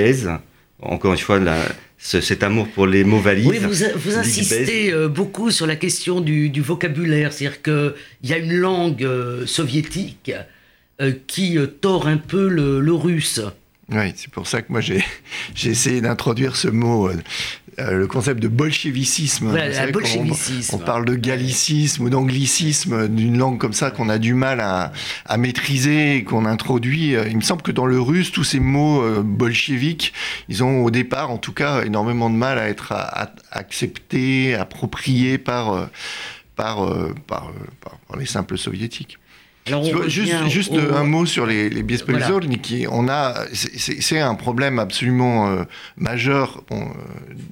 Encore 0.82 1.12
une 1.12 1.18
fois, 1.18 1.38
la, 1.38 1.56
cet 2.04 2.42
amour 2.42 2.68
pour 2.68 2.86
les 2.86 3.02
mots 3.02 3.18
valises. 3.18 3.46
Oui, 3.46 3.58
vous, 3.58 4.18
insistez 4.18 4.92
euh, 4.92 5.08
beaucoup 5.08 5.50
sur 5.50 5.66
la 5.66 5.74
question 5.74 6.20
du, 6.20 6.50
vocabulaire, 6.60 7.32
c'est-à-dire 7.32 7.62
qu'il 7.62 7.94
y 8.24 8.32
a 8.34 8.36
une 8.36 8.52
langue 8.52 9.02
euh, 9.02 9.46
soviétique 9.46 10.30
euh, 11.00 11.12
qui 11.26 11.58
tord 11.80 12.06
un 12.06 12.18
peu 12.18 12.48
le 12.48 12.92
russe. 12.92 13.40
Oui, 13.90 14.12
c'est 14.16 14.30
pour 14.30 14.46
ça 14.46 14.62
que 14.62 14.70
moi 14.72 14.80
j'ai 14.80 15.02
essayé 15.64 16.00
d'introduire 16.00 16.56
ce 16.56 16.68
mot, 16.68 17.10
euh, 17.78 17.84
euh, 17.84 17.98
le 17.98 18.06
concept 18.06 18.40
de 18.40 18.48
bolchevicisme. 18.48 19.52
bolchevicisme. 19.92 20.76
On, 20.76 20.78
parle 20.78 21.04
de 21.04 21.14
gallicisme 21.14 22.04
ou 22.04 22.10
d'anglicisme, 22.10 23.08
d'une 23.08 23.38
langue 23.38 23.58
comme 23.58 23.72
ça 23.72 23.90
qu'on 23.90 24.08
a 24.08 24.18
du 24.18 24.34
mal 24.34 24.60
à, 24.60 24.92
à 25.26 25.36
maîtriser, 25.36 26.24
qu'on 26.24 26.44
introduit. 26.44 27.14
Euh, 27.14 27.26
il 27.28 27.36
me 27.36 27.42
semble 27.42 27.62
que 27.62 27.72
dans 27.72 27.86
le 27.86 28.00
russe, 28.00 28.32
tous 28.32 28.44
ces 28.44 28.60
mots 28.60 29.02
bolcheviques, 29.22 30.12
ils 30.48 30.62
ont 30.62 30.84
au 30.84 30.90
départ, 30.90 31.30
en 31.30 31.38
tout 31.38 31.52
cas, 31.52 31.82
énormément 31.82 32.30
de 32.30 32.36
mal 32.36 32.58
à 32.58 32.68
être 32.68 32.92
acceptés, 33.50 34.54
appropriés 34.54 35.38
par, 35.38 35.88
par, 36.56 36.88
par, 37.26 37.52
par 37.80 38.16
les 38.18 38.26
simples 38.26 38.58
soviétiques 38.58 39.18
juste, 40.08 40.48
juste 40.48 40.72
un 40.72 41.04
mot 41.04 41.26
sur 41.26 41.46
les, 41.46 41.70
les 41.70 41.82
biais 41.82 41.96
qui 42.62 42.86
on 42.90 43.08
a, 43.08 43.44
c'est 43.52 44.20
un 44.20 44.34
problème 44.34 44.78
absolument 44.78 45.48
euh, 45.48 45.64
majeur 45.96 46.62
euh, 46.70 46.76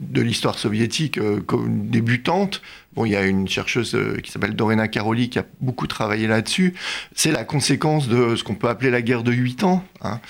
de 0.00 0.20
l'histoire 0.20 0.58
soviétique 0.58 1.18
euh, 1.18 1.42
débutante. 1.68 2.60
Bon, 2.94 3.06
il 3.06 3.12
y 3.12 3.16
a 3.16 3.24
une 3.24 3.48
chercheuse 3.48 3.96
qui 4.22 4.30
s'appelle 4.30 4.54
Dorena 4.54 4.86
Karoli 4.88 5.30
qui 5.30 5.38
a 5.38 5.46
beaucoup 5.60 5.86
travaillé 5.86 6.26
là-dessus. 6.26 6.74
C'est 7.14 7.32
la 7.32 7.44
conséquence 7.44 8.08
de 8.08 8.36
ce 8.36 8.44
qu'on 8.44 8.54
peut 8.54 8.68
appeler 8.68 8.90
la 8.90 9.00
guerre 9.00 9.22
de 9.22 9.32
8 9.32 9.64
ans. 9.64 9.82
Hein. 10.02 10.20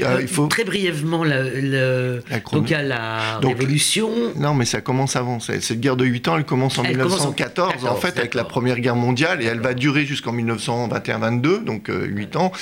Euh, 0.00 0.18
il 0.20 0.28
faut... 0.28 0.46
Très 0.46 0.64
brièvement, 0.64 1.24
le, 1.24 2.22
la 2.30 2.40
donc 2.40 2.70
il 2.70 2.72
y 2.72 2.74
a 2.74 2.82
la 2.82 3.38
révolution. 3.38 4.10
Non, 4.36 4.54
mais 4.54 4.64
ça 4.64 4.80
commence 4.80 5.16
avant. 5.16 5.40
Cette 5.40 5.80
guerre 5.80 5.96
de 5.96 6.04
8 6.04 6.28
ans, 6.28 6.36
elle 6.36 6.44
commence 6.44 6.78
en 6.78 6.82
1914, 6.82 7.84
en... 7.84 7.96
fait, 7.96 8.18
avec 8.18 8.34
la 8.34 8.44
Première 8.44 8.80
Guerre 8.80 8.96
mondiale, 8.96 9.42
et 9.42 9.46
elle 9.46 9.60
va 9.60 9.74
durer 9.74 10.04
jusqu'en 10.04 10.34
1921-22, 10.34 11.64
donc 11.64 11.88
8 11.88 12.36
euh, 12.36 12.38
ans, 12.38 12.52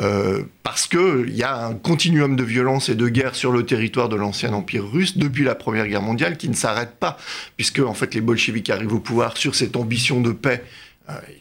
euh, 0.00 0.42
parce 0.62 0.86
qu'il 0.86 1.34
y 1.34 1.42
a 1.42 1.66
un 1.66 1.74
continuum 1.74 2.36
de 2.36 2.44
violence 2.44 2.88
et 2.88 2.94
de 2.94 3.08
guerre 3.08 3.34
sur 3.34 3.52
le 3.52 3.64
territoire 3.64 4.08
de 4.08 4.16
l'ancien 4.16 4.52
empire 4.52 4.84
russe 4.90 5.18
depuis 5.18 5.44
la 5.44 5.54
Première 5.54 5.86
Guerre 5.86 6.02
mondiale 6.02 6.36
qui 6.36 6.48
ne 6.48 6.54
s'arrête 6.54 6.96
pas, 6.98 7.16
puisque 7.56 7.80
en 7.80 7.94
fait 7.94 8.14
les 8.14 8.20
bolcheviks 8.20 8.70
arrivent 8.70 8.94
au 8.94 9.00
pouvoir 9.00 9.36
sur 9.36 9.54
cette 9.54 9.76
ambition 9.76 10.20
de 10.20 10.32
paix 10.32 10.62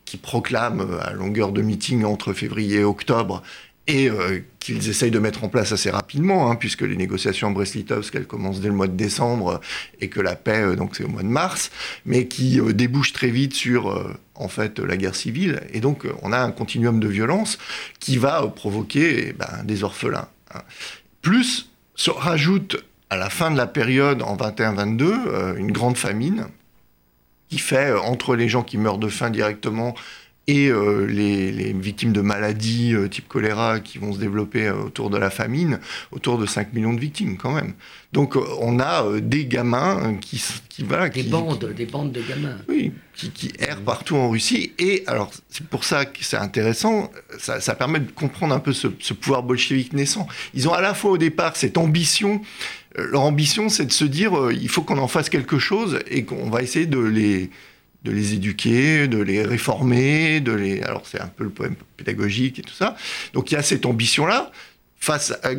qui 0.04 0.18
proclament 0.18 1.00
à 1.02 1.14
longueur 1.14 1.54
de 1.54 1.62
meeting 1.62 2.04
entre 2.04 2.34
février 2.34 2.80
et 2.80 2.84
octobre 2.84 3.42
et 3.92 4.10
euh, 4.10 4.40
qu'ils 4.60 4.90
essayent 4.90 5.12
de 5.12 5.20
mettre 5.20 5.44
en 5.44 5.50
place 5.50 5.74
assez 5.74 5.90
rapidement, 5.90 6.50
hein, 6.50 6.56
puisque 6.56 6.82
les 6.82 6.96
négociations 6.96 7.50
en 7.50 7.52
Brest-Litovsk, 7.52 8.16
elles 8.16 8.26
commencent 8.26 8.62
dès 8.62 8.70
le 8.70 8.74
mois 8.74 8.88
de 8.88 8.96
décembre, 8.96 9.60
et 10.00 10.08
que 10.08 10.22
la 10.22 10.36
paix, 10.36 10.62
euh, 10.62 10.76
donc 10.76 10.96
c'est 10.96 11.04
au 11.04 11.10
mois 11.10 11.24
de 11.24 11.28
mars, 11.28 11.72
mais 12.06 12.28
qui 12.28 12.62
euh, 12.62 12.72
débouchent 12.72 13.12
très 13.12 13.30
vite 13.30 13.54
sur, 13.54 14.16
en 14.36 14.48
fait, 14.48 14.80
la 14.80 14.96
guerre 14.96 15.16
civile. 15.16 15.62
Et 15.74 15.82
donc, 15.82 16.08
on 16.22 16.32
a 16.32 16.40
un 16.40 16.52
continuum 16.52 17.02
de 17.02 17.08
violence 17.10 17.58
qui 18.00 18.18
va 18.18 18.48
provoquer 18.48 19.30
eh 19.30 19.34
ben, 19.34 19.64
des 19.66 19.84
orphelins. 19.84 20.30
Hein. 20.56 20.62
Plus, 21.22 21.70
se 21.96 22.12
rajoute 22.12 22.78
à 23.10 23.18
la 23.18 23.30
fin 23.30 23.52
de 23.52 23.58
la 23.58 23.68
période, 23.68 24.22
en 24.22 24.38
21-22, 24.38 25.58
une 25.58 25.72
grande 25.74 25.98
famine 25.98 26.48
qui 27.50 27.58
fait, 27.58 27.92
entre 27.92 28.38
les 28.38 28.48
gens 28.48 28.64
qui 28.64 28.78
meurent 28.78 28.98
de 28.98 29.10
faim 29.10 29.30
directement 29.30 29.94
et 30.48 30.68
euh, 30.68 31.06
les, 31.06 31.72
victimes 31.74 32.14
de 32.14 32.22
maladies 32.22 32.94
euh, 32.94 33.08
type 33.08 33.28
choléra 33.28 33.80
qui 33.80 34.00
vont 34.00 34.12
se 34.12 34.20
développer 34.20 34.68
euh, 34.68 34.86
autour 34.86 35.10
de 35.10 35.18
la 35.18 35.30
famine, 35.30 35.80
autour 36.12 36.38
de 36.38 36.46
5 36.46 36.74
millions 36.74 36.94
de 36.94 37.00
victimes 37.00 37.38
quand 37.38 37.54
même. 37.54 37.74
Donc 38.12 38.36
on 38.36 38.80
a 38.80 39.20
des 39.22 39.46
gamins 39.46 40.16
qui, 40.20 40.44
qui 40.68 40.84
voilà, 40.84 41.10
des 41.10 41.24
bandes, 41.24 41.74
des 41.74 41.86
bandes 41.86 42.12
de 42.12 42.22
gamins. 42.22 42.58
Oui, 42.68 42.92
qui, 43.14 43.54
errent 43.60 43.82
partout 43.82 44.18
en 44.18 44.30
Russie. 44.30 44.74
Et 44.80 45.04
alors 45.08 45.32
c'est 45.48 45.66
pour 45.66 45.86
ça 45.86 46.06
que 46.06 46.24
c'est 46.24 46.38
intéressant. 46.38 47.10
Ça, 47.38 47.76
permet 47.76 48.00
de 48.00 48.12
comprendre 48.12 48.54
un 48.54 48.60
peu 48.60 48.74
ce, 48.74 48.88
ce, 49.00 49.14
pouvoir 49.14 49.44
bolchevique 49.44 49.94
naissant. 49.94 50.28
Ils 50.54 50.68
ont 50.68 50.74
à 50.74 50.82
la 50.82 50.94
fois 50.94 51.12
au 51.12 51.18
départ 51.18 51.56
cette 51.56 51.78
ambition. 51.78 52.42
Leur 52.98 53.22
ambition, 53.22 53.70
c'est 53.70 53.86
de 53.86 53.94
se 53.94 54.04
dire 54.04 54.34
il 54.52 54.68
faut 54.68 54.82
qu'on 54.82 54.98
en 54.98 55.08
fasse 55.08 55.30
quelque 55.30 55.60
chose 55.60 56.00
et 56.10 56.26
qu'on 56.26 56.50
va 56.50 56.64
essayer 56.64 56.88
de 56.88 57.00
les 57.00 57.50
de 58.04 58.12
les 58.12 58.34
éduquer, 58.34 59.08
de 59.08 59.20
les 59.20 59.44
réformer, 59.44 60.40
de 60.40 60.52
les. 60.52 60.82
Alors 60.82 61.04
c'est 61.06 61.22
un 61.22 61.28
peu 61.28 61.44
le 61.44 61.50
poème 61.50 61.76
pédagogique 61.98 62.60
et 62.60 62.62
tout 62.64 62.74
ça. 62.74 62.96
Donc 63.34 63.52
il 63.52 63.56
y 63.56 63.58
a 63.58 63.64
cette 63.64 63.86
ambition-là 63.86 64.52
face 65.00 65.32
à 65.44 65.52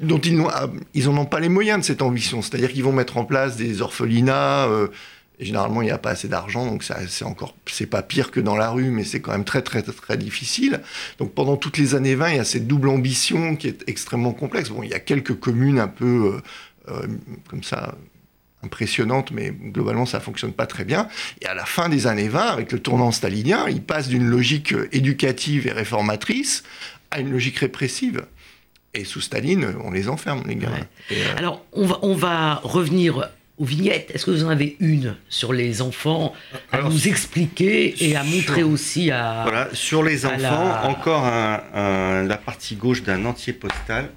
dont 0.00 0.18
ils 0.18 0.36
n'ont 0.36 0.48
ils 0.94 1.08
en 1.08 1.16
ont 1.16 1.26
pas 1.26 1.40
les 1.40 1.48
moyens 1.48 1.80
de 1.80 1.84
cette 1.84 2.02
ambition. 2.02 2.42
C'est-à-dire 2.42 2.72
qu'ils 2.72 2.84
vont 2.84 2.92
mettre 2.92 3.16
en 3.16 3.24
place 3.24 3.56
des 3.56 3.82
orphelinats. 3.82 4.66
Euh, 4.68 4.88
et 5.38 5.44
généralement, 5.44 5.82
il 5.82 5.86
n'y 5.86 5.90
a 5.90 5.98
pas 5.98 6.10
assez 6.10 6.28
d'argent, 6.28 6.66
donc 6.66 6.84
c'est 6.84 7.24
encore, 7.24 7.56
c'est 7.66 7.86
pas 7.86 8.02
pire 8.02 8.30
que 8.30 8.38
dans 8.38 8.54
la 8.54 8.70
rue, 8.70 8.90
mais 8.90 9.02
c'est 9.02 9.20
quand 9.20 9.32
même 9.32 9.44
très, 9.44 9.62
très, 9.62 9.82
très, 9.82 9.92
très 9.92 10.16
difficile. 10.16 10.82
Donc 11.18 11.32
pendant 11.32 11.56
toutes 11.56 11.78
les 11.78 11.94
années 11.96 12.14
20, 12.14 12.30
il 12.30 12.36
y 12.36 12.38
a 12.38 12.44
cette 12.44 12.68
double 12.68 12.88
ambition 12.88 13.56
qui 13.56 13.66
est 13.66 13.82
extrêmement 13.88 14.34
complexe. 14.34 14.68
Bon, 14.68 14.82
il 14.84 14.90
y 14.90 14.94
a 14.94 15.00
quelques 15.00 15.34
communes 15.34 15.80
un 15.80 15.88
peu 15.88 16.36
euh, 16.86 16.92
euh, 16.92 17.06
comme 17.48 17.64
ça, 17.64 17.96
impressionnante, 18.62 19.30
mais 19.32 19.50
globalement 19.50 20.06
ça 20.06 20.20
fonctionne 20.20 20.52
pas 20.52 20.66
très 20.66 20.84
bien. 20.84 21.08
Et 21.40 21.46
à 21.46 21.54
la 21.54 21.64
fin 21.64 21.88
des 21.88 22.06
années 22.06 22.28
20, 22.28 22.40
avec 22.40 22.72
le 22.72 22.78
tournant 22.78 23.12
stalinien, 23.12 23.66
il 23.68 23.82
passe 23.82 24.08
d'une 24.08 24.24
logique 24.26 24.74
éducative 24.92 25.66
et 25.66 25.72
réformatrice 25.72 26.62
à 27.10 27.20
une 27.20 27.30
logique 27.30 27.58
répressive. 27.58 28.24
Et 28.94 29.04
sous 29.04 29.22
Staline, 29.22 29.74
on 29.84 29.90
les 29.90 30.08
enferme, 30.08 30.42
les 30.46 30.56
gars. 30.56 30.68
Euh, 31.12 31.14
Alors, 31.38 31.64
on 31.72 31.86
va, 31.86 31.98
on 32.02 32.14
va 32.14 32.56
revenir 32.56 33.30
aux 33.58 33.64
vignettes. 33.64 34.10
Est-ce 34.14 34.26
que 34.26 34.30
vous 34.30 34.44
en 34.44 34.50
avez 34.50 34.76
une 34.80 35.16
sur 35.30 35.54
les 35.54 35.80
enfants 35.80 36.34
à 36.72 36.82
nous 36.82 37.08
expliquer 37.08 37.94
et 38.04 38.16
à 38.16 38.24
montrer 38.24 38.62
aussi 38.62 39.10
à. 39.10 39.42
Voilà, 39.44 39.68
sur 39.72 40.02
les 40.02 40.26
enfants, 40.26 40.82
encore 40.84 41.24
la 41.24 42.40
partie 42.44 42.76
gauche 42.76 43.02
d'un 43.02 43.24
entier 43.24 43.54
postal 43.54 44.10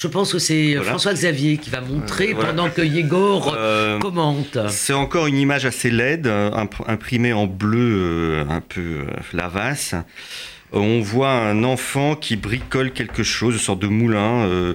je 0.00 0.08
pense 0.08 0.32
que 0.32 0.38
c'est 0.38 0.76
François 0.76 1.12
Xavier 1.12 1.58
qui 1.58 1.68
va 1.68 1.82
montrer 1.82 2.32
euh, 2.32 2.40
pendant 2.40 2.70
que 2.70 2.80
Yegor 2.80 3.54
euh, 3.54 3.98
commente. 3.98 4.56
C'est 4.68 4.94
encore 4.94 5.26
une 5.26 5.36
image 5.36 5.66
assez 5.66 5.90
laide, 5.90 6.26
imprimée 6.86 7.34
en 7.34 7.46
bleu 7.46 7.98
euh, 7.98 8.44
un 8.48 8.62
peu 8.62 9.04
lavasse. 9.34 9.94
On 10.72 11.00
voit 11.00 11.32
un 11.32 11.64
enfant 11.64 12.16
qui 12.16 12.36
bricole 12.36 12.92
quelque 12.92 13.22
chose, 13.22 13.54
une 13.54 13.60
sorte 13.60 13.80
de 13.80 13.88
moulin. 13.88 14.74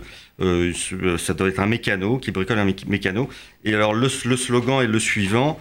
ça 1.17 1.33
doit 1.33 1.47
être 1.47 1.59
un 1.59 1.65
mécano, 1.65 2.19
qui 2.19 2.29
bricole 2.29 2.59
un 2.59 2.71
mécano. 2.85 3.27
Et 3.63 3.73
alors 3.73 3.95
le, 3.95 4.09
le 4.25 4.37
slogan 4.37 4.83
est 4.83 4.87
le 4.87 4.99
suivant. 4.99 5.57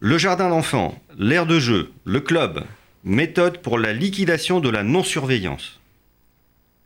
Le 0.00 0.16
jardin 0.16 0.48
d'enfants, 0.48 0.98
l'air 1.18 1.46
de 1.46 1.60
jeu, 1.60 1.92
le 2.04 2.20
club, 2.20 2.64
méthode 3.04 3.58
pour 3.58 3.78
la 3.78 3.92
liquidation 3.92 4.60
de 4.60 4.70
la 4.70 4.82
non-surveillance 4.82 5.81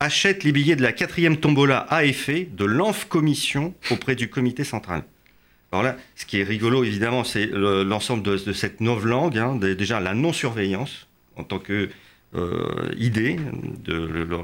achète 0.00 0.44
les 0.44 0.52
billets 0.52 0.76
de 0.76 0.82
la 0.82 0.92
quatrième 0.92 1.38
tombola 1.38 1.78
à 1.78 2.04
effet 2.04 2.48
de 2.52 2.64
l'ENF 2.64 3.06
Commission 3.06 3.74
auprès 3.90 4.14
du 4.14 4.28
comité 4.28 4.64
central. 4.64 5.04
Alors 5.72 5.82
là, 5.82 5.96
ce 6.14 6.26
qui 6.26 6.40
est 6.40 6.44
rigolo, 6.44 6.85
évidemment, 6.85 7.24
c'est 7.24 7.46
l'ensemble 7.46 8.22
de, 8.22 8.52
cette 8.52 8.80
nouvelle 8.80 9.09
langue, 9.09 9.38
hein, 9.38 9.56
déjà 9.56 10.00
la 10.00 10.14
non-surveillance 10.14 11.09
en 11.37 11.44
tant 11.44 11.59
que 11.59 11.88
euh, 12.35 12.92
idée, 12.96 13.37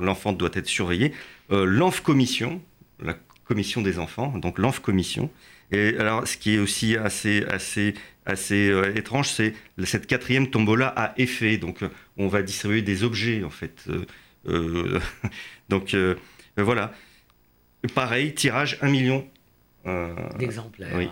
l'enfant 0.01 0.33
doit 0.33 0.51
être 0.55 0.67
surveillé, 0.67 1.13
euh, 1.51 1.65
l'ENF 1.65 2.01
Commission, 2.01 2.61
la 3.01 3.17
commission 3.45 3.83
des 3.83 3.99
enfants, 3.99 4.37
donc 4.39 4.59
l'ENF 4.59 4.81
Commission. 4.81 5.31
Et 5.73 5.97
alors, 5.99 6.29
ce 6.29 6.37
qui 6.37 6.55
est 6.55 6.59
aussi 6.59 6.97
assez, 6.97 7.45
assez, 7.45 7.95
assez 8.27 8.69
euh, 8.69 8.95
étrange, 8.95 9.31
c'est 9.31 9.55
cette 9.85 10.07
quatrième 10.07 10.49
tombola 10.51 10.89
à 10.89 11.15
effet. 11.17 11.57
Donc, 11.57 11.81
on 12.19 12.29
va 12.29 12.43
distribuer 12.43 12.83
des 12.83 13.05
objets, 13.05 13.43
en 13.43 13.51
fait. 13.51 13.85
Euh, 13.89 14.05
donc 15.69 15.95
euh, 15.95 16.17
voilà. 16.57 16.93
Pareil, 17.95 18.35
tirage 18.35 18.79
1 18.81 18.91
million 18.91 19.27
euh, 19.87 20.15
d'exemplaires. 20.39 20.93
Oui. 20.95 21.09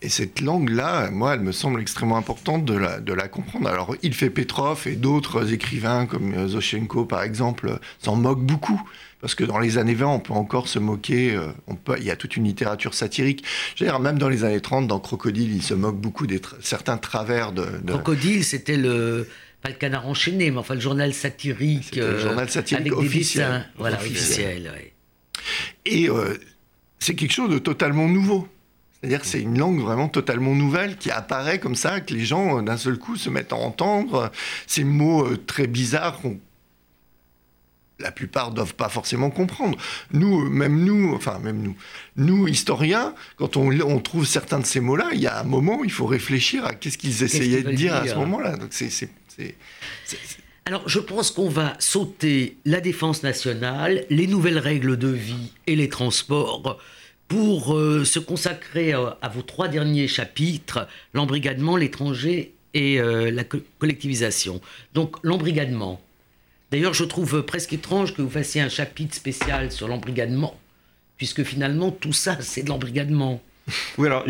Et 0.00 0.08
cette 0.08 0.40
langue-là, 0.40 1.10
moi, 1.10 1.34
elle 1.34 1.40
me 1.40 1.52
semble 1.52 1.80
extrêmement 1.80 2.16
importante 2.16 2.64
de 2.64 2.74
la, 2.74 3.00
de 3.00 3.12
la 3.12 3.28
comprendre. 3.28 3.68
Alors, 3.68 3.94
il 4.02 4.14
fait 4.14 4.30
Petrov 4.30 4.86
et 4.86 4.96
d'autres 4.96 5.52
écrivains 5.52 6.06
comme 6.06 6.48
Zoshenko, 6.48 7.04
par 7.04 7.22
exemple, 7.22 7.78
s'en 7.98 8.16
moquent 8.16 8.44
beaucoup. 8.44 8.80
Parce 9.20 9.34
que 9.34 9.44
dans 9.44 9.58
les 9.58 9.76
années 9.76 9.94
20, 9.94 10.06
on 10.06 10.20
peut 10.20 10.32
encore 10.32 10.68
se 10.68 10.78
moquer. 10.78 11.38
On 11.66 11.74
peut, 11.74 11.96
il 11.98 12.04
y 12.04 12.10
a 12.10 12.16
toute 12.16 12.36
une 12.36 12.44
littérature 12.44 12.94
satirique. 12.94 13.44
Je 13.74 13.84
veux 13.84 13.90
dire, 13.90 13.98
même 14.00 14.18
dans 14.18 14.28
les 14.28 14.44
années 14.44 14.60
30, 14.60 14.86
dans 14.86 15.00
Crocodile, 15.00 15.54
il 15.54 15.62
se 15.62 15.74
moque 15.74 15.96
beaucoup 15.96 16.26
des 16.26 16.40
certains 16.60 16.96
travers 16.96 17.52
de, 17.52 17.66
de... 17.82 17.92
Crocodile, 17.92 18.44
c'était 18.44 18.76
le 18.76 19.28
pas 19.68 19.72
le 19.72 19.78
canard 19.78 20.06
enchaîné, 20.06 20.50
mais 20.50 20.58
enfin 20.58 20.74
le 20.74 20.80
journal 20.80 21.12
satirique. 21.12 21.96
le 21.96 22.02
euh, 22.02 22.20
journal 22.20 22.48
satirique 22.48 22.92
officiel. 22.92 23.68
voilà, 23.76 23.96
officiel. 23.98 24.72
Et 25.84 26.08
euh, 26.08 26.38
c'est 26.98 27.14
quelque 27.14 27.32
chose 27.32 27.50
de 27.50 27.58
totalement 27.58 28.08
nouveau. 28.08 28.48
C'est-à-dire 29.00 29.20
que 29.20 29.26
c'est 29.26 29.40
une 29.40 29.58
langue 29.58 29.80
vraiment 29.80 30.08
totalement 30.08 30.54
nouvelle 30.54 30.96
qui 30.96 31.10
apparaît 31.10 31.60
comme 31.60 31.76
ça, 31.76 32.00
que 32.00 32.12
les 32.14 32.24
gens 32.24 32.58
euh, 32.58 32.62
d'un 32.62 32.76
seul 32.76 32.98
coup 32.98 33.16
se 33.16 33.30
mettent 33.30 33.52
à 33.52 33.56
entendre. 33.56 34.32
Ces 34.66 34.84
mots 34.84 35.36
très 35.36 35.66
bizarres 35.66 36.20
qu'on 36.20 36.38
la 38.00 38.12
plupart 38.12 38.52
doivent 38.52 38.74
pas 38.74 38.88
forcément 38.88 39.30
comprendre. 39.30 39.76
Nous, 40.12 40.48
même 40.48 40.84
nous, 40.84 41.14
enfin 41.14 41.38
même 41.40 41.60
nous, 41.60 41.76
nous 42.16 42.46
historiens, 42.46 43.14
quand 43.36 43.56
on, 43.56 43.98
trouve 44.00 44.24
certains 44.24 44.60
de 44.60 44.66
ces 44.66 44.80
mots-là, 44.80 45.08
il 45.12 45.20
y 45.20 45.26
a 45.26 45.40
un 45.40 45.44
moment, 45.44 45.82
il 45.84 45.90
faut 45.90 46.06
réfléchir 46.06 46.64
à 46.64 46.74
qu'est-ce 46.74 46.98
qu'ils 46.98 47.22
essayaient 47.22 47.62
de 47.62 47.72
dire, 47.72 47.94
à 47.94 48.06
ce 48.06 48.14
moment-là. 48.14 48.56
Donc 48.56 48.68
c'est 48.70 49.10
alors, 50.68 50.86
je 50.86 50.98
pense 50.98 51.30
qu'on 51.30 51.48
va 51.48 51.76
sauter 51.78 52.58
la 52.66 52.80
défense 52.80 53.22
nationale, 53.22 54.04
les 54.10 54.26
nouvelles 54.26 54.58
règles 54.58 54.98
de 54.98 55.08
vie 55.08 55.52
et 55.66 55.76
les 55.76 55.88
transports 55.88 56.78
pour 57.26 57.74
euh, 57.74 58.04
se 58.04 58.18
consacrer 58.18 58.92
à, 58.92 59.28
vos 59.32 59.40
trois 59.40 59.68
derniers 59.68 60.08
chapitres, 60.08 60.86
l'embrigadement, 61.14 61.76
l'étranger 61.76 62.52
et 62.74 63.00
euh, 63.00 63.30
la 63.30 63.44
collectivisation. 63.78 64.60
Donc, 64.92 65.16
l'embrigadement. 65.22 66.02
D'ailleurs, 66.70 66.92
je 66.92 67.04
trouve 67.04 67.42
presque 67.42 67.72
étrange 67.72 68.14
que 68.14 68.20
vous 68.20 68.28
fassiez 68.30 68.60
un 68.60 68.68
chapitre 68.68 69.14
spécial 69.14 69.72
sur 69.72 69.88
l'embrigadement, 69.88 70.58
puisque 71.16 71.44
finalement, 71.44 71.90
tout 71.90 72.12
ça, 72.12 72.36
c'est 72.40 72.62
de 72.62 72.68
l'embrigadement. 72.68 73.42
Oui, 73.96 74.06
alors, 74.06 74.24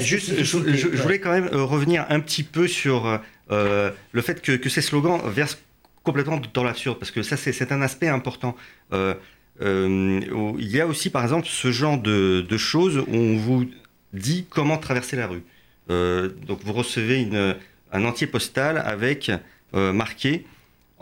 juste, 0.00 0.42
je, 0.42 0.88
voulais 1.02 1.18
quand 1.18 1.32
même 1.32 1.48
euh, 1.52 1.64
revenir 1.64 2.06
un 2.08 2.20
petit 2.20 2.44
peu 2.44 2.68
sur 2.68 3.20
le 3.50 4.22
fait 4.22 4.40
que, 4.40 4.68
ces 4.68 4.82
slogans 4.82 5.20
versent 5.26 5.58
complètement 6.02 6.40
dans 6.52 6.64
l'absurde, 6.64 6.98
parce 6.98 7.10
que 7.10 7.22
ça, 7.22 7.36
c'est 7.36 7.72
un 7.72 7.82
aspect 7.82 8.08
important. 8.08 8.56
Euh, 8.92 9.14
euh, 9.60 10.20
il 10.58 10.68
y 10.68 10.80
a 10.80 10.86
aussi, 10.86 11.10
par 11.10 11.22
exemple, 11.22 11.46
ce 11.46 11.70
genre 11.70 11.98
de, 11.98 12.56
choses 12.56 12.98
où 12.98 13.14
on 13.14 13.36
vous 13.36 13.66
dit 14.12 14.46
comment 14.48 14.78
traverser 14.78 15.16
la 15.16 15.26
rue. 15.26 15.42
donc, 15.88 16.60
vous 16.64 16.72
recevez 16.72 17.20
une, 17.20 17.56
un 17.92 18.04
entier 18.04 18.26
postal 18.26 18.78
avec 18.78 19.30
marqué 19.72 20.44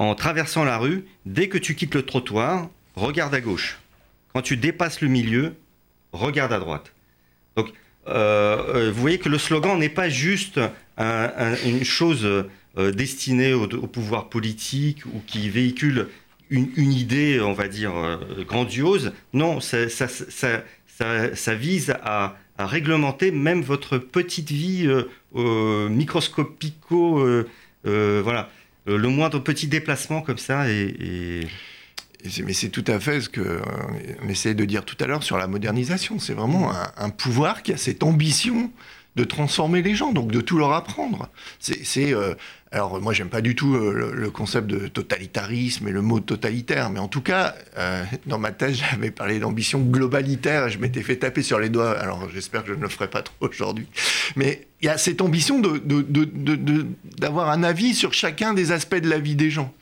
en 0.01 0.15
traversant 0.15 0.65
la 0.65 0.79
rue, 0.79 1.05
dès 1.27 1.49
que 1.49 1.59
tu 1.59 1.75
quittes 1.75 1.95
le 1.95 2.07
trottoir, 2.07 2.71
regarde 2.97 3.35
à 3.35 3.41
gauche. 3.43 3.79
Quand 4.33 4.41
tu 4.41 4.57
dépasses 4.57 5.03
le 5.03 5.09
milieu, 5.09 5.55
regarde 6.13 6.55
à 6.55 6.59
droite. 6.59 6.93
Euh, 8.09 8.75
euh, 8.75 8.91
vous 8.93 9.01
voyez 9.01 9.19
que 9.19 9.29
le 9.29 9.39
slogan 9.39 9.79
n'est 9.79 9.89
pas 9.89 10.09
juste 10.09 10.61
une 10.99 11.85
chose 11.85 12.25
euh, 12.25 12.91
destinée 12.93 13.53
au, 13.55 13.67
pouvoir 13.67 14.29
politique 14.29 15.05
ou 15.07 15.23
qui 15.27 15.49
véhicule 15.51 16.09
une, 16.51 16.93
idée, 16.93 17.41
on 17.41 17.53
va 17.53 17.69
dire, 17.69 17.93
grandiose. 18.41 19.13
Non, 19.33 19.61
ça, 19.61 19.77
vise 21.55 21.95
à, 22.03 22.37
réglementer 22.59 23.31
même 23.31 23.63
votre 23.63 23.99
petite 23.99 24.51
vie 24.51 24.89
microscopico, 25.33 27.25
voilà, 27.85 28.51
le 28.87 29.09
moindre 29.09 29.39
petit 29.39 29.69
déplacement 29.69 30.23
comme 30.23 30.39
ça 30.39 30.69
et 30.69 31.47
mais 32.45 32.53
c'est 32.53 32.69
tout 32.69 32.85
à 32.87 33.01
fait 33.01 33.21
ce 33.21 33.29
qu'on 33.29 33.41
euh, 33.41 34.29
essayait 34.29 34.55
de 34.55 34.65
dire 34.65 34.85
tout 34.85 34.97
à 35.01 35.07
l'heure 35.07 35.23
sur 35.23 35.39
la 35.39 35.47
modernisation. 35.47 36.19
C'est 36.19 36.35
vraiment 36.35 36.73
un, 36.97 37.11
pouvoir 37.11 37.63
qui 37.63 37.73
a 37.73 37.77
cette 37.77 38.03
ambition 38.03 38.71
de 39.17 39.25
transformer 39.25 39.83
les 39.83 39.97
gens, 39.97 40.13
donc 40.13 40.31
de 40.31 40.41
tout 40.41 40.57
leur 40.57 40.73
apprendre. 40.73 41.29
Euh, 41.99 42.35
alors 42.71 43.01
moi 43.01 43.13
j'aime 43.13 43.29
pas 43.29 43.41
du 43.41 43.57
tout 43.57 43.75
euh, 43.75 44.13
le, 44.15 44.31
concept 44.31 44.69
de 44.69 44.87
totalitarisme 44.87 45.89
et 45.89 45.91
le 45.91 46.01
mot 46.01 46.21
totalitaire, 46.21 46.91
mais 46.91 47.01
en 47.01 47.09
tout 47.09 47.21
cas 47.21 47.57
dans 48.27 48.39
ma 48.39 48.53
thèse 48.53 48.81
j'avais 48.91 49.11
parlé 49.11 49.41
d'ambition 49.41 49.81
globalitaire 49.81 50.67
et 50.67 50.71
je 50.71 50.79
m'étais 50.79 51.03
fait 51.03 51.17
taper 51.17 51.43
sur 51.43 51.59
les 51.59 51.71
doigts. 51.71 51.99
Alors 51.99 52.29
j'espère 52.33 52.63
que 52.63 52.69
je 52.69 52.75
ne 52.75 52.83
le 52.83 52.89
ferai 52.89 53.09
pas 53.09 53.23
trop 53.23 53.35
aujourd'hui, 53.41 53.89
mais 54.37 54.69
il 54.81 54.87
y 54.87 54.89
a 54.89 54.97
cette 54.97 55.21
ambition 55.21 55.61
d'avoir 57.19 57.51
un 57.51 57.63
avis 57.65 57.95
sur 57.95 58.13
chacun 58.13 58.55
des 58.55 58.71
aspects 58.71 59.01
de 59.01 59.09
la 59.09 59.19
vie 59.19 59.35
des 59.35 59.51
gens 59.51 59.75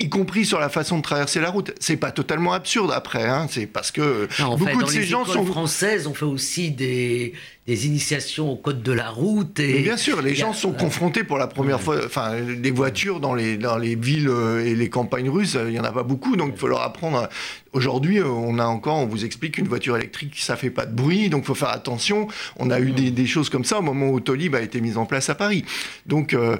y 0.00 0.08
compris 0.08 0.44
sur 0.44 0.58
la 0.58 0.68
façon 0.68 0.98
de 0.98 1.02
traverser 1.02 1.40
la 1.40 1.50
route. 1.50 1.72
C'est 1.78 1.96
pas 1.96 2.10
totalement 2.10 2.52
absurde 2.52 2.90
après, 2.92 3.24
hein. 3.24 3.46
c'est 3.50 3.66
parce 3.66 3.90
que 3.90 4.28
beaucoup 4.56 4.82
de 4.82 4.88
ces 4.88 5.04
gens 5.04 5.24
sont 5.24 5.46
françaises. 5.46 6.06
On 6.06 6.14
fait 6.14 6.24
aussi 6.24 6.70
des, 6.70 7.34
des 7.66 7.86
initiations 7.86 8.52
au 8.52 8.56
code 8.56 8.82
de 8.82 8.92
la 8.92 9.08
route. 9.08 9.58
Et 9.58 9.80
bien 9.80 9.96
sûr, 9.96 10.20
les 10.20 10.34
gens 10.34 10.52
sont 10.52 10.72
confrontés 10.72 11.24
pour 11.24 11.38
la 11.38 11.46
première 11.46 11.80
fois. 11.80 12.04
Enfin, 12.04 12.34
des 12.40 12.70
voitures 12.70 13.20
dans 13.20 13.34
les 13.34 13.56
dans 13.56 13.78
les 13.78 13.94
villes 13.94 14.28
euh, 14.28 14.64
et 14.64 14.74
les 14.74 14.90
campagnes 14.90 15.30
russes, 15.30 15.56
il 15.66 15.72
y 15.72 15.80
en 15.80 15.84
a 15.84 15.92
pas 15.92 16.02
beaucoup, 16.02 16.36
donc 16.36 16.52
il 16.54 16.58
faut 16.58 16.68
leur 16.68 16.82
apprendre. 16.82 17.28
Aujourd'hui, 17.72 18.18
euh, 18.18 18.26
on 18.26 18.58
a 18.58 18.66
encore, 18.66 18.98
on 18.98 19.06
vous 19.06 19.24
explique 19.24 19.54
qu'une 19.54 19.68
voiture 19.68 19.96
électrique, 19.96 20.34
ça 20.38 20.56
fait 20.56 20.70
pas 20.70 20.84
de 20.84 20.94
bruit, 20.94 21.30
donc 21.30 21.44
faut 21.44 21.54
faire 21.54 21.70
attention. 21.70 22.28
On 22.58 22.70
a 22.70 22.80
eu 22.80 22.92
des, 22.92 23.10
des 23.10 23.26
choses 23.26 23.48
comme 23.48 23.64
ça 23.64 23.78
au 23.78 23.82
moment 23.82 24.08
où 24.08 24.16
Autolib 24.16 24.54
a 24.54 24.60
été 24.60 24.80
mise 24.80 24.98
en 24.98 25.06
place 25.06 25.30
à 25.30 25.34
Paris. 25.34 25.64
Donc 26.06 26.34
euh, 26.34 26.56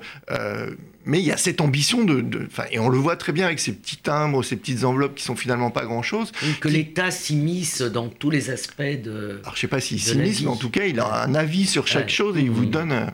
mais 1.06 1.20
il 1.20 1.24
y 1.24 1.32
a 1.32 1.36
cette 1.36 1.60
ambition 1.60 2.04
de, 2.04 2.20
de 2.20 2.48
et 2.70 2.78
on 2.78 2.88
le 2.88 2.98
voit 2.98 3.16
très 3.16 3.32
bien 3.32 3.46
avec 3.46 3.60
ces 3.60 3.72
petits 3.72 3.96
timbres, 3.96 4.42
ces 4.42 4.56
petites 4.56 4.84
enveloppes 4.84 5.16
qui 5.16 5.24
sont 5.24 5.36
finalement 5.36 5.70
pas 5.70 5.84
grand 5.84 6.02
chose. 6.02 6.32
que 6.60 6.68
l'État 6.68 7.10
s'immisce 7.10 7.82
dans 7.82 8.08
tous 8.08 8.30
les 8.30 8.50
aspects 8.50 8.82
de. 8.82 9.40
Alors 9.42 9.54
je 9.54 9.60
sais 9.60 9.68
pas 9.68 9.80
s'il 9.80 10.00
s'immisce, 10.00 10.42
mais 10.42 10.48
en 10.48 10.56
tout 10.56 10.70
cas 10.70 10.86
il 10.86 10.93
a 11.00 11.24
un 11.24 11.34
avis 11.34 11.66
sur 11.66 11.86
chaque 11.86 12.10
chose 12.10 12.36
et 12.36 12.40
il 12.40 12.50
vous 12.50 12.66
mmh. 12.66 12.70
donne. 12.70 12.92
Euh, 12.92 13.06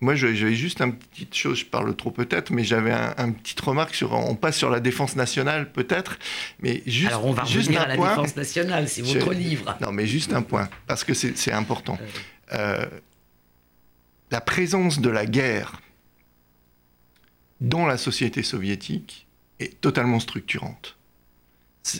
moi, 0.00 0.14
j'avais 0.14 0.54
juste 0.54 0.80
une 0.80 0.94
petite 0.94 1.34
chose, 1.34 1.58
je 1.58 1.66
parle 1.66 1.94
trop 1.94 2.10
peut-être, 2.10 2.50
mais 2.52 2.64
j'avais 2.64 2.92
un, 2.92 3.14
un 3.18 3.32
petite 3.32 3.60
remarque 3.60 3.94
sur, 3.94 4.12
on 4.12 4.34
passe 4.34 4.56
sur 4.56 4.70
la 4.70 4.80
défense 4.80 5.14
nationale 5.14 5.70
peut-être, 5.70 6.18
mais 6.60 6.82
juste. 6.86 7.08
Alors 7.08 7.26
on 7.26 7.32
va 7.32 7.44
juste 7.44 7.68
revenir 7.68 7.82
à 7.82 7.86
la 7.86 7.96
défense 7.96 8.34
nationale, 8.34 8.88
c'est 8.88 9.02
votre 9.02 9.34
livre. 9.34 9.76
Non, 9.82 9.92
mais 9.92 10.06
juste 10.06 10.32
un 10.32 10.40
point, 10.42 10.70
parce 10.86 11.04
que 11.04 11.12
c'est 11.12 11.52
important. 11.52 11.98
Euh, 12.54 12.86
la 14.30 14.40
présence 14.40 15.00
de 15.00 15.10
la 15.10 15.26
guerre 15.26 15.80
dans 17.60 17.86
la 17.86 17.98
société 17.98 18.42
soviétique 18.42 19.26
est 19.58 19.80
totalement 19.80 20.18
structurante. 20.20 20.96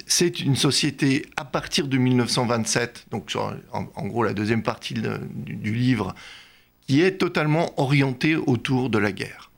C'est 0.06 0.40
une 0.40 0.56
société 0.56 1.26
à 1.36 1.44
partir 1.44 1.88
de 1.88 1.96
1927, 1.96 3.06
donc 3.10 3.36
en, 3.72 4.06
gros 4.06 4.22
la 4.22 4.32
deuxième 4.32 4.62
partie 4.62 4.94
du, 4.94 5.72
livre, 5.72 6.14
qui 6.86 7.02
est 7.02 7.18
totalement 7.18 7.72
orientée 7.80 8.36
autour 8.36 8.90
de 8.90 8.98
la 8.98 9.12
guerre. 9.12 9.50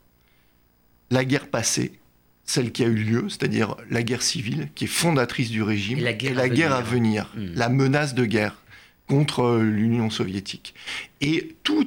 La 1.10 1.24
guerre 1.24 1.48
passée, 1.48 2.00
celle 2.44 2.72
qui 2.72 2.84
a 2.84 2.86
eu 2.86 2.94
lieu, 2.94 3.28
c'est-à-dire 3.28 3.76
la 3.90 4.02
guerre 4.02 4.22
civile, 4.22 4.68
qui 4.74 4.84
est 4.84 4.88
fondatrice 4.88 5.50
du 5.50 5.62
régime, 5.62 5.98
et 5.98 6.02
la 6.02 6.12
guerre, 6.48 6.74
à, 6.74 6.80
venir. 6.80 7.30
Hmm. 7.34 7.52
la 7.54 7.68
menace 7.68 8.14
de 8.14 8.24
guerre 8.24 8.62
contre 9.08 9.58
l'Union 9.58 10.08
soviétique. 10.08 10.74
Et 11.20 11.54
tout 11.62 11.86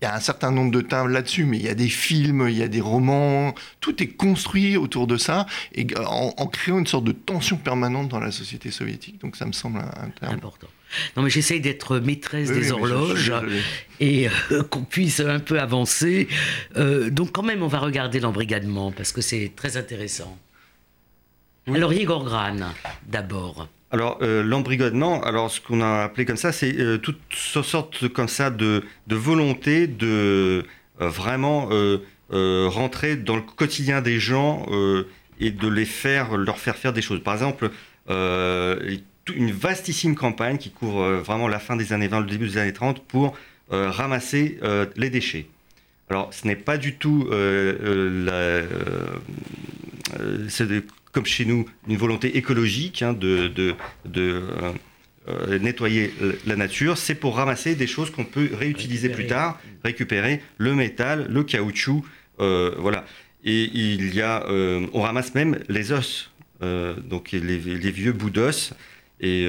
il 0.00 0.06
y 0.06 0.08
a 0.08 0.14
un 0.14 0.20
certain 0.20 0.50
nombre 0.50 0.70
de 0.70 0.80
timbres 0.80 1.10
là-dessus, 1.10 1.44
mais 1.44 1.58
il 1.58 1.64
y 1.64 1.68
a 1.68 1.74
des 1.74 1.88
films, 1.88 2.46
il 2.48 2.56
y 2.56 2.62
a 2.62 2.68
des 2.68 2.80
romans, 2.80 3.54
tout 3.80 4.02
est 4.02 4.08
construit 4.08 4.76
autour 4.76 5.06
de 5.06 5.18
ça, 5.18 5.46
et 5.74 5.86
euh, 5.94 6.04
en, 6.06 6.46
créant 6.46 6.78
une 6.78 6.86
sorte 6.86 7.04
de 7.04 7.12
tension 7.12 7.58
permanente 7.58 8.08
dans 8.08 8.20
la 8.20 8.30
société 8.30 8.70
soviétique. 8.70 9.20
Donc 9.20 9.36
ça 9.36 9.44
me 9.44 9.52
semble 9.52 9.80
important. 10.22 10.68
Non, 11.16 11.22
mais 11.22 11.30
j'essaye 11.30 11.60
d'être 11.60 11.98
maîtresse 11.98 12.50
des 12.50 12.72
horloges 12.72 13.32
et 14.00 14.28
euh, 14.28 14.62
qu'on 14.70 14.82
puisse 14.82 15.20
un 15.20 15.38
peu 15.38 15.60
avancer. 15.60 16.28
Euh, 16.76 17.10
donc 17.10 17.32
quand 17.32 17.42
même, 17.42 17.62
on 17.62 17.68
va 17.68 17.78
regarder 17.78 18.20
l'embrigadement 18.20 18.90
parce 18.90 19.12
que 19.12 19.20
c'est 19.20 19.52
très 19.54 19.76
intéressant. 19.76 20.36
Alors 21.68 21.92
Igor 21.92 22.24
Gran, 22.24 22.56
d'abord. 23.06 23.68
Alors 23.92 24.18
euh, 24.22 25.22
alors 25.24 25.50
ce 25.50 25.60
qu'on 25.60 25.80
a 25.80 26.04
appelé 26.04 26.24
comme 26.24 26.36
ça, 26.36 26.52
c'est 26.52 26.78
euh, 26.78 26.98
toutes 26.98 27.20
sortes 27.32 28.08
comme 28.08 28.28
ça 28.28 28.50
de, 28.50 28.84
de 29.08 29.16
volonté 29.16 29.88
de 29.88 30.64
euh, 31.00 31.08
vraiment 31.08 31.68
rentrer 32.30 33.16
dans 33.16 33.34
le 33.34 33.42
quotidien 33.42 34.00
des 34.00 34.20
gens 34.20 34.66
et 35.40 35.50
de 35.50 35.68
les 35.68 35.84
faire, 35.84 36.36
leur 36.36 36.58
faire 36.58 36.76
faire 36.76 36.92
des 36.92 37.02
choses. 37.02 37.22
Par 37.22 37.34
exemple, 37.34 37.70
une 38.08 39.50
vastissime 39.50 40.14
campagne 40.14 40.58
qui 40.58 40.70
couvre 40.70 41.14
vraiment 41.14 41.48
la 41.48 41.58
fin 41.58 41.74
des 41.74 41.92
années 41.92 42.06
20, 42.06 42.20
le 42.20 42.26
début 42.26 42.46
des 42.46 42.58
années 42.58 42.72
30 42.72 43.02
pour 43.04 43.36
ramasser 43.70 44.60
les 44.94 45.10
déchets. 45.10 45.46
Alors, 46.08 46.32
ce 46.32 46.46
n'est 46.46 46.54
pas 46.54 46.76
du 46.76 46.96
tout 46.96 47.28
la, 47.30 48.60
comme 51.12 51.26
chez 51.26 51.44
nous, 51.44 51.66
une 51.88 51.96
volonté 51.96 52.36
écologique 52.36 53.02
hein, 53.02 53.12
de, 53.12 53.48
de, 53.48 53.74
euh, 54.16 54.72
euh, 55.28 55.58
nettoyer 55.58 56.12
la 56.46 56.56
nature, 56.56 56.96
c'est 56.98 57.14
pour 57.14 57.36
ramasser 57.36 57.74
des 57.74 57.86
choses 57.86 58.10
qu'on 58.10 58.24
peut 58.24 58.50
réutiliser 58.52 59.08
plus 59.08 59.26
tard, 59.26 59.60
récupérer 59.84 60.40
le 60.58 60.74
métal, 60.74 61.26
le 61.28 61.42
caoutchouc, 61.44 62.04
euh, 62.40 62.74
voilà. 62.78 63.04
Et 63.44 63.70
il 63.72 64.14
y 64.14 64.20
a, 64.20 64.44
on 64.92 65.00
ramasse 65.00 65.34
même 65.34 65.60
les 65.70 65.92
os, 65.92 66.30
donc 66.60 67.32
les, 67.32 67.56
vieux 67.58 68.12
bouts 68.12 68.28
d'os. 68.28 68.74
Et 69.22 69.48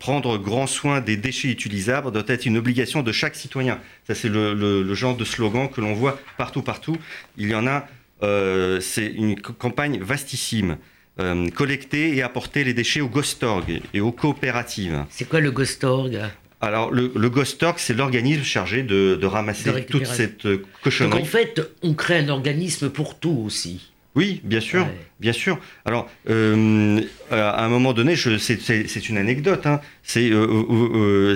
prendre 0.00 0.36
grand 0.36 0.66
soin 0.66 1.00
des 1.00 1.16
déchets 1.16 1.48
utilisables 1.48 2.10
doit 2.10 2.24
être 2.26 2.44
une 2.46 2.56
obligation 2.56 3.02
de 3.02 3.12
chaque 3.12 3.36
citoyen. 3.36 3.78
Ça, 4.08 4.16
c'est 4.16 4.28
le, 4.28 4.52
le, 4.52 4.94
genre 4.94 5.16
de 5.16 5.24
slogan 5.24 5.68
que 5.68 5.80
l'on 5.80 5.94
voit 5.94 6.18
partout, 6.38 6.62
partout. 6.62 6.96
Il 7.36 7.48
y 7.48 7.54
en 7.54 7.68
a 7.68 7.86
euh, 8.22 8.80
c'est 8.80 9.06
une 9.06 9.40
campagne 9.40 9.98
vastissime. 10.00 10.76
Euh, 11.18 11.50
collecter 11.50 12.16
et 12.16 12.22
apporter 12.22 12.64
les 12.64 12.72
déchets 12.72 13.00
au 13.00 13.08
Gostorg 13.08 13.82
et 13.92 14.00
aux 14.00 14.12
coopératives. 14.12 15.04
C'est 15.10 15.28
quoi 15.28 15.40
le 15.40 15.50
Gostorg? 15.50 16.18
Alors, 16.62 16.90
le, 16.90 17.12
le 17.14 17.30
Gostorg, 17.30 17.74
c'est 17.78 17.94
l'organisme 17.94 18.42
chargé 18.42 18.82
de, 18.82 19.18
ramasser 19.26 19.84
toute 19.84 20.06
cette 20.06 20.46
euh, 20.46 20.62
cochonnerie. 20.82 21.18
Donc, 21.18 21.26
en 21.26 21.30
fait, 21.30 21.60
on 21.82 21.94
crée 21.94 22.18
un 22.18 22.28
organisme 22.28 22.90
pour 22.90 23.18
tout 23.18 23.42
aussi. 23.44 23.90
Oui, 24.14 24.40
bien 24.44 24.60
sûr, 24.60 24.86
bien 25.20 25.32
sûr. 25.32 25.58
Alors, 25.84 26.08
à 26.26 27.64
un 27.64 27.68
moment 27.68 27.92
donné, 27.92 28.16
c'est 28.16 29.08
une 29.08 29.18
anecdote. 29.18 29.66
Hein, 29.66 29.80
c'est 30.02 30.32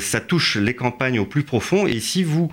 ça 0.00 0.20
touche 0.20 0.56
les 0.56 0.74
campagnes 0.74 1.20
au 1.20 1.24
plus 1.24 1.44
profond. 1.44 1.86
Et 1.86 2.00
si 2.00 2.24
vous, 2.24 2.50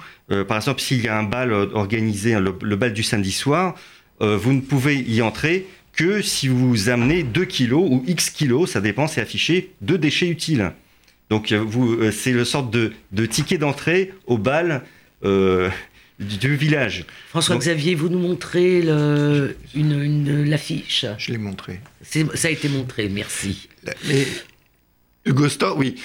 par 0.48 0.58
exemple, 0.58 0.80
s'il 0.80 1.02
y 1.02 1.08
a 1.08 1.18
un 1.18 1.24
bal 1.24 1.52
organisé, 1.52 2.40
le, 2.40 2.76
bal 2.76 2.94
du 2.94 3.02
samedi 3.02 3.32
soir, 3.32 3.74
euh, 4.22 4.38
vous 4.38 4.54
ne 4.54 4.62
pouvez 4.62 4.98
y 4.98 5.22
entrer 5.22 5.68
que 5.94 6.22
si 6.22 6.48
vous 6.48 6.90
amenez 6.90 7.24
2 7.24 7.46
kilos 7.46 7.88
ou 7.90 8.04
X 8.08 8.30
kilos, 8.30 8.70
ça 8.72 8.82
dépend, 8.82 9.08
c'est 9.08 9.22
affiché, 9.22 9.72
de 9.82 9.98
déchets 9.98 10.28
utiles. 10.28 10.72
Donc 11.30 11.52
euh, 11.52 11.58
vous, 11.58 11.94
euh, 11.94 12.12
c'est 12.12 12.32
le 12.32 12.46
sorte 12.46 12.72
de, 12.72 12.94
ticket 13.26 13.58
d'entrée 13.58 14.14
au 14.28 14.38
bal 14.38 14.84
du, 16.20 16.56
village. 16.56 17.06
François-Xavier, 17.30 17.96
vous 17.96 18.10
nous 18.10 18.20
montrez 18.20 18.82
l'affiche 19.74 21.06
Je 21.18 21.32
l'ai 21.32 21.38
montré. 21.38 21.80
Ça 22.04 22.48
a 22.48 22.52
été 22.52 22.70
montré, 22.70 23.10
merci. 23.10 23.70
Mais 24.08 24.28
Hugo 25.26 25.50
Store, 25.50 25.78
oui. 25.78 25.96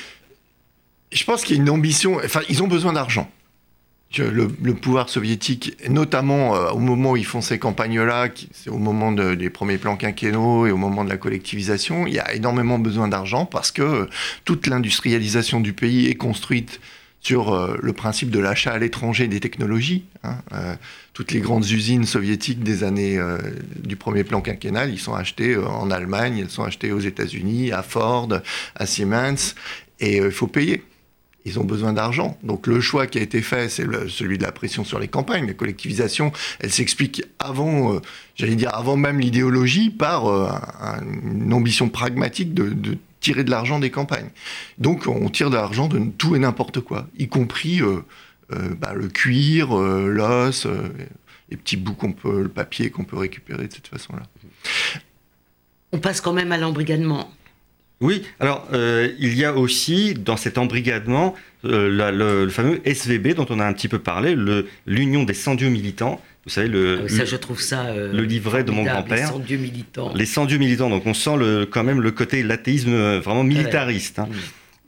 Je 1.12 1.24
pense 1.24 1.44
qu'il 1.44 1.56
y 1.56 1.58
a 1.58 1.62
une 1.62 1.70
ambition. 1.70 2.16
Enfin, 2.24 2.40
ils 2.48 2.62
ont 2.62 2.68
besoin 2.68 2.92
d'argent 2.92 3.30
le, 4.18 4.74
pouvoir 4.74 5.08
soviétique, 5.08 5.76
notamment 5.88 6.56
euh, 6.56 6.70
au 6.70 6.78
moment 6.78 7.12
où 7.12 7.16
ils 7.16 7.26
font 7.26 7.40
ces 7.40 7.58
campagnes-là, 7.58 8.28
c'est 8.52 8.70
au 8.70 8.78
moment 8.78 9.12
des 9.12 9.50
premiers 9.50 9.78
plans 9.78 9.96
quinquennaux 9.96 10.66
et 10.66 10.70
au 10.70 10.76
moment 10.76 11.04
de 11.04 11.10
la 11.10 11.16
collectivisation, 11.16 12.06
il 12.06 12.14
y 12.14 12.18
a 12.18 12.34
énormément 12.34 12.78
besoin 12.78 13.08
d'argent 13.08 13.46
parce 13.46 13.70
que 13.72 13.82
euh, 13.82 14.06
toute 14.44 14.66
l'industrialisation 14.66 15.60
du 15.60 15.72
pays 15.72 16.06
est 16.06 16.14
construite 16.14 16.80
sur 17.20 17.52
euh, 17.52 17.76
le 17.82 17.92
principe 17.92 18.30
de 18.30 18.38
l'achat 18.38 18.72
à 18.72 18.78
l'étranger 18.78 19.26
des 19.26 19.40
technologies. 19.40 20.04
Hein, 20.22 20.36
toutes 21.12 21.32
les 21.32 21.40
grandes 21.40 21.68
usines 21.68 22.04
soviétiques 22.04 22.62
des 22.62 22.84
années 22.84 23.18
du 23.76 23.96
premier 23.96 24.22
plan 24.22 24.42
quinquennal, 24.42 24.90
ils 24.92 24.98
sont 24.98 25.14
achetés 25.14 25.56
en 25.56 25.90
Allemagne, 25.90 26.36
ils 26.36 26.50
sont 26.50 26.62
achetés 26.62 26.92
aux 26.92 27.00
États-Unis, 27.00 27.72
à 27.72 27.82
Ford, 27.82 28.28
à 28.74 28.86
Siemens, 28.86 29.54
et 29.98 30.16
il 30.16 30.30
faut 30.30 30.46
payer 30.46 30.84
ils 31.46 31.60
ont 31.60 31.64
besoin 31.64 31.92
d'argent. 31.92 32.36
Donc 32.42 32.66
le 32.66 32.80
choix 32.80 33.06
qui 33.06 33.18
a 33.18 33.22
été 33.22 33.40
fait, 33.40 33.68
c'est 33.68 33.86
celui 34.08 34.36
de 34.36 34.42
la 34.42 34.50
pression 34.50 34.84
sur 34.84 34.98
les 34.98 35.06
campagnes. 35.06 35.46
La 35.46 35.54
collectivisation, 35.54 36.32
elle 36.58 36.72
s'explique 36.72 37.22
avant, 37.38 37.94
euh, 37.94 38.00
j'allais 38.34 38.56
dire 38.56 38.74
avant 38.74 38.96
même 38.96 39.20
l'idéologie, 39.20 39.90
par 39.90 40.26
euh, 40.26 40.50
une 41.22 41.52
ambition 41.52 41.88
pragmatique 41.88 42.52
de, 42.52 42.98
tirer 43.20 43.44
de 43.44 43.50
l'argent 43.50 43.78
des 43.78 43.90
campagnes. 43.90 44.28
Donc 44.78 45.06
on 45.06 45.28
tire 45.30 45.50
de 45.50 45.54
l'argent 45.54 45.86
de 45.86 46.00
tout 46.18 46.34
et 46.34 46.38
n'importe 46.40 46.80
quoi, 46.80 47.06
y 47.16 47.28
compris 47.28 47.80
euh, 47.80 48.02
bah, 48.50 48.92
le 48.94 49.08
cuir, 49.08 49.74
l'os, 49.74 50.66
les 51.48 51.56
petits 51.56 51.76
bouts 51.76 51.94
qu'on 51.94 52.12
peut, 52.12 52.42
le 52.42 52.48
papier 52.48 52.90
qu'on 52.90 53.04
peut 53.04 53.16
récupérer 53.16 53.68
de 53.68 53.72
cette 53.72 53.88
façon-là. 53.88 54.22
On 55.92 55.98
passe 55.98 56.20
quand 56.20 56.32
même 56.32 56.50
à 56.50 56.58
l'embrigadement. 56.58 57.30
Oui, 58.00 58.22
alors 58.40 58.68
il 58.72 59.36
y 59.36 59.44
a 59.44 59.54
aussi 59.54 60.14
dans 60.14 60.36
cet 60.36 60.58
embrigadement 60.58 61.34
le, 61.64 62.48
fameux 62.50 62.80
SVB 62.84 63.34
dont 63.34 63.46
on 63.48 63.58
a 63.58 63.64
un 63.64 63.72
petit 63.72 63.88
peu 63.88 63.98
parlé, 63.98 64.36
l'Union 64.86 65.24
des 65.24 65.34
sans-dieux 65.34 65.70
militants. 65.70 66.20
Vous 66.44 66.50
savez, 66.50 66.68
le, 66.68 67.00
ah 67.04 67.08
ça, 67.08 67.24
je 67.24 67.36
trouve 67.36 67.60
ça, 67.60 67.92
le 67.94 68.22
livret 68.22 68.62
de 68.64 68.70
mon 68.70 68.84
grand-père. 68.84 69.16
Les 69.16 69.32
sans-dieux 69.32 69.56
militants. 69.56 70.12
Les 70.14 70.26
sans-dieux 70.26 70.58
militants, 70.58 70.90
donc 70.90 71.06
on 71.06 71.14
sent 71.14 71.36
le, 71.38 71.64
quand 71.64 71.82
même 71.82 72.00
le 72.00 72.10
côté 72.10 72.42
l'athéisme 72.42 73.16
vraiment 73.16 73.42
militariste. 73.44 74.18
Hein. 74.18 74.28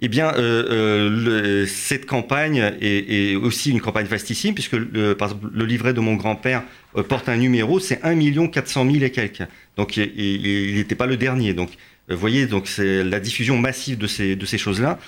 Eh 0.01 0.09
bien, 0.09 0.33
euh, 0.37 0.65
euh, 0.71 1.67
cette 1.67 2.07
campagne 2.07 2.73
est, 2.81 3.35
aussi 3.35 3.71
une 3.71 3.81
campagne 3.81 4.07
vastissime, 4.07 4.55
puisque 4.55 4.75
le, 4.75 5.15
par 5.15 5.29
exemple, 5.29 5.49
le 5.53 5.65
livret 5.65 5.93
de 5.93 5.99
mon 5.99 6.15
grand-père 6.15 6.63
euh, 6.97 7.03
porte 7.03 7.29
un 7.29 7.37
numéro, 7.37 7.81
c'est 7.81 8.01
1 8.05 8.47
400 8.47 8.89
000 8.93 9.05
et 9.05 9.11
quelques. 9.11 9.43
Donc, 9.77 9.97
il 9.97 10.75
n'était 10.77 10.95
pas 10.95 11.07
le 11.07 11.17
dernier. 11.17 11.53
Donc, 11.53 11.71
vous 12.09 12.17
voyez, 12.17 12.47
donc 12.47 12.69
c'est 12.69 13.05
la 13.05 13.21
diffusion 13.21 13.59
massive 13.59 13.99
de 13.99 14.07
ces, 14.07 14.37
de 14.37 14.47
ces 14.47 14.59
choses-là. 14.59 14.99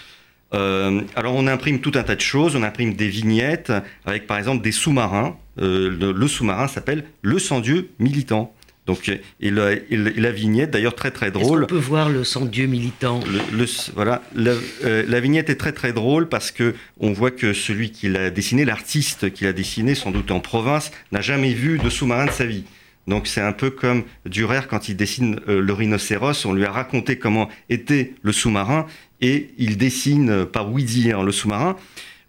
alors, 0.53 1.35
on 1.35 1.47
imprime 1.47 1.81
tout 1.81 1.93
un 1.95 2.03
tas 2.03 2.17
de 2.17 2.21
choses. 2.21 2.57
On 2.57 2.63
imprime 2.63 2.95
des 2.95 3.09
vignettes 3.09 3.73
avec, 4.05 4.27
par 4.27 4.39
exemple, 4.39 4.63
des 4.63 4.73
sous-marins. 4.73 5.37
le 5.57 6.27
sous-marin 6.27 6.69
s'appelle 6.69 7.05
Le 7.23 7.39
Sans-Dieu 7.39 7.91
militant. 7.99 8.55
Donc, 8.91 9.09
et, 9.41 9.51
la 9.51 10.33
vignette, 10.33 10.73
d'ailleurs, 10.73 10.97
très 10.97 11.13
très 11.13 11.31
drôle. 11.31 11.65
On 11.65 11.67
peut 11.67 11.77
voir 11.77 12.09
le 12.09 12.25
sang 12.25 12.45
Dieu 12.45 12.67
militant? 12.67 13.21
Le, 13.53 13.67
voilà, 13.95 14.21
euh, 14.37 15.05
la, 15.07 15.21
vignette 15.21 15.49
est 15.49 15.55
très 15.55 15.71
très 15.71 15.93
drôle 15.93 16.29
parce 16.29 16.51
que 16.51 16.75
on 16.99 17.13
voit 17.13 17.31
que 17.31 17.53
celui 17.53 17.93
qui 17.93 18.09
l'a 18.09 18.31
dessiné, 18.31 18.65
l'artiste 18.65 19.33
qui 19.33 19.45
l'a 19.45 19.53
dessiné, 19.53 19.95
sans 19.95 20.11
doute 20.11 20.33
en 20.33 20.41
province, 20.41 20.91
n'a 21.13 21.21
jamais 21.21 21.53
vu 21.53 21.79
de 21.79 21.89
sous-marin 21.89 22.27
de 22.27 22.33
sa 22.33 22.47
vie. 22.47 22.65
Donc 23.07 23.27
c'est 23.27 23.41
un 23.41 23.53
peu 23.53 23.71
comme 23.71 24.05
Durer 24.27 24.61
quand 24.69 24.89
il 24.89 24.97
dessine 24.97 25.41
euh, 25.49 25.61
le 25.61 25.73
rhinocéros, 25.73 26.45
on 26.45 26.53
lui 26.53 26.65
a 26.65 26.71
raconté 26.71 27.19
comment 27.19 27.49
était 27.69 28.15
le 28.23 28.33
sous-marin 28.33 28.87
et 29.21 29.51
il 29.59 29.77
dessine 29.77 30.47
par 30.47 30.71
oui 30.71 30.85
dire 30.85 31.23
le 31.23 31.33
sous-marin. 31.33 31.77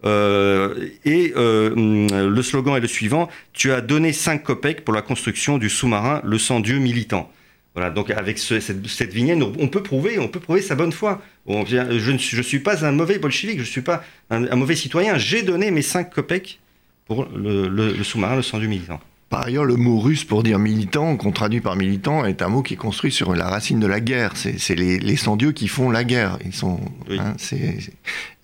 Euh, 0.03 0.89
et 1.05 1.33
euh, 1.35 2.27
le 2.27 2.41
slogan 2.41 2.75
est 2.75 2.79
le 2.79 2.87
suivant 2.87 3.29
Tu 3.53 3.71
as 3.71 3.81
donné 3.81 4.13
5 4.13 4.41
copecs 4.41 4.83
pour 4.83 4.93
la 4.95 5.01
construction 5.01 5.57
du 5.57 5.69
sous-marin 5.69 6.21
Le 6.23 6.37
Sang-Dieu 6.37 6.79
militant. 6.79 7.31
Voilà, 7.75 7.89
donc 7.89 8.09
avec 8.09 8.37
cette, 8.37 9.13
vignette, 9.13 9.41
on 9.41 9.67
peut 9.69 9.83
prouver, 9.83 10.19
on 10.19 10.27
peut 10.27 10.41
prouver 10.41 10.61
sa 10.61 10.75
bonne 10.75 10.91
foi. 10.91 11.21
je 11.47 12.11
ne 12.11 12.17
suis, 12.17 12.59
pas 12.59 12.85
un 12.85 12.91
mauvais 12.91 13.17
bolchevique, 13.17 13.57
je 13.57 13.61
ne 13.61 13.67
suis 13.67 13.81
pas 13.81 14.03
un, 14.29 14.55
mauvais 14.57 14.75
citoyen. 14.75 15.17
J'ai 15.17 15.41
donné 15.41 15.71
mes 15.71 15.81
5 15.81 16.09
copecs 16.09 16.59
pour 17.05 17.29
le, 17.33 18.03
sous-marin 18.03 18.35
Le 18.35 18.41
Sang-Dieu 18.41 18.67
militant. 18.67 18.99
Par 19.31 19.47
ailleurs, 19.47 19.63
le 19.63 19.77
mot 19.77 19.97
russe 19.97 20.25
pour 20.25 20.43
dire 20.43 20.59
militant, 20.59 21.15
qu'on 21.15 21.31
traduit 21.31 21.61
par 21.61 21.77
militant, 21.77 22.25
est 22.25 22.41
un 22.41 22.49
mot 22.49 22.61
qui 22.61 22.73
est 22.75 22.77
construit 22.77 23.13
sur 23.13 23.33
la 23.33 23.47
racine 23.47 23.79
de 23.79 23.87
la 23.87 24.01
guerre. 24.01 24.33
C'est 24.35 24.75
les, 24.75 24.99
les 24.99 25.15
sans-dieux 25.15 25.53
qui 25.53 25.69
font 25.69 25.89
la 25.89 26.03
guerre. 26.03 26.37
Ils 26.45 26.53
sont. 26.53 26.79
Hein, 27.09 27.35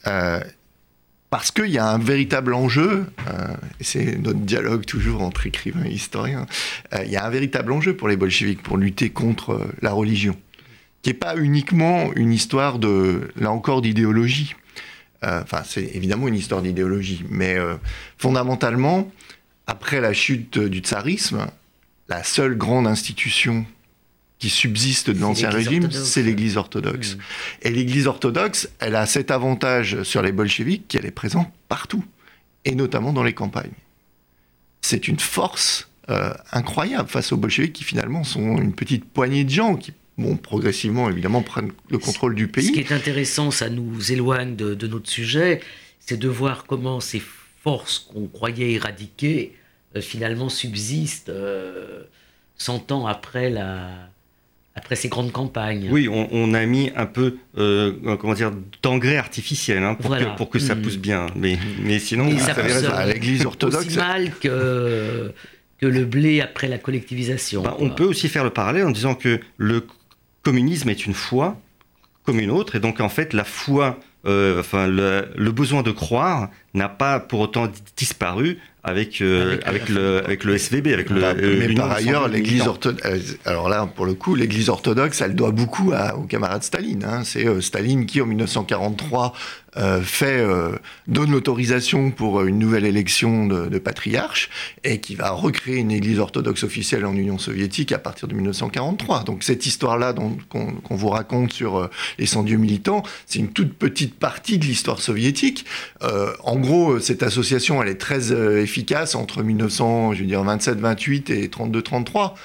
euh, 0.07 0.39
parce 1.29 1.51
qu'il 1.51 1.69
y 1.69 1.77
a 1.77 1.85
un 1.85 1.97
véritable 1.97 2.53
enjeu, 2.53 3.05
euh, 3.27 3.47
et 3.81 3.83
c'est 3.83 4.17
notre 4.17 4.39
dialogue 4.39 4.85
toujours 4.85 5.23
entre 5.23 5.45
écrivains 5.45 5.83
et 5.83 5.91
historiens, 5.91 6.45
euh, 6.93 7.03
il 7.03 7.11
y 7.11 7.17
a 7.17 7.25
un 7.25 7.29
véritable 7.29 7.73
enjeu 7.73 7.93
pour 7.93 8.07
les 8.07 8.15
bolcheviks 8.15 8.63
pour 8.63 8.77
lutter 8.77 9.09
contre 9.09 9.51
euh, 9.51 9.67
la 9.81 9.91
religion, 9.91 10.37
qui 11.01 11.09
n'est 11.09 11.15
pas 11.15 11.35
uniquement 11.35 12.13
une 12.15 12.31
histoire 12.31 12.79
de, 12.79 13.29
là 13.35 13.51
encore, 13.51 13.81
d'idéologie. 13.81 14.55
Enfin, 15.23 15.63
c'est 15.65 15.95
évidemment 15.95 16.27
une 16.27 16.35
histoire 16.35 16.61
d'idéologie, 16.61 17.25
mais 17.27 17.57
fondamentalement, 18.19 19.11
après 19.67 20.01
la 20.01 20.13
chute 20.13 20.57
du 20.57 20.79
tsarisme, 20.79 21.47
la 22.09 22.23
seule 22.23 22.57
grande 22.57 22.87
institution 22.87 23.65
qui 24.39 24.49
subsiste 24.49 25.09
de 25.09 25.19
l'ancien 25.19 25.49
régime, 25.49 25.89
c'est 25.91 26.21
l'Église 26.21 26.57
orthodoxe. 26.57 27.15
Mm. 27.15 27.19
Et 27.63 27.69
l'Église 27.71 28.07
orthodoxe, 28.07 28.69
elle 28.79 28.95
a 28.95 29.05
cet 29.05 29.31
avantage 29.31 30.03
sur 30.03 30.21
les 30.21 30.31
bolcheviks 30.31 30.87
qu'elle 30.87 31.05
est 31.05 31.11
présente 31.11 31.51
partout, 31.69 32.05
et 32.65 32.75
notamment 32.75 33.13
dans 33.13 33.23
les 33.23 33.33
campagnes. 33.33 33.71
C'est 34.81 35.07
une 35.07 35.19
force 35.19 35.89
euh, 36.09 36.33
incroyable 36.51 37.09
face 37.09 37.31
aux 37.31 37.37
bolcheviks 37.37 37.73
qui 37.73 37.83
finalement 37.83 38.23
sont 38.23 38.57
une 38.57 38.73
petite 38.73 39.05
poignée 39.05 39.43
de 39.43 39.49
gens 39.49 39.75
qui 39.75 39.91
Bon, 40.17 40.35
progressivement, 40.35 41.09
évidemment, 41.09 41.43
prennent 41.43 41.71
le 41.91 41.99
contrôle 41.99 42.33
du 42.33 42.47
pays. 42.47 42.67
Ce 42.67 42.71
qui 42.71 42.79
est 42.79 42.91
intéressant, 42.91 43.51
ça 43.51 43.69
nous 43.69 44.11
éloigne 44.11 44.55
de, 44.55 44.87
notre 44.87 45.09
sujet, 45.09 45.61
c'est 45.99 46.17
de 46.17 46.27
voir 46.27 46.65
comment 46.65 46.99
ces 46.99 47.21
forces 47.67 47.99
qu'on 47.99 48.27
croyait 48.27 48.71
éradiquer, 48.71 49.53
euh, 49.93 49.99
finalement, 49.99 50.47
subsistent 50.47 51.33
100 52.57 52.91
euh, 52.91 52.93
ans 52.95 53.07
après 53.07 53.49
la, 53.49 53.89
après 54.73 54.95
ces 54.95 55.09
grandes 55.09 55.33
campagnes. 55.33 55.89
Oui, 55.91 56.07
on, 56.09 56.53
a 56.53 56.65
mis 56.65 56.91
un 56.95 57.05
peu, 57.05 57.35
euh, 57.57 58.15
comment 58.15 58.35
dire, 58.35 58.53
d'engrais 58.81 59.17
artificiel 59.17 59.83
hein, 59.83 59.95
pour, 59.95 60.15
que, 60.15 60.37
pour 60.37 60.49
que 60.49 60.59
ça 60.59 60.75
mm. 60.75 60.81
pousse 60.81 60.97
bien. 60.97 61.25
Mais, 61.35 61.59
mais 61.81 61.99
sinon, 61.99 62.37
ça 62.37 62.55
pousse 62.55 62.85
à 62.85 63.05
l'Église 63.05 63.45
orthodoxe. 63.45 63.85
Aussi 63.85 63.97
mal 63.97 64.31
que, 64.39 65.33
que 65.81 65.85
le 65.85 66.05
blé 66.05 66.39
après 66.39 66.69
la 66.69 66.77
collectivisation. 66.77 67.63
Bah, 67.63 67.75
on 67.79 67.89
peut 67.89 68.05
aussi 68.05 68.29
faire 68.29 68.45
le 68.45 68.51
parallèle 68.51 68.85
en 68.85 68.91
disant 68.91 69.13
que 69.13 69.41
le 69.57 69.85
communisme 70.41 70.87
est 70.87 71.05
une 71.05 71.13
foi 71.13 71.59
comme 72.27 72.41
une 72.41 72.51
autre, 72.51 72.75
et 72.75 72.81
donc 72.81 72.99
en 72.99 73.07
fait 73.07 73.31
la 73.31 73.45
foi, 73.45 74.01
euh, 74.25 74.59
enfin 74.59 74.85
le, 74.85 75.51
besoin 75.51 75.81
de 75.81 75.91
croire 75.91 76.49
n'a 76.73 76.89
pas 76.89 77.19
pour 77.19 77.39
autant 77.39 77.71
disparu 77.95 78.59
avec, 78.87 79.21
euh, 79.21 79.57
avec, 79.65 79.89
le, 79.89 80.23
avec 80.23 80.45
le 80.45 80.55
SVB, 80.55 80.87
avec 80.87 81.09
le. 81.09 81.19
Mais 81.59 81.73
par 81.75 81.91
ailleurs, 81.91 82.29
l'Église 82.29 82.67
orthodoxe. 82.67 83.05
Euh, 83.05 83.19
alors 83.43 83.67
là, 83.67 83.85
pour 83.85 84.05
le 84.05 84.13
coup, 84.13 84.33
l'Église 84.33 84.69
orthodoxe, 84.69 85.19
elle 85.21 85.35
doit 85.35 85.51
beaucoup 85.51 85.91
à, 85.93 86.15
au 86.15 86.21
camarade 86.21 86.63
Staline. 86.63 87.03
Hein. 87.03 87.23
C'est 87.25 87.45
euh, 87.45 87.59
Staline 87.59 88.05
qui, 88.05 88.21
en 88.21 88.25
1943, 88.25 89.33
euh, 89.75 90.01
fait 90.01 90.43
donne 91.07 91.31
l'autorisation 91.31 92.09
pour 92.11 92.43
une 92.43 92.57
nouvelle 92.57 92.85
élection 92.85 93.45
de, 93.45 93.67
de, 93.67 93.77
patriarche 93.77 94.49
et 94.83 94.99
qui 94.99 95.13
va 95.13 95.29
recréer 95.31 95.77
une 95.77 95.91
Église 95.91 96.19
orthodoxe 96.19 96.63
officielle 96.63 97.05
en 97.05 97.13
Union 97.13 97.37
soviétique 97.37 97.91
à 97.91 97.99
partir 97.99 98.27
de 98.27 98.33
1943. 98.33 99.23
Donc 99.25 99.43
cette 99.43 99.65
histoire-là 99.65 100.15
qu'on 100.49 100.95
vous 100.95 101.09
raconte 101.09 101.53
sur 101.53 101.89
les 102.17 102.25
sans-dieux 102.25 102.57
militants, 102.57 103.03
c'est 103.25 103.39
une 103.39 103.49
toute 103.49 103.73
petite 103.73 104.15
partie 104.15 104.57
de 104.57 104.65
l'histoire 104.65 104.99
soviétique. 104.99 105.65
en 106.43 106.55
gros, 106.57 106.99
cette 106.99 107.23
association, 107.23 107.81
elle 107.81 107.89
est 107.89 107.95
très 107.95 108.31
efficace 108.31 108.63
efficace 108.63 109.15
entre 109.15 109.43
1927, 109.43 110.79
28 110.79 111.29
et 111.29 111.49
32, 111.49 111.81
33. 111.81 112.35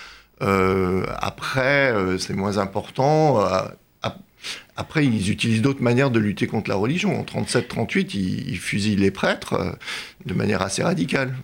Euh, 0.42 1.05
après, 1.18 1.92
euh, 1.92 2.18
c'est 2.18 2.35
moins 2.35 2.59
important. 2.59 3.40
Euh, 3.40 3.61
après, 4.77 5.05
ils 5.05 5.31
utilisent 5.31 5.62
d'autres 5.62 5.83
manières 5.83 6.11
de 6.11 6.18
lutter 6.18 6.46
contre 6.46 6.70
la 6.70 6.77
religion. 6.77 7.18
En 7.18 7.22
37, 7.22 7.68
38, 7.68 8.14
ils, 8.14 8.59
fusillent 8.59 8.96
les 8.96 9.11
prêtres 9.11 9.77
de 10.25 10.35
manière 10.35 10.62
assez 10.62 10.83
radicale. 10.83 11.35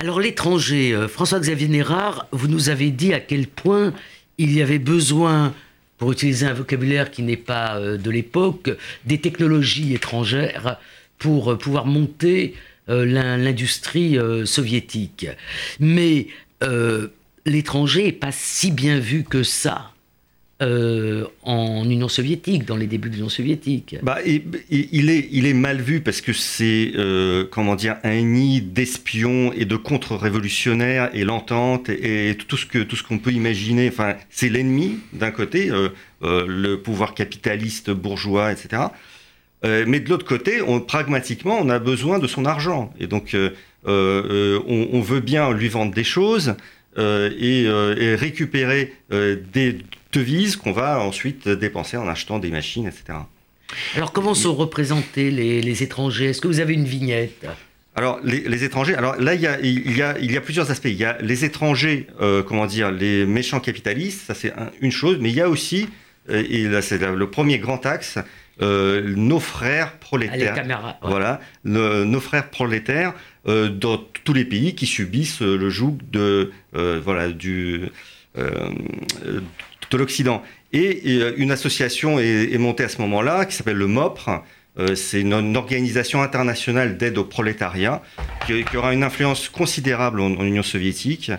Alors 0.00 0.20
l'étranger, 0.20 1.06
François-Xavier 1.08 1.68
Nérard, 1.68 2.26
vous 2.32 2.48
nous 2.48 2.68
avez 2.68 2.90
dit 2.90 3.14
à 3.14 3.20
quel 3.20 3.46
point 3.46 3.94
il 4.36 4.52
y 4.52 4.60
avait 4.60 4.78
besoin, 4.78 5.54
pour 5.96 6.12
utiliser 6.12 6.46
un 6.46 6.52
vocabulaire 6.52 7.10
qui 7.10 7.22
n'est 7.22 7.38
pas 7.38 7.80
de 7.80 8.10
l'époque, 8.10 8.70
des 9.06 9.18
technologies 9.18 9.94
étrangères 9.94 10.78
pour 11.18 11.56
pouvoir 11.58 11.86
monter 11.86 12.54
euh, 12.88 13.04
l'industrie 13.04 14.16
euh, 14.16 14.44
soviétique. 14.46 15.26
Mais 15.80 16.28
euh, 16.62 17.08
l'étranger 17.44 18.04
n'est 18.04 18.12
pas 18.12 18.30
si 18.30 18.70
bien 18.70 19.00
vu 19.00 19.24
que 19.24 19.42
ça. 19.42 19.90
en 20.60 21.84
Union 21.84 22.08
soviétique, 22.08 22.64
dans 22.64 22.76
les 22.76 22.86
débuts 22.86 23.10
de 23.10 23.16
l'Union 23.16 23.28
soviétique. 23.28 23.96
Bah, 24.02 24.18
il, 24.24 25.10
est, 25.10 25.52
mal 25.52 25.82
vu 25.82 26.00
parce 26.00 26.20
que 26.20 26.32
c'est 26.32 26.92
comment 27.50 27.74
dire 27.74 27.96
un 28.04 28.22
nid 28.22 28.62
d'espions 28.62 29.52
et 29.52 29.64
de 29.64 29.76
contre-révolutionnaires 29.76 31.10
et 31.12 31.24
l'entente 31.24 31.90
et, 31.90 32.38
tout 32.48 32.56
ce 32.56 32.64
que 32.64 32.78
tout 32.78 32.96
ce 32.96 33.02
qu'on 33.02 33.18
peut 33.18 33.32
imaginer. 33.32 33.88
Enfin, 33.88 34.14
c'est 34.30 34.48
l'ennemi 34.48 35.00
d'un 35.12 35.32
côté, 35.32 35.70
le 36.22 36.76
pouvoir 36.76 37.14
capitaliste 37.14 37.90
bourgeois, 37.90 38.52
etc. 38.52 38.84
Euh, 39.66 39.84
mais 39.86 40.00
de 40.00 40.08
l'autre 40.08 40.26
côté, 40.26 40.62
on, 40.62 40.80
pragmatiquement, 40.80 41.58
on 41.60 41.68
a 41.68 41.78
besoin 41.78 42.18
de 42.18 42.26
son 42.26 42.44
argent. 42.44 42.92
Et 43.00 43.06
donc, 43.06 43.34
euh, 43.34 43.50
euh, 43.86 44.60
on, 44.66 45.00
veut 45.00 45.20
bien 45.20 45.52
lui 45.52 45.68
vendre 45.68 45.92
des 45.92 46.04
choses 46.04 46.54
et, 46.96 47.66
récupérer 48.18 48.92
des 49.10 49.78
devises 50.12 50.56
qu'on 50.56 50.72
va 50.72 51.00
ensuite 51.00 51.48
dépenser 51.48 51.96
en 51.96 52.08
achetant 52.08 52.38
des 52.38 52.50
machines, 52.50 52.86
etc. 52.86 53.18
Alors, 53.96 54.12
comment 54.12 54.34
sont 54.34 54.54
représentés 54.54 55.30
les, 55.30 55.82
étrangers? 55.82 56.26
Est-ce 56.26 56.40
que 56.40 56.48
vous 56.48 56.60
avez 56.60 56.74
une 56.74 56.84
vignette? 56.84 57.46
Alors 57.94 58.20
les, 58.22 58.62
étrangers, 58.62 58.94
alors 58.94 59.16
là 59.16 59.32
il 59.32 59.40
y 59.40 59.46
a 59.46 59.58
il 59.58 59.96
y 59.96 60.02
a 60.02 60.18
il 60.18 60.30
y 60.30 60.36
a 60.36 60.42
plusieurs 60.42 60.70
aspects. 60.70 60.84
Il 60.84 60.98
y 60.98 61.04
a 61.06 61.16
les 61.22 61.46
étrangers, 61.46 62.06
comment 62.46 62.66
dire, 62.66 62.90
les 62.90 63.24
méchants 63.24 63.60
capitalistes, 63.60 64.26
ça 64.26 64.34
c'est 64.34 64.52
une 64.82 64.92
chose, 64.92 65.16
mais 65.18 65.30
il 65.30 65.34
y 65.34 65.40
a 65.40 65.48
aussi 65.48 65.88
et 66.28 66.64
là 66.64 66.82
c'est 66.82 66.98
le 66.98 67.30
premier 67.30 67.58
grand 67.58 67.86
axe, 67.86 68.18
euh, 68.62 69.12
nos 69.16 69.38
frères 69.38 69.98
prolétaires. 69.98 70.64
Voilà, 71.02 71.40
nos 71.64 72.20
frères 72.20 72.48
prolétaires 72.48 73.12
euh, 73.46 73.68
dans 73.68 73.98
tous 74.24 74.32
les 74.32 74.46
pays 74.46 74.74
qui 74.74 74.86
subissent 74.86 75.42
le 75.42 75.68
joug 75.68 75.98
de 76.10 76.52
euh, 76.74 77.00
voilà 77.04 77.28
du 77.28 77.82
de 78.34 79.96
l'Occident. 79.96 80.42
Et, 80.72 81.16
une 81.36 81.50
association 81.50 82.18
est, 82.18 82.58
montée 82.58 82.84
à 82.84 82.88
ce 82.88 83.00
moment-là 83.02 83.46
qui 83.46 83.54
s'appelle 83.54 83.76
le 83.76 83.86
MOPRE. 83.86 84.42
c'est 84.94 85.22
une, 85.22 85.56
organisation 85.56 86.22
internationale 86.22 86.98
d'aide 86.98 87.16
au 87.16 87.24
prolétariat 87.24 88.02
qui, 88.46 88.76
aura 88.76 88.92
une 88.92 89.04
influence 89.04 89.48
considérable 89.48 90.20
en 90.20 90.30
Union 90.44 90.62
soviétique. 90.62 91.30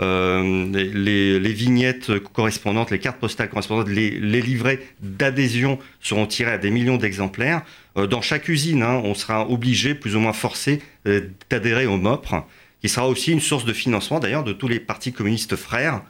Euh, 0.00 0.66
les, 0.94 1.52
vignettes 1.52 2.18
correspondantes, 2.32 2.90
les 2.90 2.98
cartes 2.98 3.18
postales 3.18 3.50
correspondantes, 3.50 3.88
les, 3.88 4.10
livrets 4.40 4.80
d'adhésion 5.00 5.78
seront 6.00 6.26
tirés 6.26 6.52
à 6.52 6.58
des 6.58 6.70
millions 6.70 6.96
d'exemplaires. 6.96 7.62
Euh, 7.96 8.06
dans 8.06 8.22
chaque 8.22 8.48
usine, 8.48 8.82
hein, 8.82 9.00
on 9.04 9.14
sera 9.14 9.48
obligé, 9.48 9.94
plus 9.94 10.16
ou 10.16 10.20
moins 10.20 10.32
forcé, 10.32 10.80
euh, 11.06 11.20
d'adhérer 11.50 11.86
au 11.86 11.98
MOPRE, 11.98 12.46
qui 12.80 12.88
sera 12.88 13.08
aussi 13.08 13.32
une 13.32 13.40
source 13.40 13.66
de 13.66 13.74
financement 13.74 14.20
d'ailleurs 14.20 14.44
de 14.44 14.54
tous 14.54 14.68
les 14.68 14.80
partis 14.80 15.12
communistes 15.12 15.56
frères. 15.56 16.02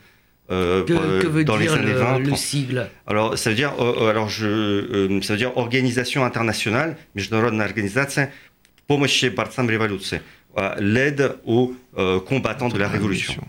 que, 0.48 1.26
veut 1.26 1.44
dans 1.44 1.56
dire 1.58 1.74
les 1.74 1.80
années 1.80 1.92
le, 1.92 1.98
20, 1.98 2.18
le 2.18 2.36
sigle 2.36 2.88
Alors, 3.06 3.36
ça 3.36 3.50
veut 3.50 3.56
dire, 3.56 3.72
alors 3.80 4.28
je, 4.28 5.20
ça 5.22 5.34
veut 5.34 5.38
dire 5.38 5.56
organisation 5.56 6.24
internationale, 6.24 6.96
Международная 7.14 7.66
организация 7.66 8.32
помощи 8.88 9.28
борцам 9.28 9.68
революции, 9.68 10.20
l'aide 10.78 11.36
aux 11.44 11.76
combattants 12.26 12.68
de 12.68 12.76
la 12.76 12.88
révolution. 12.88 13.44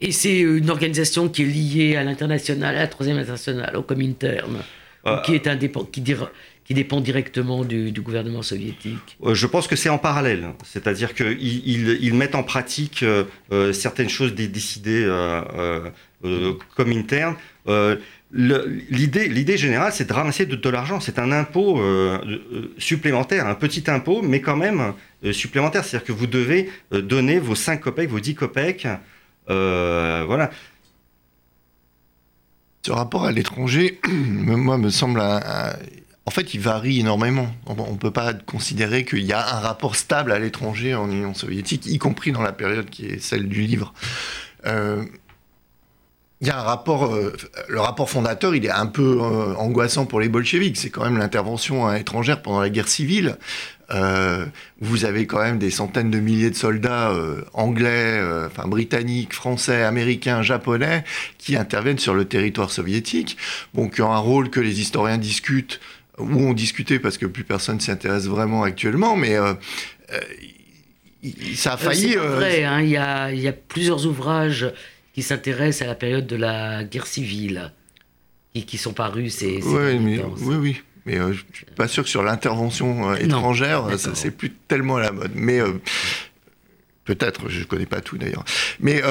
Et 0.00 0.12
c'est 0.12 0.40
une 0.40 0.70
organisation 0.70 1.28
qui 1.28 1.42
est 1.42 1.46
liée 1.46 1.96
à 1.96 2.04
l'international, 2.04 2.76
à 2.76 2.80
la 2.80 2.88
troisième 2.88 3.18
internationale, 3.18 3.76
au 3.76 3.82
Comintern, 3.82 4.62
euh, 5.06 5.18
qui, 5.20 5.34
est 5.34 5.48
qui, 5.90 6.02
qui 6.64 6.74
dépend 6.74 7.00
directement 7.00 7.64
du, 7.64 7.92
gouvernement 8.00 8.42
soviétique 8.42 9.18
euh, 9.22 9.34
Je 9.34 9.46
pense 9.46 9.66
que 9.68 9.76
c'est 9.76 9.90
en 9.90 9.98
parallèle. 9.98 10.48
C'est-à-dire 10.64 11.14
qu'ils 11.14 11.68
ils, 12.02 12.14
mettent 12.14 12.34
en 12.34 12.42
pratique 12.42 13.02
euh, 13.02 13.72
certaines 13.72 14.08
choses 14.08 14.34
décidées 14.34 15.04
euh, 15.04 15.90
Comintern. 16.74 17.36
L'idée, 18.32 19.28
l'idée 19.28 19.56
générale, 19.56 19.92
c'est 19.92 20.08
de 20.08 20.12
ramasser 20.12 20.46
de, 20.46 20.56
de 20.56 20.68
l'argent. 20.70 21.00
C'est 21.00 21.18
un 21.18 21.30
impôt 21.32 21.80
supplémentaire, 22.78 23.46
un 23.46 23.54
petit 23.54 23.84
impôt, 23.88 24.22
mais 24.22 24.40
quand 24.40 24.56
même 24.56 24.94
supplémentaire. 25.32 25.84
C'est-à-dire 25.84 26.06
que 26.06 26.12
vous 26.12 26.26
devez 26.26 26.70
donner 26.90 27.38
vos 27.38 27.54
5 27.54 27.80
copecs, 27.80 28.08
vos 28.08 28.20
10 28.20 28.34
copecs 28.34 28.86
euh, 28.86 28.96
voilà. 29.46 30.50
Ce 32.82 32.92
rapport 32.92 33.24
à 33.24 33.32
l'étranger, 33.32 34.00
moi, 34.08 34.76
me 34.76 34.90
semble 34.90 35.20
en 36.26 36.30
fait, 36.30 36.54
il 36.54 36.60
varie 36.60 37.00
énormément. 37.00 37.48
On 37.66 37.92
ne 37.92 37.98
peut 37.98 38.10
pas 38.10 38.32
considérer 38.32 39.04
qu'il 39.04 39.24
y 39.24 39.32
a 39.32 39.56
un 39.56 39.60
rapport 39.60 39.94
stable 39.94 40.32
à 40.32 40.38
l'étranger 40.38 40.94
en 40.94 41.10
Union 41.10 41.34
soviétique, 41.34 41.86
y 41.86 41.98
compris 41.98 42.32
dans 42.32 42.42
la 42.42 42.52
période 42.52 42.88
qui 42.88 43.06
est 43.06 43.18
celle 43.18 43.48
du 43.48 43.62
livre. 43.62 43.92
Euh, 44.66 45.04
il 46.40 46.48
y 46.48 46.50
a 46.50 46.58
un 46.58 46.62
rapport, 46.62 47.06
euh, 47.06 47.32
le 47.68 47.80
rapport 47.80 48.10
fondateur, 48.10 48.54
il 48.54 48.64
est 48.66 48.70
un 48.70 48.86
peu 48.86 49.18
euh, 49.20 49.54
angoissant 49.54 50.04
pour 50.04 50.20
les 50.20 50.28
bolcheviks. 50.28 50.76
C'est 50.76 50.90
quand 50.90 51.04
même 51.04 51.16
l'intervention 51.16 51.92
étrangère 51.94 52.42
pendant 52.42 52.60
la 52.60 52.70
guerre 52.70 52.88
civile. 52.88 53.36
Euh, 53.90 54.44
vous 54.80 55.04
avez 55.04 55.26
quand 55.26 55.40
même 55.40 55.58
des 55.58 55.70
centaines 55.70 56.10
de 56.10 56.18
milliers 56.18 56.50
de 56.50 56.56
soldats 56.56 57.14
anglais, 57.52 58.20
enfin 58.46 58.66
britanniques, 58.66 59.32
français, 59.32 59.82
américains, 59.84 60.42
japonais 60.42 61.04
qui 61.38 61.56
interviennent 61.56 61.98
sur 61.98 62.14
le 62.14 62.24
territoire 62.24 62.70
soviétique. 62.70 63.36
Bon, 63.72 63.88
qui 63.88 64.02
ont 64.02 64.12
un 64.12 64.18
rôle 64.18 64.50
que 64.50 64.60
les 64.60 64.80
historiens 64.80 65.18
discutent 65.18 65.80
ou 66.18 66.40
ont 66.40 66.54
discuté 66.54 66.98
parce 66.98 67.18
que 67.18 67.26
plus 67.26 67.44
personne 67.44 67.78
s'y 67.78 67.90
intéresse 67.90 68.26
vraiment 68.26 68.64
actuellement, 68.64 69.16
mais 69.16 69.36
ça 71.54 71.74
a 71.74 71.76
failli. 71.76 72.12
C'est 72.12 72.16
vrai, 72.16 72.64
hein, 72.64 72.80
il 72.80 72.88
y, 72.88 72.96
a, 72.96 73.32
y 73.32 73.48
a 73.48 73.52
plusieurs 73.52 74.06
ouvrages 74.06 74.72
qui 75.14 75.22
s'intéressent 75.22 75.82
à 75.82 75.86
la 75.86 75.94
période 75.94 76.26
de 76.26 76.36
la 76.36 76.84
guerre 76.84 77.06
civile, 77.06 77.72
qui, 78.52 78.66
qui 78.66 78.76
sont 78.76 78.92
parus 78.92 79.36
ces, 79.36 79.62
oui, 79.62 80.20
oui, 80.40 80.56
oui, 80.56 80.82
mais 81.06 81.18
euh, 81.18 81.32
je 81.32 81.44
ne 81.48 81.54
suis 81.54 81.66
pas 81.76 81.88
sûr 81.88 82.02
que 82.02 82.08
sur 82.08 82.22
l'intervention 82.22 83.10
euh, 83.10 83.16
étrangère, 83.16 83.98
ça 83.98 84.10
c'est 84.14 84.32
plus 84.32 84.50
tellement 84.50 84.96
à 84.96 85.02
la 85.02 85.12
mode. 85.12 85.32
Mais 85.34 85.60
euh, 85.60 85.72
peut-être, 87.04 87.48
je 87.48 87.60
ne 87.60 87.64
connais 87.64 87.86
pas 87.86 88.00
tout 88.00 88.18
d'ailleurs. 88.18 88.44
Mais 88.80 89.02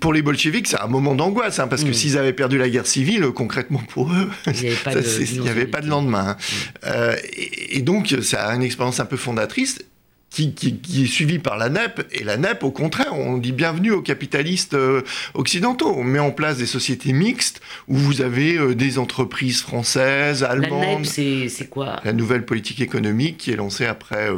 pour 0.00 0.12
les 0.12 0.20
bolcheviks, 0.20 0.66
c'est 0.66 0.80
un 0.80 0.88
moment 0.88 1.14
d'angoisse, 1.14 1.58
hein, 1.58 1.68
parce 1.68 1.82
que 1.82 1.90
mm. 1.90 1.94
s'ils 1.94 2.18
avaient 2.18 2.34
perdu 2.34 2.58
la 2.58 2.68
guerre 2.68 2.86
civile, 2.86 3.28
concrètement 3.28 3.78
pour 3.78 4.12
eux, 4.12 4.28
il 4.46 5.40
n'y 5.40 5.48
avait, 5.48 5.66
pas 5.66 5.80
de 5.80 5.88
lendemain. 5.88 6.36
Hein. 6.82 7.14
et, 7.32 7.78
et, 7.78 7.82
donc, 7.82 8.14
ça 8.20 8.48
a 8.48 8.54
une 8.54 8.62
expérience 8.62 9.00
un 9.00 9.06
peu 9.06 9.16
fondatrice 9.16 9.78
qui, 10.30 11.02
est 11.02 11.06
suivi 11.06 11.38
par 11.38 11.56
la 11.56 11.68
NEP. 11.68 12.06
Et 12.12 12.24
la 12.24 12.36
NEP, 12.36 12.62
au 12.62 12.70
contraire, 12.70 13.12
on 13.14 13.38
dit 13.38 13.52
bienvenue 13.52 13.90
aux 13.90 14.02
capitalistes 14.02 14.74
euh, 14.74 15.02
occidentaux. 15.34 15.92
On 15.96 16.04
met 16.04 16.18
en 16.18 16.30
place 16.30 16.58
des 16.58 16.66
sociétés 16.66 17.12
mixtes 17.12 17.60
où 17.88 17.94
vous 17.94 18.20
avez 18.20 18.56
euh, 18.56 18.74
des 18.74 18.98
entreprises 18.98 19.62
françaises, 19.62 20.44
allemandes. 20.44 21.04
La 21.06 21.20
NEP, 21.28 21.48
c'est 21.48 21.68
quoi? 21.68 22.00
La 22.04 22.12
nouvelle 22.12 22.44
politique 22.44 22.80
économique 22.80 23.38
qui 23.38 23.50
est 23.50 23.56
lancée 23.56 23.86
après, 23.86 24.30
euh, 24.30 24.36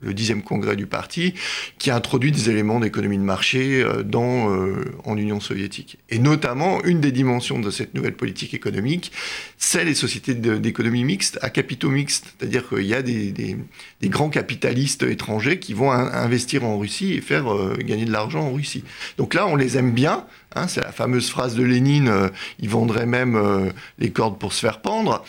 le 0.00 0.14
dixième 0.14 0.42
congrès 0.42 0.76
du 0.76 0.86
parti, 0.86 1.34
qui 1.78 1.90
a 1.90 1.96
introduit 1.96 2.32
des 2.32 2.50
éléments 2.50 2.80
d'économie 2.80 3.18
de 3.18 3.22
marché 3.22 3.82
euh, 3.82 4.02
dans, 4.02 4.54
euh, 4.54 4.84
en 5.04 5.16
Union 5.16 5.40
soviétique. 5.40 5.98
Et 6.10 6.18
notamment, 6.18 6.82
une 6.84 7.00
des 7.00 7.12
dimensions 7.12 7.58
de 7.58 7.70
cette 7.70 7.94
nouvelle 7.94 8.14
politique 8.14 8.54
économique, 8.54 9.12
c'est 9.56 9.84
les 9.84 9.94
sociétés 9.94 10.34
d'économie 10.34 11.04
mixte 11.04 11.38
à 11.42 11.50
capitaux 11.50 11.90
mixtes. 11.90 12.34
C'est-à-dire 12.38 12.68
qu'il 12.68 12.86
y 12.86 12.94
a 12.94 13.02
des, 13.02 13.56
grands 14.04 14.30
capitalistes 14.30 15.02
étrangers 15.02 15.58
qui 15.58 15.74
vont 15.74 15.90
investir 15.92 16.64
en 16.64 16.78
Russie 16.78 17.14
et 17.14 17.20
faire 17.20 17.52
euh, 17.52 17.76
gagner 17.78 18.04
de 18.04 18.12
l'argent 18.12 18.40
en 18.40 18.52
Russie. 18.52 18.84
Donc 19.16 19.34
là, 19.34 19.46
on 19.46 19.56
les 19.56 19.76
aime 19.76 19.92
bien. 19.92 20.24
Hein, 20.54 20.68
c'est 20.68 20.80
la 20.80 20.92
fameuse 20.92 21.28
phrase 21.28 21.54
de 21.54 21.62
Lénine, 21.62 22.30
ils 22.58 22.70
vendraient 22.70 23.06
même 23.06 23.70
les 23.98 24.10
cordes 24.10 24.38
pour 24.38 24.54
se 24.54 24.60
faire 24.60 24.80
pendre. 24.80 25.24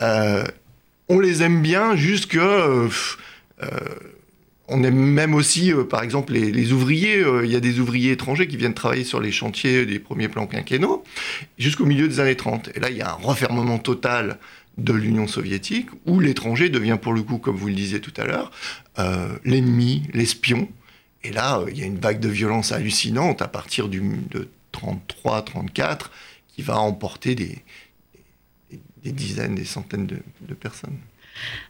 on 0.00 1.20
les 1.20 1.42
aime 1.42 1.62
bien 1.62 1.94
jusque... 1.94 2.38
on 4.68 4.82
aime 4.82 4.96
même 4.96 5.34
aussi, 5.34 5.72
euh, 5.72 5.84
par 5.84 6.02
exemple, 6.02 6.32
les, 6.32 6.72
ouvriers. 6.72 7.18
Euh, 7.18 7.44
il 7.44 7.52
y 7.52 7.56
a 7.56 7.60
des 7.60 7.78
ouvriers 7.78 8.12
étrangers 8.12 8.46
qui 8.46 8.56
viennent 8.56 8.74
travailler 8.74 9.04
sur 9.04 9.20
les 9.20 9.32
chantiers 9.32 9.86
des 9.86 9.98
premiers 9.98 10.28
plans 10.28 10.46
quinquennaux 10.46 11.04
jusqu'au 11.58 11.84
milieu 11.84 12.08
des 12.08 12.20
années 12.20 12.36
30. 12.36 12.70
Et 12.74 12.80
là, 12.80 12.90
il 12.90 12.96
y 12.96 13.02
a 13.02 13.10
un 13.10 13.14
refermement 13.14 13.78
total 13.78 14.38
de 14.76 14.92
l'Union 14.92 15.26
soviétique 15.26 15.88
où 16.04 16.20
l'étranger 16.20 16.68
devient 16.68 16.98
pour 17.00 17.14
le 17.14 17.22
coup, 17.22 17.38
comme 17.38 17.56
vous 17.56 17.68
le 17.68 17.74
disiez 17.74 18.00
tout 18.00 18.12
à 18.18 18.26
l'heure, 18.26 18.50
l'ennemi, 19.44 20.02
l'espion. 20.12 20.68
Et 21.24 21.32
là, 21.32 21.64
il 21.70 21.78
y 21.78 21.82
a 21.82 21.86
une 21.86 21.98
vague 21.98 22.20
de 22.20 22.28
violence 22.28 22.72
hallucinante 22.72 23.40
à 23.40 23.48
partir 23.48 23.88
du, 23.88 24.02
de 24.30 24.48
33-34 24.74 26.10
qui 26.48 26.60
va 26.60 26.78
emporter 26.78 27.34
des, 27.34 27.62
dizaines, 29.02 29.54
des 29.54 29.64
centaines 29.64 30.06
de 30.06 30.54
personnes. 30.54 30.98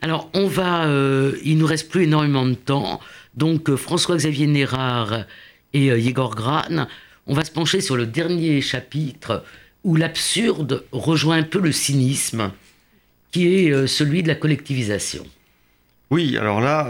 Alors, 0.02 0.30
on 0.34 0.46
va. 0.46 0.86
Euh, 0.86 1.36
il 1.44 1.58
nous 1.58 1.66
reste 1.66 1.90
plus 1.90 2.04
énormément 2.04 2.46
de 2.46 2.54
temps. 2.54 3.00
Donc, 3.34 3.68
euh, 3.68 3.76
François-Xavier 3.76 4.46
Nérard 4.46 5.24
et 5.72 5.90
euh, 5.90 5.98
Yegor 5.98 6.34
Gran, 6.34 6.86
on 7.26 7.34
va 7.34 7.44
se 7.44 7.50
pencher 7.50 7.80
sur 7.80 7.96
le 7.96 8.06
dernier 8.06 8.60
chapitre 8.60 9.44
où 9.84 9.96
l'absurde 9.96 10.84
rejoint 10.92 11.36
un 11.36 11.42
peu 11.42 11.60
le 11.60 11.72
cynisme, 11.72 12.52
qui 13.30 13.46
est 13.46 13.86
celui 13.86 14.22
de 14.22 14.28
la 14.28 14.34
collectivisation. 14.34 15.24
Oui, 16.10 16.36
alors 16.38 16.60
là. 16.60 16.88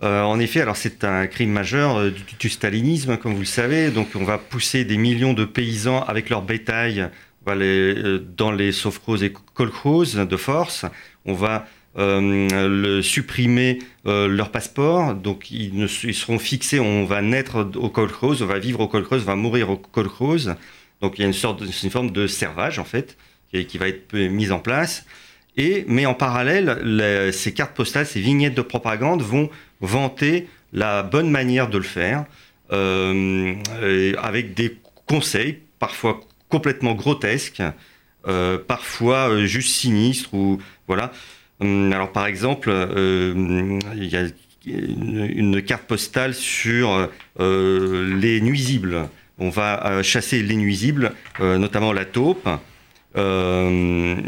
en 0.00 0.40
effet, 0.40 0.60
alors 0.60 0.76
c'est 0.76 1.04
un 1.04 1.28
crime 1.28 1.50
majeur 1.50 2.10
du, 2.40 2.48
stalinisme, 2.48 3.16
comme 3.18 3.34
vous 3.34 3.40
le 3.40 3.44
savez. 3.44 3.90
Donc, 3.90 4.08
on 4.16 4.24
va 4.24 4.38
pousser 4.38 4.84
des 4.84 4.96
millions 4.96 5.32
de 5.32 5.44
paysans 5.44 6.02
avec 6.02 6.28
leur 6.28 6.42
bétail 6.42 7.08
dans 7.46 8.52
les 8.52 8.72
sovkhozes 8.72 9.22
et 9.22 9.32
kolkhozes 9.54 10.16
de 10.16 10.36
force 10.36 10.86
on 11.24 11.34
va 11.34 11.66
euh, 11.98 13.02
supprimer 13.02 13.80
euh, 14.06 14.26
leur 14.26 14.50
passeport, 14.50 15.14
donc 15.14 15.50
ils, 15.50 15.88
seront 15.88 16.38
fixés, 16.38 16.80
on 16.80 17.04
va 17.04 17.20
naître 17.20 17.70
au 17.76 17.90
kolkhoz, 17.90 18.42
on 18.42 18.46
va 18.46 18.58
vivre 18.58 18.80
au 18.80 18.88
kolkhoz, 18.88 19.22
on 19.22 19.26
va 19.26 19.36
mourir 19.36 19.70
au 19.70 19.76
kolkhoz. 19.76 20.54
Donc 21.00 21.18
il 21.18 21.22
y 21.22 21.24
a 21.24 21.26
une 21.26 21.34
sorte, 21.34 21.62
de, 21.62 21.70
forme 21.90 22.10
de 22.10 22.26
servage 22.26 22.78
en 22.78 22.84
fait 22.84 23.16
qui, 23.68 23.76
va 23.76 23.88
être 23.88 24.14
mise 24.14 24.52
en 24.52 24.58
place. 24.58 25.04
Mais 25.58 26.06
en 26.06 26.14
parallèle, 26.14 27.30
ces 27.34 27.52
cartes 27.52 27.74
postales, 27.74 28.06
ces 28.06 28.20
vignettes 28.20 28.54
de 28.54 28.62
propagande 28.62 29.20
vont 29.20 29.50
vanter 29.82 30.48
la 30.72 31.02
bonne 31.02 31.30
manière 31.30 31.68
de 31.68 31.76
le 31.76 31.84
faire, 31.84 32.24
euh, 32.72 33.54
avec 34.16 34.54
des 34.54 34.78
conseils 35.06 35.58
parfois 35.78 36.20
complètement 36.52 36.94
grotesques, 36.94 37.62
parfois 38.68 39.44
juste 39.46 39.70
sinistres 39.70 40.32
ou 40.34 40.58
voilà. 40.86 41.10
Hum, 41.62 41.92
alors 41.92 42.10
par 42.12 42.26
exemple, 42.26 42.70
euh, 42.70 43.78
il 43.94 44.06
y 44.06 44.16
a 44.16 44.26
une, 44.66 45.62
carte 45.62 45.84
postale 45.84 46.34
sur 46.34 47.08
euh, 47.40 48.18
les 48.20 48.40
nuisibles. 48.40 49.08
On 49.38 49.48
va 49.48 49.86
euh, 49.86 50.02
chasser 50.02 50.42
les 50.42 50.56
nuisibles, 50.56 51.12
notamment 51.40 51.92
la 51.92 52.04
taupe. 52.04 52.48
elle 53.14 54.26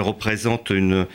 représente 0.00 0.70
une, 0.70 1.06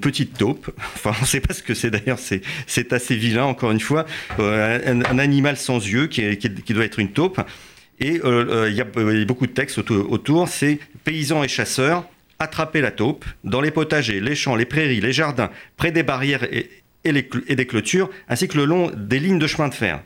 petite 0.00 0.38
taupe. 0.38 0.70
Enfin, 0.94 1.12
on 1.18 1.22
ne 1.22 1.26
sait 1.26 1.40
pas 1.40 1.52
ce 1.52 1.62
que 1.62 1.74
c'est 1.74 1.90
d'ailleurs. 1.90 2.18
C'est 2.18 2.92
assez 2.92 3.16
vilain, 3.16 3.44
encore 3.44 3.72
une 3.72 3.80
fois. 3.80 4.06
un, 4.38 5.18
animal 5.18 5.56
sans 5.56 5.84
yeux 5.84 6.06
qui, 6.06 6.22
doit 6.74 6.84
être 6.84 7.00
une 7.00 7.10
taupe. 7.10 7.40
Et 7.98 8.20
il 8.22 8.74
y, 8.74 8.80
a 8.80 9.24
beaucoup 9.24 9.46
de 9.46 9.52
textes 9.52 9.78
autour. 9.78 10.48
C'est 10.48 10.78
paysans 11.04 11.42
et 11.42 11.48
chasseurs, 11.48 12.04
attraper 12.38 12.80
la 12.80 12.90
taupe 12.90 13.24
dans 13.44 13.60
les 13.60 13.70
potagers, 13.70 14.20
les 14.20 14.34
champs, 14.34 14.54
les 14.54 14.66
prairies, 14.66 15.00
les 15.00 15.12
jardins, 15.12 15.50
près 15.76 15.92
des 15.92 16.02
barrières 16.02 16.44
et, 16.52 16.70
et 17.04 17.12
des 17.12 17.66
clôtures, 17.66 18.10
ainsi 18.28 18.48
que 18.48 18.58
le 18.58 18.64
long 18.64 18.90
des 18.94 19.18
lignes 19.18 19.38
de 19.38 19.46
chemin 19.46 19.68
de 19.68 19.74
fer. 19.74 20.02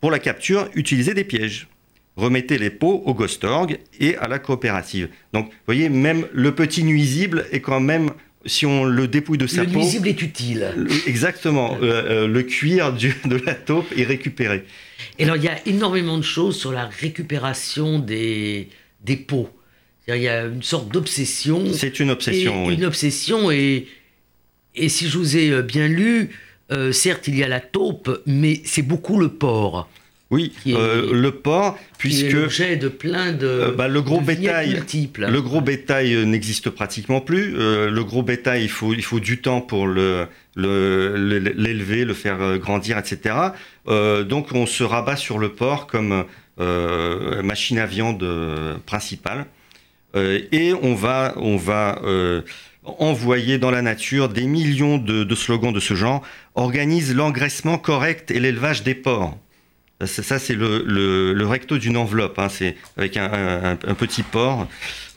Pour 0.00 0.10
la 0.10 0.18
capture, 0.18 0.68
utilisez 0.74 1.14
des 1.14 1.22
pièges. 1.22 1.68
Remettez 2.16 2.58
les 2.58 2.70
pots 2.70 3.02
au 3.06 3.14
Gostorg 3.14 3.78
et 4.00 4.16
à 4.16 4.28
la 4.28 4.38
coopérative. 4.38 5.08
Donc, 5.32 5.46
vous 5.46 5.52
voyez, 5.66 5.88
même 5.88 6.26
le 6.32 6.54
petit 6.54 6.84
nuisible 6.84 7.46
est 7.52 7.60
quand 7.60 7.80
même 7.80 8.10
si 8.46 8.66
on 8.66 8.84
le 8.84 9.08
dépouille 9.08 9.38
de 9.38 9.46
sa 9.46 9.64
peau. 9.64 9.70
Le 9.70 9.76
nuisible 9.78 10.08
est 10.08 10.22
utile. 10.22 10.74
exactement. 11.06 11.78
Euh, 11.82 12.24
euh, 12.24 12.26
le 12.26 12.42
cuir 12.42 12.92
de 12.92 13.36
la 13.44 13.54
taupe 13.54 13.86
est 13.96 14.04
récupéré. 14.04 14.64
Et 15.18 15.24
alors, 15.24 15.36
il 15.36 15.44
y 15.44 15.48
a 15.48 15.58
énormément 15.66 16.18
de 16.18 16.22
choses 16.22 16.58
sur 16.58 16.72
la 16.72 16.86
récupération 16.86 17.98
des, 17.98 18.68
des 19.04 19.16
peaux. 19.16 19.50
Il 20.08 20.16
y 20.16 20.28
a 20.28 20.46
une 20.46 20.62
sorte 20.62 20.90
d'obsession. 20.92 21.72
C'est 21.72 22.00
une 22.00 22.10
obsession, 22.10 22.66
oui. 22.66 22.74
Une 22.74 22.84
obsession, 22.84 23.50
et, 23.52 23.86
et 24.74 24.88
si 24.88 25.08
je 25.08 25.16
vous 25.16 25.36
ai 25.36 25.50
euh, 25.50 25.62
bien 25.62 25.88
lu, 25.88 26.30
certes, 26.92 27.28
il 27.28 27.36
y 27.36 27.44
a 27.44 27.48
la 27.48 27.60
taupe, 27.60 28.22
mais 28.24 28.62
c'est 28.64 28.80
beaucoup 28.80 29.20
le 29.20 29.28
porc. 29.28 29.90
Oui, 30.32 30.50
euh, 30.68 31.12
le 31.12 31.30
porc, 31.30 31.78
puisque 31.98 32.32
l'objet 32.32 32.76
de 32.76 32.88
plein 32.88 33.32
de, 33.32 33.46
euh, 33.46 33.72
bah, 33.72 33.86
le 33.86 34.00
gros 34.00 34.22
bétail, 34.22 34.70
multiples. 34.70 35.26
le 35.30 35.42
gros 35.42 35.60
bétail 35.60 36.14
euh, 36.14 36.24
n'existe 36.24 36.70
pratiquement 36.70 37.20
plus. 37.20 37.52
le 37.52 38.02
gros 38.02 38.22
bétail, 38.22 38.62
il 38.62 38.70
faut 38.70 38.94
il 38.94 39.04
faut 39.04 39.20
du 39.20 39.42
temps 39.42 39.60
pour 39.60 39.86
le 39.86 40.26
l'élever, 40.56 42.06
le, 42.06 42.14
faire 42.14 42.58
grandir, 42.58 42.96
etc. 42.96 43.34
donc 43.86 44.52
on 44.52 44.64
se 44.64 44.82
rabat 44.82 45.16
sur 45.16 45.38
le 45.38 45.50
porc 45.50 45.86
comme 45.86 46.24
machine 46.56 47.78
à 47.78 47.84
viande 47.84 48.26
principale, 48.86 49.44
et 50.16 50.72
on 50.80 50.94
va 50.94 51.34
on 51.36 51.58
va 51.58 52.00
envoyer 52.84 53.58
dans 53.58 53.70
la 53.70 53.82
nature 53.82 54.30
des 54.30 54.46
millions 54.46 54.96
de, 54.96 55.24
de 55.24 55.34
slogans 55.34 55.74
de 55.74 55.80
ce 55.80 55.92
genre. 55.92 56.22
Organise 56.54 57.14
l'engraissement 57.14 57.76
correct 57.76 58.30
et 58.30 58.40
l'élevage 58.40 58.82
des 58.82 58.94
porcs. 58.94 59.36
Ça, 60.06 60.38
c'est 60.38 60.54
le, 60.54 61.44
recto 61.46 61.78
d'une 61.78 61.96
enveloppe. 61.96 62.38
Hein. 62.38 62.48
c'est 62.48 62.76
avec 62.96 63.16
un, 63.16 63.76
petit 63.98 64.22
porc 64.22 64.68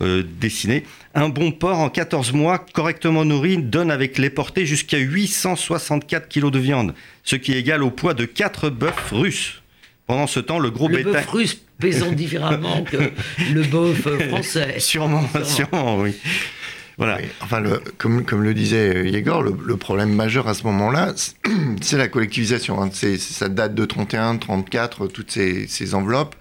euh, 0.01 0.23
dessiné. 0.39 0.83
Un 1.13 1.29
bon 1.29 1.51
porc 1.51 1.79
en 1.79 1.89
14 1.89 2.33
mois, 2.33 2.65
correctement 2.73 3.25
nourri, 3.25 3.57
donne 3.57 3.91
avec 3.91 4.17
les 4.17 4.29
portées 4.29 4.65
jusqu'à 4.65 4.97
864 4.97 6.27
kg 6.27 6.51
de 6.51 6.59
viande, 6.59 6.93
ce 7.23 7.35
qui 7.35 7.53
est 7.53 7.59
égal 7.59 7.83
au 7.83 7.91
poids 7.91 8.13
de 8.13 8.25
4 8.25 8.69
bœufs 8.69 8.91
russes. 9.11 9.61
Pendant 10.07 10.27
ce 10.27 10.39
temps, 10.39 10.59
le 10.59 10.69
gros 10.69 10.87
le 10.87 10.97
bétail. 10.97 11.25
Russe 11.27 11.61
pesant 11.79 12.11
différemment 12.11 12.83
que 12.83 13.11
le 13.53 13.63
bœuf 13.63 14.07
français. 14.29 14.79
sûrement, 14.79 15.27
sûrement, 15.43 15.99
oui. 15.99 16.13
Voilà. 16.97 17.19
enfin, 17.41 17.61
comme, 17.97 18.43
le 18.43 18.53
disait 18.53 19.09
Yegor, 19.09 19.43
le, 19.43 19.77
problème 19.77 20.13
majeur 20.13 20.47
à 20.47 20.53
ce 20.53 20.63
moment-là, 20.63 21.13
c'est 21.81 21.97
la 21.97 22.07
collectivisation. 22.07 22.81
Hein. 22.81 22.89
Ça 22.91 23.49
date 23.49 23.75
de 23.75 23.85
31, 23.85 24.37
34, 24.37 25.07
toutes 25.07 25.31
ces, 25.31 25.95
enveloppes. 25.95 26.35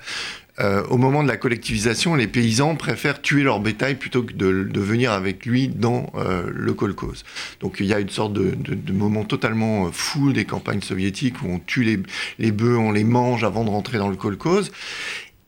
Euh, 0.60 0.84
au 0.84 0.98
moment 0.98 1.24
de 1.24 1.28
la 1.28 1.36
collectivisation, 1.36 2.14
les 2.14 2.28
paysans 2.28 2.76
préfèrent 2.76 3.20
tuer 3.20 3.42
leur 3.42 3.58
bétail 3.58 3.96
plutôt 3.96 4.22
que 4.22 4.32
de, 4.32 4.80
venir 4.80 5.10
avec 5.10 5.46
lui 5.46 5.66
dans 5.66 6.12
euh, 6.14 6.48
le 6.54 6.72
kolkhoz. 6.74 7.24
Donc 7.58 7.78
il 7.80 7.86
y 7.86 7.92
a 7.92 7.98
une 7.98 8.08
sorte 8.08 8.32
de, 8.34 8.92
moment 8.92 9.24
totalement 9.24 9.86
euh, 9.86 9.90
fou 9.90 10.32
des 10.32 10.44
campagnes 10.44 10.80
soviétiques 10.80 11.42
où 11.42 11.48
on 11.48 11.58
tue 11.58 11.82
les, 11.82 11.98
les 12.38 12.52
bœufs, 12.52 12.78
on 12.78 12.92
les 12.92 13.02
mange 13.02 13.42
avant 13.42 13.64
de 13.64 13.70
rentrer 13.70 13.98
dans 13.98 14.08
le 14.08 14.16
kolkhoz. 14.16 14.70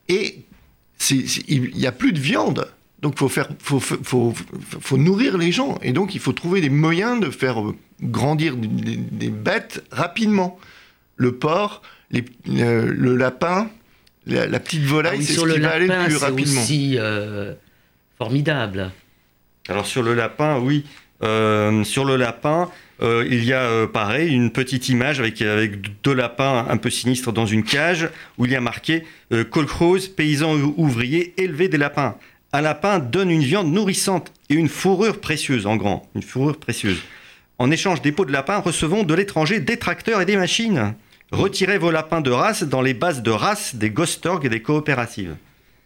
Et 0.09 0.41
il 1.11 1.71
n'y 1.75 1.87
a 1.87 1.93
plus 1.93 2.13
de 2.13 2.19
viande. 2.19 2.69
Donc 3.07 3.21
faut 3.21 3.29
faire, 3.29 3.47
faut, 3.61 3.79
faut, 3.79 4.35
faut, 4.81 4.97
nourrir 4.97 5.39
les 5.39 5.53
gens 5.53 5.79
et 5.81 5.93
donc 5.93 6.17
il 6.17 6.21
faut 6.21 6.33
trouver 6.33 6.61
des 6.61 6.71
moyens 6.71 7.21
de 7.21 7.31
faire 7.31 7.63
grandir 8.03 8.57
des, 8.57 9.29
bêtes 9.29 9.85
rapidement. 9.93 10.59
Le 11.15 11.31
porc, 11.31 11.83
les, 12.11 12.25
euh, 12.49 12.93
le 12.93 13.15
lapin, 13.15 13.71
la, 14.27 14.59
petite 14.59 14.83
volaille, 14.83 15.19
ah 15.21 15.25
c'est 15.25 15.35
ce 15.35 15.55
qui 15.55 15.61
va 15.61 15.71
aller 15.71 15.87
le 15.87 16.05
plus 16.07 16.17
rapidement. 16.17 16.53
C'est 16.53 16.59
aussi 16.59 16.97
euh, 16.99 17.55
formidable. 18.19 18.91
Alors 19.69 19.87
sur 19.87 20.03
le 20.03 20.13
lapin, 20.13 20.59
oui. 20.59 20.85
Euh, 21.23 21.85
sur 21.85 22.05
le 22.05 22.17
lapin, 22.17 22.69
il 23.01 23.45
y 23.45 23.53
a 23.53 23.87
pareil 23.87 24.35
une 24.35 24.51
petite 24.51 24.89
image 24.89 25.21
avec, 25.21 25.41
avec 25.43 26.03
deux 26.03 26.13
lapins 26.13 26.67
un 26.69 26.77
peu 26.77 26.91
sinistres 26.91 27.33
dans 27.33 27.47
une 27.47 27.63
cage 27.63 28.09
où 28.37 28.47
il 28.47 28.51
y 28.51 28.57
a 28.57 28.61
marqué 28.61 29.05
Colcrose, 29.53 30.09
paysan 30.09 30.55
ouvrier, 30.77 31.35
élevé 31.41 31.69
des 31.69 31.79
lapins 31.79 32.17
un 32.57 32.63
lapin 32.63 33.01
donne 33.01 33.31
une 33.31 33.43
viande 33.43 33.71
nourrissante 33.71 34.33
et 34.49 34.55
une 34.55 34.71
fourrure 34.71 35.21
précieuse 35.21 35.67
en 35.67 35.77
grand, 35.77 36.09
une 36.15 36.23
fourrure 36.23 36.57
précieuse. 36.57 37.03
En 37.59 37.71
échange 37.71 38.01
des 38.01 38.13
peaux 38.13 38.25
de 38.25 38.33
lapin, 38.33 38.61
recevons 38.61 39.03
de 39.03 39.13
l'étranger 39.13 39.61
des 39.61 39.79
tracteurs 39.79 40.23
et 40.23 40.25
des 40.25 40.39
machines. 40.39 40.95
Retirez 41.33 41.77
vos 41.77 41.91
lapins 41.91 42.23
de 42.23 42.31
race 42.31 42.63
dans 42.63 42.81
les 42.81 42.95
bases 42.95 43.21
de 43.21 43.31
race 43.31 43.75
des 43.75 43.91
Gostorg 43.91 44.47
et 44.47 44.49
des 44.49 44.63
coopératives. 44.63 45.37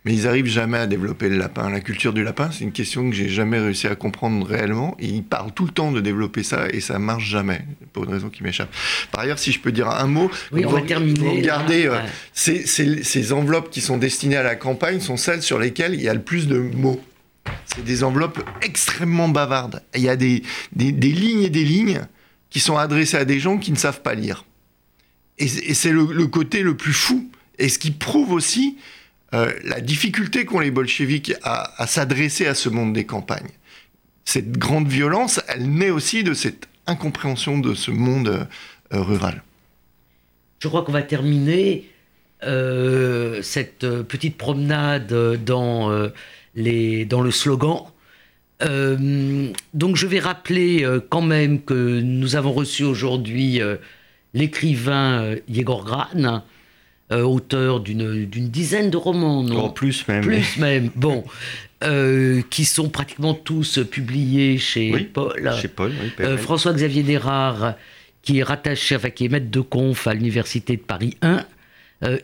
Mais 0.04 0.14
ils 0.14 0.26
arrivent 0.26 0.46
jamais 0.46 0.78
à 0.78 0.86
développer 0.86 1.28
le 1.28 1.36
lapin. 1.36 1.68
La 1.68 1.80
culture 1.80 2.14
du 2.14 2.24
lapin, 2.24 2.50
c'est 2.50 2.64
une 2.64 2.72
question 2.72 3.10
que 3.10 3.14
j'ai 3.14 3.28
jamais 3.28 3.58
réussi 3.58 3.86
à 3.86 3.94
comprendre 3.94 4.46
réellement. 4.46 4.96
ils 4.98 5.22
parlent 5.22 5.52
tout 5.52 5.66
le 5.66 5.72
temps 5.72 5.92
de 5.92 6.00
développer 6.00 6.42
ça 6.42 6.68
et 6.70 6.80
ça 6.80 6.98
marche 6.98 7.28
jamais, 7.28 7.60
pour 7.92 8.04
une 8.04 8.10
raison 8.10 8.30
qui 8.30 8.42
m'échappe. 8.42 8.74
Par 9.12 9.22
ailleurs, 9.22 9.38
si 9.38 9.52
je 9.52 9.60
peux 9.60 9.72
dire 9.72 9.88
un 9.90 10.06
mot, 10.06 10.30
oui, 10.52 10.64
on 10.64 10.70
va 10.70 10.80
terminer. 10.80 11.36
Regardez, 11.36 11.86
euh, 11.86 11.98
ces, 12.32 12.64
ces, 12.64 13.32
enveloppes 13.32 13.70
qui 13.70 13.82
sont 13.82 13.98
destinées 13.98 14.36
à 14.36 14.42
la 14.42 14.56
campagne 14.56 15.00
sont 15.00 15.18
celles 15.18 15.42
sur 15.42 15.58
lesquelles 15.58 15.94
il 15.94 16.00
y 16.00 16.08
a 16.08 16.14
le 16.14 16.22
plus 16.22 16.48
de 16.48 16.58
mots. 16.58 17.00
C'est 17.66 17.84
des 17.84 18.02
enveloppes 18.02 18.42
extrêmement 18.62 19.28
bavardes. 19.28 19.82
Il 19.94 20.00
y 20.00 20.08
a 20.08 20.16
des, 20.16 20.42
des, 20.72 20.92
lignes 20.92 21.42
et 21.42 21.50
des 21.50 21.64
lignes 21.64 22.00
qui 22.48 22.60
sont 22.60 22.78
adressées 22.78 23.18
à 23.18 23.26
des 23.26 23.38
gens 23.38 23.58
qui 23.58 23.70
ne 23.70 23.76
savent 23.76 24.00
pas 24.00 24.14
lire. 24.14 24.46
Et, 25.38 25.46
c'est 25.46 25.92
le, 25.92 26.08
le 26.10 26.26
côté 26.26 26.62
le 26.62 26.74
plus 26.74 26.92
fou. 26.92 27.30
Et 27.58 27.68
ce 27.68 27.78
qui 27.78 27.90
prouve 27.90 28.32
aussi 28.32 28.78
euh, 29.32 29.52
la 29.62 29.80
difficulté 29.80 30.44
qu'ont 30.44 30.58
les 30.58 30.72
bolcheviks 30.72 31.34
à, 31.42 31.86
s'adresser 31.86 32.46
à 32.46 32.54
ce 32.54 32.68
monde 32.68 32.92
des 32.92 33.04
campagnes. 33.04 33.50
Cette 34.24 34.52
grande 34.58 34.88
violence, 34.88 35.40
elle 35.48 35.70
naît 35.70 35.90
aussi 35.90 36.24
de 36.24 36.34
cette 36.34 36.66
incompréhension 36.86 37.58
de 37.58 37.74
ce 37.74 37.92
monde 37.92 38.28
euh, 38.92 39.00
rural. 39.00 39.42
Je 40.58 40.66
crois 40.66 40.82
qu'on 40.82 40.92
va 40.92 41.02
terminer 41.02 41.88
euh, 42.42 43.40
cette 43.42 43.86
petite 44.02 44.36
promenade 44.36 45.14
dans, 45.44 46.10
les, 46.56 47.04
dans 47.04 47.20
le 47.20 47.30
slogan. 47.30 47.84
donc 48.60 49.96
je 49.96 50.06
vais 50.06 50.18
rappeler 50.18 50.84
quand 51.08 51.22
même 51.22 51.62
que 51.62 52.00
nous 52.00 52.34
avons 52.34 52.52
reçu 52.52 52.82
aujourd'hui 52.82 53.60
l'écrivain 54.34 55.36
Yegor 55.48 55.84
Gran, 55.84 56.42
euh, 57.12 57.22
auteur 57.22 57.80
d'une 57.80 58.28
dizaine 58.28 58.88
de 58.88 58.96
romans, 58.96 59.42
non 59.42 59.64
oh, 59.66 59.68
Plus 59.70 60.06
même. 60.06 60.22
Plus 60.22 60.56
même, 60.58 60.90
bon. 60.94 61.24
Euh, 61.82 62.42
qui 62.50 62.64
sont 62.64 62.88
pratiquement 62.88 63.34
tous 63.34 63.80
publiés 63.90 64.58
chez 64.58 64.92
Paul. 65.12 65.52
Chez 65.60 65.66
Paul, 65.66 65.92
oui. 66.00 66.12
Euh, 66.20 66.36
François-Xavier 66.36 67.02
Dérard, 67.02 67.74
qui 68.22 68.38
est 68.38 68.42
rattaché, 68.44 68.94
enfin, 68.94 69.10
qui 69.10 69.24
est 69.24 69.28
maître 69.28 69.50
de 69.50 69.60
conf 69.60 70.06
à 70.06 70.14
l'Université 70.14 70.76
de 70.76 70.82
Paris 70.82 71.16
1, 71.22 71.44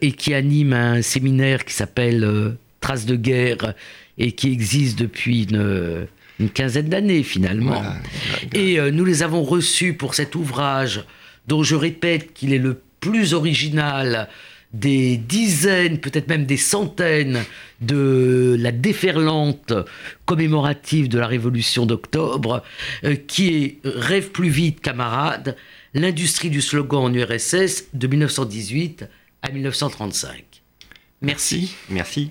et 0.01 0.13
qui 0.13 0.35
anime 0.35 0.73
un 0.73 1.03
séminaire 1.03 1.65
qui 1.65 1.75
s'appelle 1.75 2.55
Traces 2.81 3.07
de 3.07 3.17
guerre, 3.17 3.75
et 4.19 4.33
qui 4.33 4.53
existe 4.53 4.99
depuis 4.99 5.45
une, 5.51 6.07
une 6.39 6.51
quinzaine 6.51 6.89
d'années 6.89 7.23
finalement. 7.23 7.83
et 8.53 8.79
nous 8.93 9.05
les 9.05 9.23
avons 9.23 9.43
reçus 9.43 9.95
pour 9.95 10.15
cet 10.15 10.35
ouvrage, 10.37 11.05
dont 11.49 11.63
je 11.63 11.75
répète 11.75 12.35
qu'il 12.35 12.53
est 12.53 12.59
le 12.59 12.81
plus 13.01 13.35
original 13.35 14.29
des 14.73 15.17
dizaines, 15.17 15.99
peut-être 15.99 16.29
même 16.29 16.47
des 16.47 16.57
centaines 16.57 17.45
de 17.81 18.57
la 18.59 18.73
déferlante 18.73 19.73
commémorative 20.25 21.09
de 21.09 21.19
la 21.19 21.27
Révolution 21.27 21.87
d'octobre, 21.87 22.63
euh, 23.05 23.17
qui 23.17 23.49
est 23.49 23.79
Rêve 23.85 24.31
plus 24.31 24.49
vite, 24.49 24.81
camarades, 24.81 25.57
l'industrie 25.95 26.51
du 26.51 26.61
slogan 26.61 27.05
en 27.05 27.15
URSS 27.15 27.87
de 27.95 28.07
1918 28.07 29.07
à 29.43 29.51
1935. 29.51 30.45
Merci. 31.23 31.75
Merci. 31.89 32.31